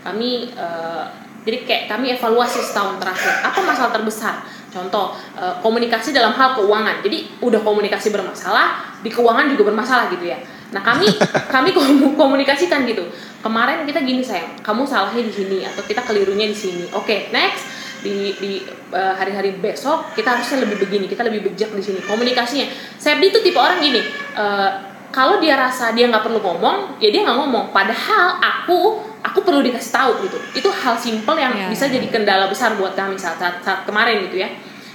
Kami 0.06 0.54
eh, 0.54 1.04
jadi 1.42 1.66
kayak 1.66 1.84
kami 1.90 2.14
evaluasi 2.14 2.62
setahun 2.62 3.02
terakhir 3.02 3.42
apa 3.42 3.58
masalah 3.66 3.90
terbesar. 3.90 4.34
Contoh 4.70 5.18
eh, 5.34 5.54
komunikasi 5.58 6.14
dalam 6.14 6.30
hal 6.30 6.54
keuangan. 6.54 7.02
Jadi 7.02 7.42
udah 7.42 7.60
komunikasi 7.66 8.14
bermasalah, 8.14 9.02
di 9.02 9.10
keuangan 9.10 9.50
juga 9.50 9.74
bermasalah 9.74 10.14
gitu 10.14 10.30
ya. 10.30 10.38
Nah 10.70 10.80
kami 10.84 11.10
kami 11.54 11.74
komu- 11.74 12.14
komunikasikan 12.14 12.86
gitu. 12.86 13.02
Kemarin 13.42 13.82
kita 13.82 13.98
gini 14.06 14.22
sayang, 14.22 14.54
kamu 14.62 14.86
salahnya 14.86 15.26
di 15.26 15.34
sini 15.34 15.58
atau 15.66 15.82
kita 15.82 16.06
kelirunya 16.06 16.46
di 16.46 16.54
sini. 16.54 16.86
Oke 16.94 17.34
next 17.34 17.71
di 18.02 18.34
di 18.36 18.52
eh, 18.90 19.14
hari-hari 19.14 19.56
besok 19.56 20.12
kita 20.12 20.36
harusnya 20.36 20.66
lebih 20.66 20.82
begini, 20.82 21.06
kita 21.06 21.22
lebih 21.22 21.46
bijak 21.46 21.70
di 21.72 21.82
sini. 21.82 22.02
Komunikasinya, 22.02 22.66
Sepdi 22.98 23.30
itu 23.30 23.38
tipe 23.40 23.56
orang 23.56 23.78
gini. 23.78 24.02
eh, 24.34 24.70
kalau 25.12 25.36
dia 25.38 25.54
rasa 25.60 25.92
dia 25.92 26.08
nggak 26.08 26.24
perlu 26.24 26.40
ngomong, 26.40 26.96
ya 26.98 27.12
dia 27.12 27.20
nggak 27.22 27.36
ngomong. 27.36 27.70
Padahal 27.70 28.40
aku 28.40 28.98
aku 29.22 29.38
perlu 29.44 29.62
dikasih 29.62 29.92
tahu 29.92 30.12
gitu. 30.26 30.38
Itu 30.56 30.68
hal 30.72 30.98
simple 30.98 31.36
yang 31.38 31.52
Iya. 31.54 31.68
bisa 31.70 31.86
jadi 31.86 32.08
kendala 32.10 32.48
besar 32.50 32.74
buat 32.74 32.96
kami 32.96 33.14
saat 33.14 33.38
saat, 33.38 33.62
saat 33.62 33.84
kemarin 33.86 34.24
gitu 34.26 34.42
ya. 34.42 34.48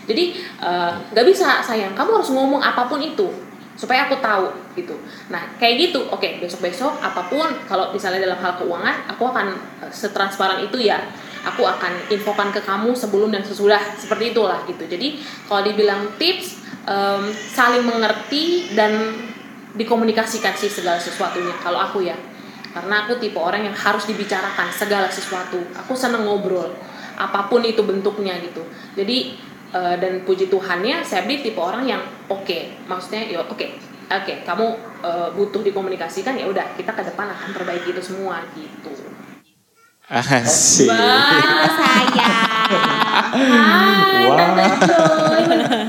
Jadi 0.09 0.35
eh, 0.61 0.91
nggak 1.13 1.25
bisa 1.25 1.63
sayang, 1.63 1.95
kamu 1.95 2.19
harus 2.19 2.29
ngomong 2.33 2.59
apa 2.59 2.85
pun 2.85 2.99
itu 2.99 3.29
supaya 3.77 4.09
aku 4.09 4.17
tahu 4.17 4.49
gitu 4.73 4.97
nah 5.29 5.53
kayak 5.61 5.77
gitu 5.77 6.09
oke 6.09 6.41
besok 6.41 6.65
besok 6.65 6.97
apa 6.97 7.29
pun 7.29 7.45
kalau 7.69 7.93
misalnya 7.93 8.25
dalam 8.25 8.41
hal 8.41 8.57
keuangan 8.57 9.05
aku 9.05 9.29
akan 9.29 9.53
setransparan 9.93 10.65
itu 10.65 10.81
ya 10.81 10.97
aku 11.43 11.65
akan 11.65 12.09
infokan 12.09 12.49
ke 12.49 12.61
kamu 12.63 12.93
sebelum 12.93 13.29
dan 13.33 13.43
sesudah 13.43 13.79
seperti 13.97 14.31
itulah 14.31 14.63
gitu. 14.65 14.85
Jadi 14.87 15.21
kalau 15.45 15.61
dibilang 15.65 16.15
tips 16.15 16.63
em, 16.85 17.29
saling 17.33 17.83
mengerti 17.85 18.73
dan 18.73 19.13
dikomunikasikan 19.77 20.57
sih 20.57 20.71
segala 20.71 20.97
sesuatunya 20.97 21.53
kalau 21.61 21.81
aku 21.81 22.05
ya. 22.05 22.15
Karena 22.73 23.05
aku 23.05 23.17
tipe 23.17 23.41
orang 23.41 23.65
yang 23.65 23.73
harus 23.73 24.05
dibicarakan 24.05 24.69
segala 24.69 25.09
sesuatu. 25.09 25.57
Aku 25.73 25.97
seneng 25.97 26.29
ngobrol 26.29 26.77
apa 27.17 27.49
pun 27.49 27.65
itu 27.65 27.81
bentuknya 27.81 28.37
gitu. 28.39 28.61
Jadi 28.93 29.33
eh, 29.73 29.95
dan 29.97 30.21
puji 30.21 30.47
Tuhannya 30.47 31.01
Sabdi 31.01 31.41
tipe 31.41 31.57
orang 31.57 31.83
yang 31.89 32.01
oke. 32.29 32.85
Maksudnya 32.85 33.25
ya 33.25 33.41
oke 33.41 33.97
oke 34.07 34.33
kamu 34.47 34.65
eh, 35.03 35.29
butuh 35.35 35.61
dikomunikasikan 35.63 36.39
ya 36.39 36.47
udah 36.47 36.63
kita 36.79 36.95
ke 36.95 37.03
depan 37.11 37.27
akan 37.27 37.49
perbaiki 37.51 37.91
itu 37.91 38.01
semua 38.01 38.39
gitu 38.55 38.91
Asik. 40.07 40.87
Wah, 40.87 41.67
sayang. 41.67 42.47
Hai, 43.27 44.23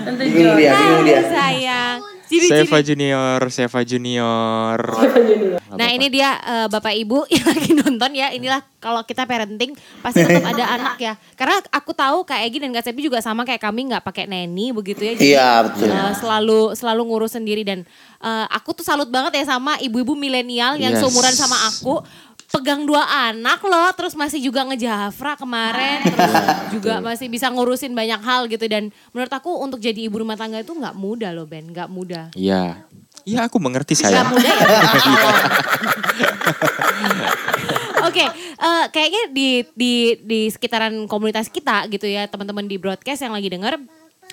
Tante 0.02 0.24
Joy. 0.26 0.34
Bingung 0.34 0.58
Joy. 0.58 1.06
dia, 1.06 1.22
sayang. 1.22 1.98
Seva 2.28 2.82
Junior, 2.82 3.40
Seva 3.48 3.80
Junior. 3.86 4.76
Nggak 4.84 5.70
Nah 5.70 5.88
ini 5.88 6.06
dia 6.08 6.36
eh, 6.36 6.66
Bapak 6.66 6.92
Ibu 6.92 7.24
yang 7.32 7.44
lagi 7.46 7.70
nonton 7.72 8.10
ya 8.12 8.28
Inilah 8.30 8.60
kalau 8.76 9.00
kita 9.00 9.24
parenting 9.24 9.72
Pasti 10.00 10.20
tetap 10.20 10.44
ada 10.46 10.64
anak 10.76 10.96
ya 10.96 11.12
Karena 11.32 11.56
aku 11.68 11.92
tahu 11.92 12.24
Kak 12.24 12.40
Egi 12.42 12.58
dan 12.60 12.72
Kak 12.72 12.84
Sepi 12.84 13.00
juga 13.00 13.20
sama 13.20 13.44
kayak 13.44 13.60
kami 13.60 13.88
nggak 13.88 14.02
pakai 14.02 14.24
neni 14.24 14.72
begitu 14.72 15.04
ya 15.04 15.12
Jadi, 15.12 15.24
Iya, 15.24 15.48
betul. 15.64 15.88
eh, 15.88 16.12
selalu 16.14 16.60
selalu 16.72 17.00
ngurus 17.04 17.32
sendiri 17.32 17.62
dan 17.64 17.84
eh, 18.20 18.46
aku 18.48 18.76
tuh 18.76 18.84
salut 18.84 19.08
banget 19.08 19.40
ya 19.40 19.44
sama 19.48 19.76
ibu-ibu 19.78 20.12
milenial 20.12 20.76
yang 20.76 20.92
Yes. 20.92 21.00
seumuran 21.00 21.32
sama 21.32 21.56
aku 21.64 22.00
pegang 22.48 22.88
dua 22.88 23.04
anak 23.30 23.60
loh 23.60 23.92
terus 23.92 24.16
masih 24.16 24.40
juga 24.40 24.64
ngejafra 24.64 25.36
kemarin 25.36 26.00
terus 26.00 26.34
juga 26.74 27.04
masih 27.04 27.28
bisa 27.28 27.52
ngurusin 27.52 27.92
banyak 27.92 28.20
hal 28.24 28.48
gitu 28.48 28.64
dan 28.64 28.88
menurut 29.12 29.32
aku 29.32 29.52
untuk 29.60 29.78
jadi 29.78 30.08
ibu 30.08 30.24
rumah 30.24 30.36
tangga 30.36 30.64
itu 30.64 30.72
nggak 30.72 30.96
mudah 30.96 31.30
loh 31.36 31.44
Ben 31.44 31.68
nggak 31.68 31.88
mudah 31.92 32.32
Iya. 32.32 32.88
Iya 33.28 33.44
aku 33.44 33.60
mengerti 33.60 33.92
saya. 33.92 34.24
mudah 34.24 34.54
ya. 34.56 34.80
Oke, 38.08 38.24
eh, 38.24 38.84
kayaknya 38.88 39.22
di 39.34 39.48
di 39.76 39.92
di 40.24 40.40
sekitaran 40.48 40.94
komunitas 41.10 41.52
kita 41.52 41.84
gitu 41.92 42.08
ya, 42.08 42.24
teman-teman 42.24 42.64
di 42.64 42.80
broadcast 42.80 43.20
yang 43.20 43.34
lagi 43.36 43.52
denger, 43.52 43.76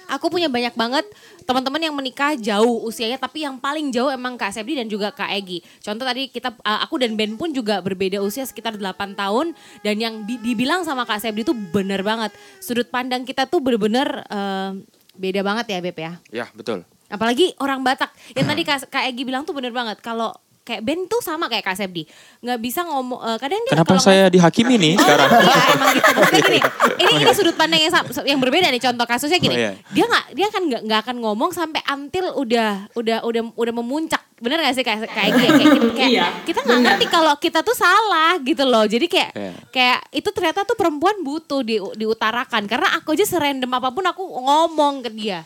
aku 0.10 0.30
punya 0.30 0.48
banyak 0.48 0.74
banget 0.74 1.06
teman-teman 1.46 1.82
yang 1.82 1.96
menikah 1.96 2.34
jauh 2.36 2.86
usianya, 2.86 3.22
tapi 3.22 3.46
yang 3.46 3.58
paling 3.58 3.94
jauh 3.94 4.10
emang 4.10 4.36
Kak 4.36 4.54
Sepdi 4.54 4.78
dan 4.78 4.90
juga 4.90 5.14
Kak 5.14 5.30
Egi. 5.34 5.62
Contoh 5.82 6.06
tadi 6.06 6.30
kita, 6.30 6.54
eh, 6.54 6.80
aku 6.82 6.98
dan 6.98 7.14
Ben 7.14 7.38
pun 7.38 7.54
juga 7.54 7.80
berbeda 7.80 8.22
usia 8.22 8.46
sekitar 8.46 8.78
8 8.78 9.14
tahun, 9.14 9.54
dan 9.82 9.96
yang 10.02 10.26
di- 10.26 10.42
dibilang 10.42 10.82
sama 10.82 11.06
Kak 11.06 11.22
Sepdi 11.22 11.46
itu 11.46 11.54
bener 11.54 12.02
banget. 12.02 12.34
Sudut 12.58 12.90
pandang 12.90 13.26
kita 13.26 13.46
tuh 13.46 13.62
bener-bener 13.62 14.26
eh, 14.26 14.72
beda 15.16 15.42
banget 15.46 15.66
ya 15.72 15.80
Beb 15.80 15.98
ya. 15.98 16.12
Ya 16.34 16.46
betul. 16.52 16.84
Apalagi 17.06 17.54
orang 17.62 17.86
Batak. 17.86 18.10
Yang 18.34 18.46
tadi 18.50 18.62
Kak, 18.70 18.78
Kak 18.90 19.04
Egi 19.06 19.24
bilang 19.24 19.46
tuh 19.46 19.54
bener 19.54 19.70
banget. 19.72 20.02
Kalau 20.02 20.34
kayak 20.66 20.82
Ben 20.82 21.06
tuh 21.06 21.22
sama 21.22 21.46
kayak 21.46 21.62
Kak 21.62 21.78
Sepdi. 21.78 22.10
Nggak 22.42 22.58
bisa 22.58 22.82
ngomong, 22.82 23.22
eh, 23.22 23.38
kadang 23.38 23.62
dia 23.62 23.72
Kenapa 23.78 23.94
kalau 23.94 24.02
saya 24.02 24.26
dihakimi 24.34 24.76
nih 24.82 24.94
sekarang? 24.98 25.30
Iya 25.30 25.62
emang 25.78 25.90
gitu. 25.94 26.10
Maksudnya 26.18 26.42
gini, 26.42 26.60
ini 27.06 27.12
ini 27.22 27.32
sudut 27.38 27.56
pandang 27.56 27.82
yang 27.86 27.94
yang 28.26 28.40
berbeda 28.42 28.68
nih 28.74 28.82
contoh 28.82 29.06
kasusnya 29.06 29.38
gini. 29.38 29.54
Oh, 29.54 29.62
iya. 29.62 29.72
Dia 29.94 30.06
nggak 30.10 30.26
dia 30.34 30.48
kan 30.50 30.62
nggak 30.66 30.82
nggak 30.90 31.00
akan 31.06 31.16
ngomong 31.22 31.52
sampai 31.54 31.86
until 31.86 32.34
udah 32.34 32.90
udah 32.98 33.18
udah 33.22 33.42
udah 33.54 33.74
memuncak. 33.78 34.26
Bener 34.36 34.60
gak 34.60 34.76
sih 34.76 34.84
kayak 34.84 35.08
kayak 35.08 35.32
gitu? 35.32 35.48
Kayak, 35.48 35.72
gitu, 35.80 35.88
kayak 35.96 36.12
Iya, 36.12 36.26
kita 36.44 36.60
nggak 36.68 36.80
ngerti 36.84 37.06
kalau 37.08 37.34
kita 37.40 37.60
tuh 37.64 37.78
salah 37.78 38.36
gitu 38.44 38.68
loh. 38.68 38.84
Jadi 38.84 39.06
kayak 39.08 39.32
Iya. 39.32 39.54
kayak 39.72 40.00
itu 40.12 40.30
ternyata 40.34 40.68
tuh 40.68 40.76
perempuan 40.76 41.22
butuh 41.24 41.62
di 41.64 41.80
diutarakan 41.80 42.68
karena 42.68 43.00
aku 43.00 43.16
aja 43.16 43.24
serandom 43.24 43.70
apa 43.70 43.94
pun 43.94 44.04
aku 44.04 44.24
ngomong 44.26 45.06
ke 45.06 45.14
dia. 45.14 45.46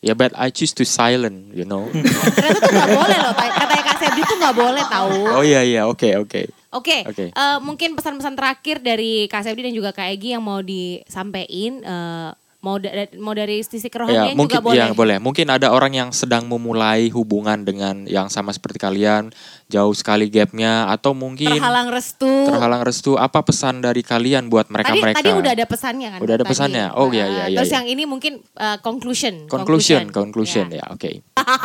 Ya 0.00 0.16
but 0.16 0.32
I 0.32 0.48
choose 0.48 0.72
to 0.80 0.88
silent, 0.88 1.52
you 1.52 1.68
know. 1.68 1.84
Ternyata 1.92 2.56
tuh 2.56 2.72
nggak 2.72 2.90
boleh 2.96 3.18
loh. 3.20 3.32
Katanya 3.36 3.84
Kak 3.84 3.96
Sebdi 4.00 4.20
tuh 4.24 4.36
nggak 4.40 4.56
boleh 4.56 4.84
tahu. 4.88 5.16
Oh 5.28 5.44
iya 5.44 5.60
iya, 5.60 5.84
oke 5.84 6.08
oke. 6.24 6.42
Oke, 6.70 7.02
Oke. 7.02 7.34
eh, 7.34 7.58
mungkin 7.60 7.98
pesan-pesan 7.98 8.38
terakhir 8.38 8.78
dari 8.78 9.26
Kak 9.26 9.42
Sepdi 9.42 9.66
dan 9.66 9.74
juga 9.74 9.90
Kak 9.90 10.06
Egi 10.06 10.38
yang 10.38 10.46
mau 10.46 10.62
disampaikan, 10.62 11.82
eh, 11.82 12.30
mau 12.60 12.76
da- 12.76 12.92
mau 13.16 13.32
dari 13.32 13.64
sisi 13.64 13.82
Ya, 13.82 13.88
kerohanian 13.88 14.36
mungkin 14.36 14.52
juga 14.54 14.60
boleh. 14.62 14.76
ya 14.78 14.86
boleh. 14.92 15.16
Mungkin 15.16 15.48
ada 15.48 15.72
orang 15.72 15.92
yang 15.92 16.08
sedang 16.10 16.44
memulai 16.44 17.08
hubungan 17.08 17.56
dengan 17.58 18.04
yang 18.04 18.28
sama 18.28 18.52
seperti 18.52 18.76
kalian, 18.76 19.32
jauh 19.66 19.92
sekali 19.92 20.28
gapnya 20.28 20.84
atau 20.86 21.10
mungkin 21.10 21.48
Terhalang 21.50 21.88
restu. 21.88 22.28
terhalang 22.44 22.84
restu. 22.84 23.16
Apa 23.16 23.40
pesan 23.40 23.80
dari 23.80 24.00
kalian 24.00 24.46
buat 24.46 24.68
Tadi 24.68 24.74
mereka-mereka? 24.76 25.18
tadi 25.18 25.30
udah 25.32 25.52
ada 25.52 25.64
pesannya 25.64 26.08
kan? 26.10 26.18
Udah 26.20 26.34
ada 26.34 26.44
tadi. 26.44 26.52
pesannya? 26.52 26.84
Oh, 26.94 27.08
iya, 27.08 27.24
iya, 27.26 27.44
iya, 27.48 27.58
Terus 27.58 27.70
iya. 27.70 27.76
yang 27.80 27.86
ini 27.88 28.02
mungkin 28.04 28.32
eh, 28.44 28.78
conclusion. 28.80 29.48
Conclusion, 29.48 30.02
conclusion 30.10 30.68
Ya. 30.68 30.84
ya, 30.84 30.92
oke. 30.92 31.10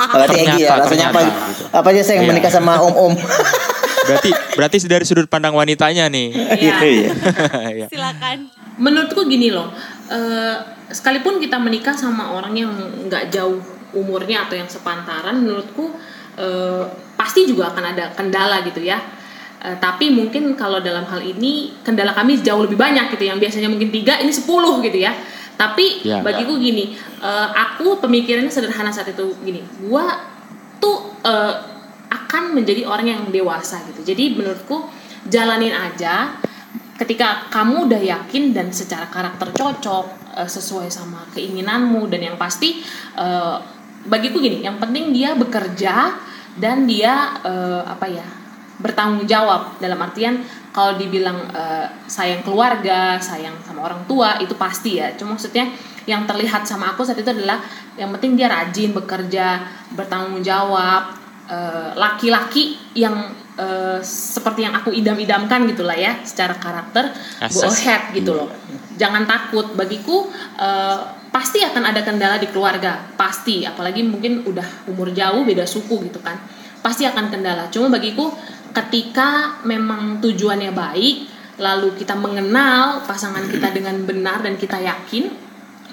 Berarti 0.07 0.37
Egi 0.37 0.47
ya, 0.47 0.55
Ternyata, 0.71 0.75
rasanya 0.79 1.05
apa? 1.05 1.19
ternyata, 1.19 1.47
gitu. 1.51 1.63
Apa 1.69 1.87
aja 1.89 2.01
saya 2.01 2.15
yang 2.15 2.23
Iya. 2.23 2.31
menikah 2.31 2.51
sama 2.53 2.73
om-om. 2.79 3.13
Berarti 4.05 4.29
berarti 4.53 4.77
dari 4.85 5.03
sudut 5.03 5.25
pandang 5.25 5.51
wanitanya 5.51 6.07
nih. 6.07 6.27
Iya. 6.55 6.75
Iya. 6.79 7.09
Iya. 7.75 7.87
Silakan. 7.91 8.39
menurutku 8.75 9.23
gini 9.23 9.55
loh 9.55 9.71
eh, 10.07 10.55
sekalipun 10.89 11.41
kita 11.41 11.57
menikah 11.57 11.93
sama 11.93 12.33
orang 12.33 12.53
yang 12.53 12.71
nggak 13.09 13.33
jauh 13.33 13.57
umurnya 13.95 14.45
atau 14.45 14.55
yang 14.59 14.67
sepantaran 14.67 15.39
menurutku 15.39 15.95
eh, 16.35 16.83
pasti 17.15 17.47
juga 17.47 17.71
akan 17.71 17.95
ada 17.95 18.11
kendala 18.13 18.61
gitu 18.67 18.83
ya. 18.83 18.99
Eh, 19.63 19.75
tapi 19.79 20.11
mungkin 20.11 20.53
kalau 20.53 20.83
dalam 20.83 21.07
hal 21.07 21.23
ini 21.23 21.73
kendala 21.81 22.11
kami 22.13 22.37
jauh 22.43 22.67
lebih 22.67 22.77
banyak 22.77 23.09
gitu 23.15 23.23
yang 23.25 23.39
biasanya 23.39 23.71
mungkin 23.71 23.89
tiga 23.89 24.19
ini 24.19 24.29
10 24.29 24.45
gitu 24.83 24.99
ya. 24.99 25.15
Tapi 25.55 26.03
Ya. 26.03 26.19
bagiku 26.19 26.59
gini 26.59 26.93
eh, 27.23 27.47
aku 27.55 27.97
pemikirannya 28.03 28.51
sederhana 28.51 28.91
saat 28.91 29.09
itu 29.09 29.31
gini 29.41 29.63
gua 29.87 30.11
tuh 30.77 31.15
eh, 31.23 31.55
akan 32.05 32.53
menjadi 32.53 32.85
orang 32.85 33.07
yang 33.07 33.21
dewasa 33.31 33.81
gitu. 33.89 34.05
Jadi 34.05 34.35
menurutku 34.37 34.85
jalanin 35.25 35.73
aja 35.73 36.37
ketika 36.95 37.51
kamu 37.51 37.91
udah 37.91 38.01
yakin 38.01 38.55
dan 38.55 38.71
secara 38.71 39.07
karakter 39.11 39.51
cocok 39.51 40.05
eh, 40.39 40.49
sesuai 40.49 40.87
sama 40.87 41.27
keinginanmu 41.35 42.07
dan 42.07 42.33
yang 42.33 42.37
pasti 42.39 42.81
eh, 43.19 43.57
bagiku 44.05 44.39
gini 44.39 44.63
yang 44.63 44.79
penting 44.79 45.11
dia 45.11 45.35
bekerja 45.35 46.15
dan 46.55 46.87
dia 46.87 47.39
eh, 47.43 47.83
apa 47.83 48.07
ya 48.07 48.27
bertanggung 48.75 49.23
jawab. 49.23 49.79
Dalam 49.79 49.95
artian 50.03 50.43
kalau 50.75 50.99
dibilang 50.99 51.47
sayang 52.11 52.43
keluarga 52.43 53.15
sayang 53.23 53.55
sama 53.63 53.87
orang 53.87 54.03
tua 54.03 54.35
itu 54.43 54.51
pasti 54.59 54.99
ya. 54.99 55.15
Cuma 55.15 55.39
maksudnya 55.39 55.71
yang 56.05 56.27
terlihat 56.29 56.65
sama 56.69 56.93
aku 56.93 57.01
saat 57.01 57.17
itu 57.17 57.29
adalah 57.29 57.61
yang 57.97 58.13
penting 58.13 58.37
dia 58.37 58.47
rajin 58.49 58.93
bekerja 58.93 59.65
bertanggung 59.97 60.45
jawab 60.45 61.17
eh, 61.49 61.89
laki-laki 61.97 62.77
yang 62.93 63.33
eh, 63.55 63.99
seperti 64.03 64.67
yang 64.67 64.75
aku 64.75 64.91
idam-idamkan 64.91 65.67
gitulah 65.71 65.95
ya 65.95 66.19
secara 66.23 66.55
karakter 66.59 67.11
go 67.51 67.61
Asas. 67.65 67.81
ahead 67.81 68.11
gitu 68.15 68.35
loh. 68.35 68.49
Jangan 68.95 69.27
takut 69.27 69.75
bagiku 69.75 70.29
eh, 70.59 70.99
pasti 71.31 71.59
akan 71.63 71.83
ada 71.91 72.01
kendala 72.03 72.39
di 72.39 72.47
keluarga 72.51 73.11
pasti. 73.19 73.67
Apalagi 73.67 74.03
mungkin 74.03 74.47
udah 74.47 74.87
umur 74.91 75.11
jauh 75.11 75.43
beda 75.43 75.67
suku 75.67 76.11
gitu 76.11 76.19
kan. 76.23 76.39
Pasti 76.79 77.03
akan 77.03 77.33
kendala. 77.33 77.67
Cuma 77.73 77.91
bagiku 77.91 78.31
ketika 78.75 79.59
memang 79.63 80.19
tujuannya 80.19 80.71
baik 80.75 81.15
lalu 81.55 81.95
kita 81.95 82.19
mengenal 82.19 83.07
pasangan 83.07 83.47
kita 83.47 83.71
dengan 83.71 84.03
benar 84.03 84.43
dan 84.43 84.59
kita 84.59 84.75
yakin 84.75 85.31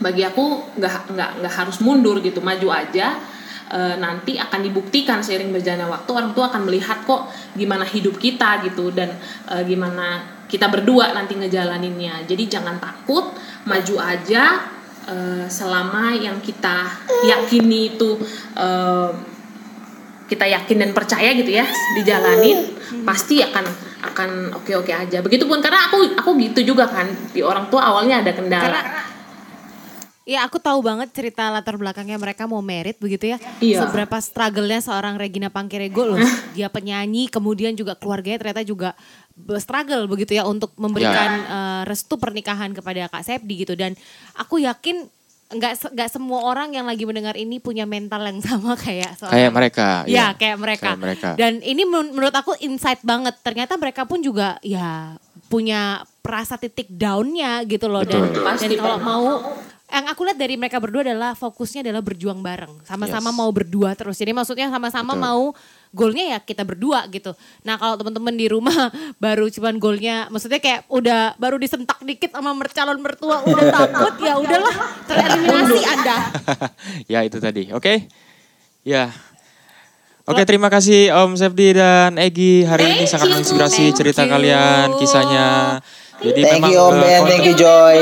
bagi 0.02 0.26
aku 0.26 0.74
nggak 0.74 1.14
nggak 1.14 1.30
nggak 1.38 1.54
harus 1.54 1.78
mundur 1.78 2.18
gitu. 2.18 2.42
Maju 2.42 2.68
aja 2.74 3.31
Eh, 3.72 3.96
nanti 3.96 4.36
akan 4.36 4.68
dibuktikan 4.68 5.24
seiring 5.24 5.48
berjalannya 5.48 5.88
waktu 5.88 6.10
orang 6.12 6.36
tua 6.36 6.52
akan 6.52 6.68
melihat 6.68 7.08
kok 7.08 7.32
gimana 7.56 7.88
hidup 7.88 8.20
kita 8.20 8.60
gitu 8.68 8.92
dan 8.92 9.16
eh, 9.48 9.64
gimana 9.64 10.20
kita 10.44 10.68
berdua 10.68 11.16
nanti 11.16 11.40
ngejalaninnya. 11.40 12.28
Jadi 12.28 12.52
jangan 12.52 12.76
takut 12.76 13.32
maju 13.64 13.96
aja 13.96 14.60
eh, 15.08 15.48
selama 15.48 16.12
yang 16.12 16.36
kita 16.44 16.84
yakini 17.24 17.96
itu 17.96 18.20
eh, 18.60 19.10
kita 20.28 20.44
yakin 20.52 20.76
dan 20.76 20.90
percaya 20.92 21.32
gitu 21.32 21.56
ya 21.56 21.64
dijalanin 21.96 22.76
pasti 23.08 23.40
akan 23.40 23.64
akan 24.04 24.52
oke 24.52 24.84
oke 24.84 24.92
aja. 24.92 25.24
Begitupun 25.24 25.64
karena 25.64 25.88
aku 25.88 26.12
aku 26.12 26.36
gitu 26.36 26.76
juga 26.76 26.92
kan 26.92 27.08
di 27.32 27.40
orang 27.40 27.72
tua 27.72 27.88
awalnya 27.88 28.20
ada 28.20 28.36
kendala. 28.36 28.68
Karena 28.68 29.11
Ya 30.32 30.48
aku 30.48 30.56
tahu 30.56 30.80
banget 30.80 31.12
cerita 31.12 31.52
latar 31.52 31.76
belakangnya 31.76 32.16
mereka 32.16 32.48
mau 32.48 32.64
merit 32.64 32.96
begitu 32.96 33.36
ya. 33.36 33.38
Iya. 33.60 33.84
Seberapa 33.84 34.16
struggle-nya 34.16 34.80
seorang 34.80 35.20
Regina 35.20 35.52
Pangkerego 35.52 36.16
loh. 36.16 36.20
Dia 36.56 36.72
penyanyi 36.72 37.28
kemudian 37.28 37.76
juga 37.76 37.92
keluarganya 38.00 38.40
ternyata 38.40 38.64
juga 38.64 38.96
struggle 39.60 40.08
begitu 40.08 40.40
ya 40.40 40.48
untuk 40.48 40.72
memberikan 40.80 41.30
eh, 41.44 41.82
restu 41.84 42.16
pernikahan 42.16 42.72
kepada 42.72 43.12
Kak 43.12 43.28
Sepdi 43.28 43.68
gitu. 43.68 43.76
Dan 43.76 43.92
aku 44.32 44.56
yakin 44.56 45.04
nggak 45.52 45.92
nggak 45.92 46.08
semua 46.08 46.48
orang 46.48 46.72
yang 46.72 46.88
lagi 46.88 47.04
mendengar 47.04 47.36
ini 47.36 47.60
punya 47.60 47.84
mental 47.84 48.24
yang 48.24 48.40
sama 48.48 48.72
kayak 48.72 49.12
seorang 49.20 49.36
Kayak 49.36 49.52
mereka. 49.52 49.88
Ya, 50.08 50.08
iya. 50.08 50.26
kayak 50.32 50.56
mereka. 50.56 50.84
Kayak 50.88 51.00
mereka. 51.04 51.28
Dan 51.36 51.52
ini 51.60 51.82
men- 51.84 52.12
menurut 52.16 52.32
aku 52.32 52.56
insight 52.64 53.04
banget. 53.04 53.36
Ternyata 53.44 53.76
mereka 53.76 54.08
pun 54.08 54.24
juga 54.24 54.56
ya 54.64 55.12
punya 55.52 56.00
perasa 56.24 56.56
titik 56.56 56.88
downnya 56.88 57.60
gitu 57.68 57.84
loh. 57.92 58.00
Dan, 58.00 58.32
Betul. 58.32 58.40
dan 58.40 58.56
Pasti, 58.56 58.74
kalau 58.80 58.98
mau 59.04 59.24
yang 60.02 60.10
aku 60.10 60.26
lihat 60.26 60.34
dari 60.34 60.58
mereka 60.58 60.82
berdua 60.82 61.06
adalah 61.06 61.38
fokusnya 61.38 61.86
adalah 61.86 62.02
berjuang 62.02 62.42
bareng, 62.42 62.82
sama-sama 62.82 63.30
Yes. 63.30 63.38
mau 63.38 63.50
berdua 63.54 63.94
terus. 63.94 64.18
Jadi 64.18 64.34
maksudnya 64.34 64.66
sama-sama 64.66 65.14
mau 65.14 65.54
golnya 65.94 66.34
ya 66.34 66.38
kita 66.42 66.66
berdua 66.66 67.06
gitu. 67.06 67.30
Nah 67.62 67.78
kalau 67.78 67.94
teman-teman 67.94 68.34
di 68.34 68.50
rumah 68.50 68.90
baru 69.22 69.46
cuman 69.46 69.78
golnya, 69.78 70.26
maksudnya 70.28 70.58
kayak 70.58 70.90
udah 70.90 71.38
baru 71.38 71.54
disentak 71.62 72.02
dikit 72.02 72.34
sama 72.34 72.50
calon 72.66 72.98
mertua 72.98 73.46
udah 73.46 73.64
takut 73.78 74.14
ya 74.18 74.34
udahlah 74.42 74.74
tereliminasi 75.06 75.80
anda. 75.94 76.16
ya 77.06 77.22
itu 77.22 77.38
tadi. 77.38 77.70
Oke. 77.70 78.10
Ya. 78.82 79.14
Oke, 80.22 80.46
terima 80.46 80.70
kasih 80.70 81.10
Om 81.10 81.34
Sepdi 81.34 81.74
dan 81.74 82.14
Egi 82.14 82.62
hari 82.62 82.94
ini 82.94 83.04
sangat 83.10 83.26
menginspirasi 83.34 83.90
Thank 83.90 83.98
cerita 83.98 84.22
you. 84.22 84.30
kalian, 84.30 84.86
kisahnya. 84.98 85.46
Jadi 86.22 86.40
Thank 86.46 86.62
memang 86.62 86.70
you 86.70 86.78
Om 86.78 86.94
eh, 86.94 87.00
Ben, 87.02 87.18
konten- 87.18 87.28
thank 87.28 87.44
you 87.50 87.54
Joy. 87.58 87.94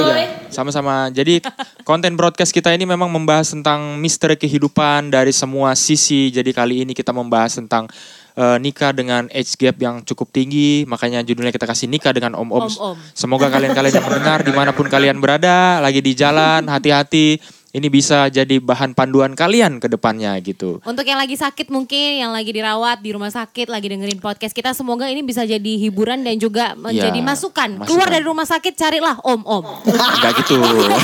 Sama-sama. 0.50 1.08
Jadi 1.08 1.40
konten 1.88 2.12
broadcast 2.18 2.52
kita 2.52 2.74
ini 2.74 2.84
memang 2.84 3.08
membahas 3.08 3.54
tentang 3.54 3.96
misteri 3.96 4.36
kehidupan 4.36 5.08
dari 5.08 5.32
semua 5.32 5.72
sisi. 5.72 6.28
Jadi 6.28 6.50
kali 6.52 6.84
ini 6.84 6.92
kita 6.92 7.16
membahas 7.16 7.56
tentang 7.56 7.88
eh, 8.36 8.58
nikah 8.60 8.92
dengan 8.92 9.30
age 9.32 9.56
gap 9.56 9.80
yang 9.80 10.04
cukup 10.04 10.28
tinggi. 10.34 10.84
Makanya 10.84 11.24
judulnya 11.24 11.54
kita 11.54 11.64
kasih 11.64 11.88
nikah 11.88 12.12
dengan 12.12 12.36
om-om. 12.36 12.68
Om-om. 12.68 12.96
Semoga 13.16 13.48
kalian-kalian 13.48 13.94
yang 14.02 14.06
mendengar 14.06 14.44
di 14.44 14.52
mana 14.52 14.76
pun 14.76 14.90
kalian 14.90 15.16
berada, 15.22 15.80
lagi 15.80 16.04
di 16.04 16.12
jalan, 16.12 16.68
hati-hati. 16.68 17.40
Ini 17.70 17.86
bisa 17.86 18.26
jadi 18.26 18.58
bahan 18.58 18.92
panduan 18.92 19.32
kalian 19.32 19.78
ke 19.78 19.86
depannya 19.86 20.34
gitu. 20.42 20.82
Untuk 20.82 21.06
yang 21.06 21.16
lagi 21.16 21.38
sakit 21.38 21.70
mungkin, 21.70 22.18
yang 22.18 22.34
lagi 22.34 22.50
dirawat 22.50 22.98
di 22.98 23.14
rumah 23.14 23.30
sakit, 23.30 23.70
lagi 23.70 23.86
dengerin 23.86 24.18
podcast 24.18 24.50
kita, 24.50 24.74
semoga 24.74 25.06
ini 25.06 25.22
bisa 25.22 25.46
jadi 25.46 25.72
hiburan 25.78 26.20
dan 26.20 26.34
juga 26.34 26.74
menjadi 26.74 27.14
Iya, 27.14 27.22
masukan. 27.22 27.78
masukan. 27.78 27.86
Keluar 27.86 28.10
dari 28.10 28.26
rumah 28.26 28.42
sakit 28.42 28.74
carilah 28.74 29.22
om-om. 29.22 29.86
Enggak 29.86 30.42
gitu. 30.42 30.58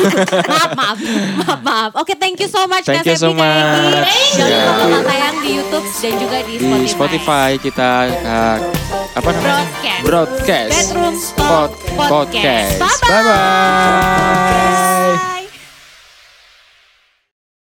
maaf, 0.51 0.71
maaf, 0.75 0.99
maaf, 1.39 1.61
maaf. 1.63 1.91
Oke, 1.97 2.15
thank 2.15 2.35
you 2.37 2.51
so 2.51 2.67
much 2.67 2.83
Thank 2.83 3.07
Kak 3.07 3.15
you 3.15 3.17
so 3.17 3.31
much. 3.31 4.03
Jangan 4.35 4.51
Yeah. 4.51 4.75
lupa 4.83 5.01
tayang 5.07 5.37
di 5.39 5.51
YouTube 5.55 5.87
dan 5.87 6.15
juga 6.19 6.37
di, 6.43 6.55
di 6.59 6.89
Spotify 6.89 7.51
kita 7.57 7.91
uh, 8.27 8.57
apa 9.15 9.29
namanya? 9.31 9.65
Broadcast. 10.03 10.03
Broadcast. 10.03 10.73
Bedroom 10.75 11.15
Pod- 11.39 11.47
Talk 11.47 11.71
Podcast. 11.95 12.75
podcast. 12.83 13.07
Bye-bye. 13.07 13.23
Bye 13.23 14.35
bye. 15.23 15.36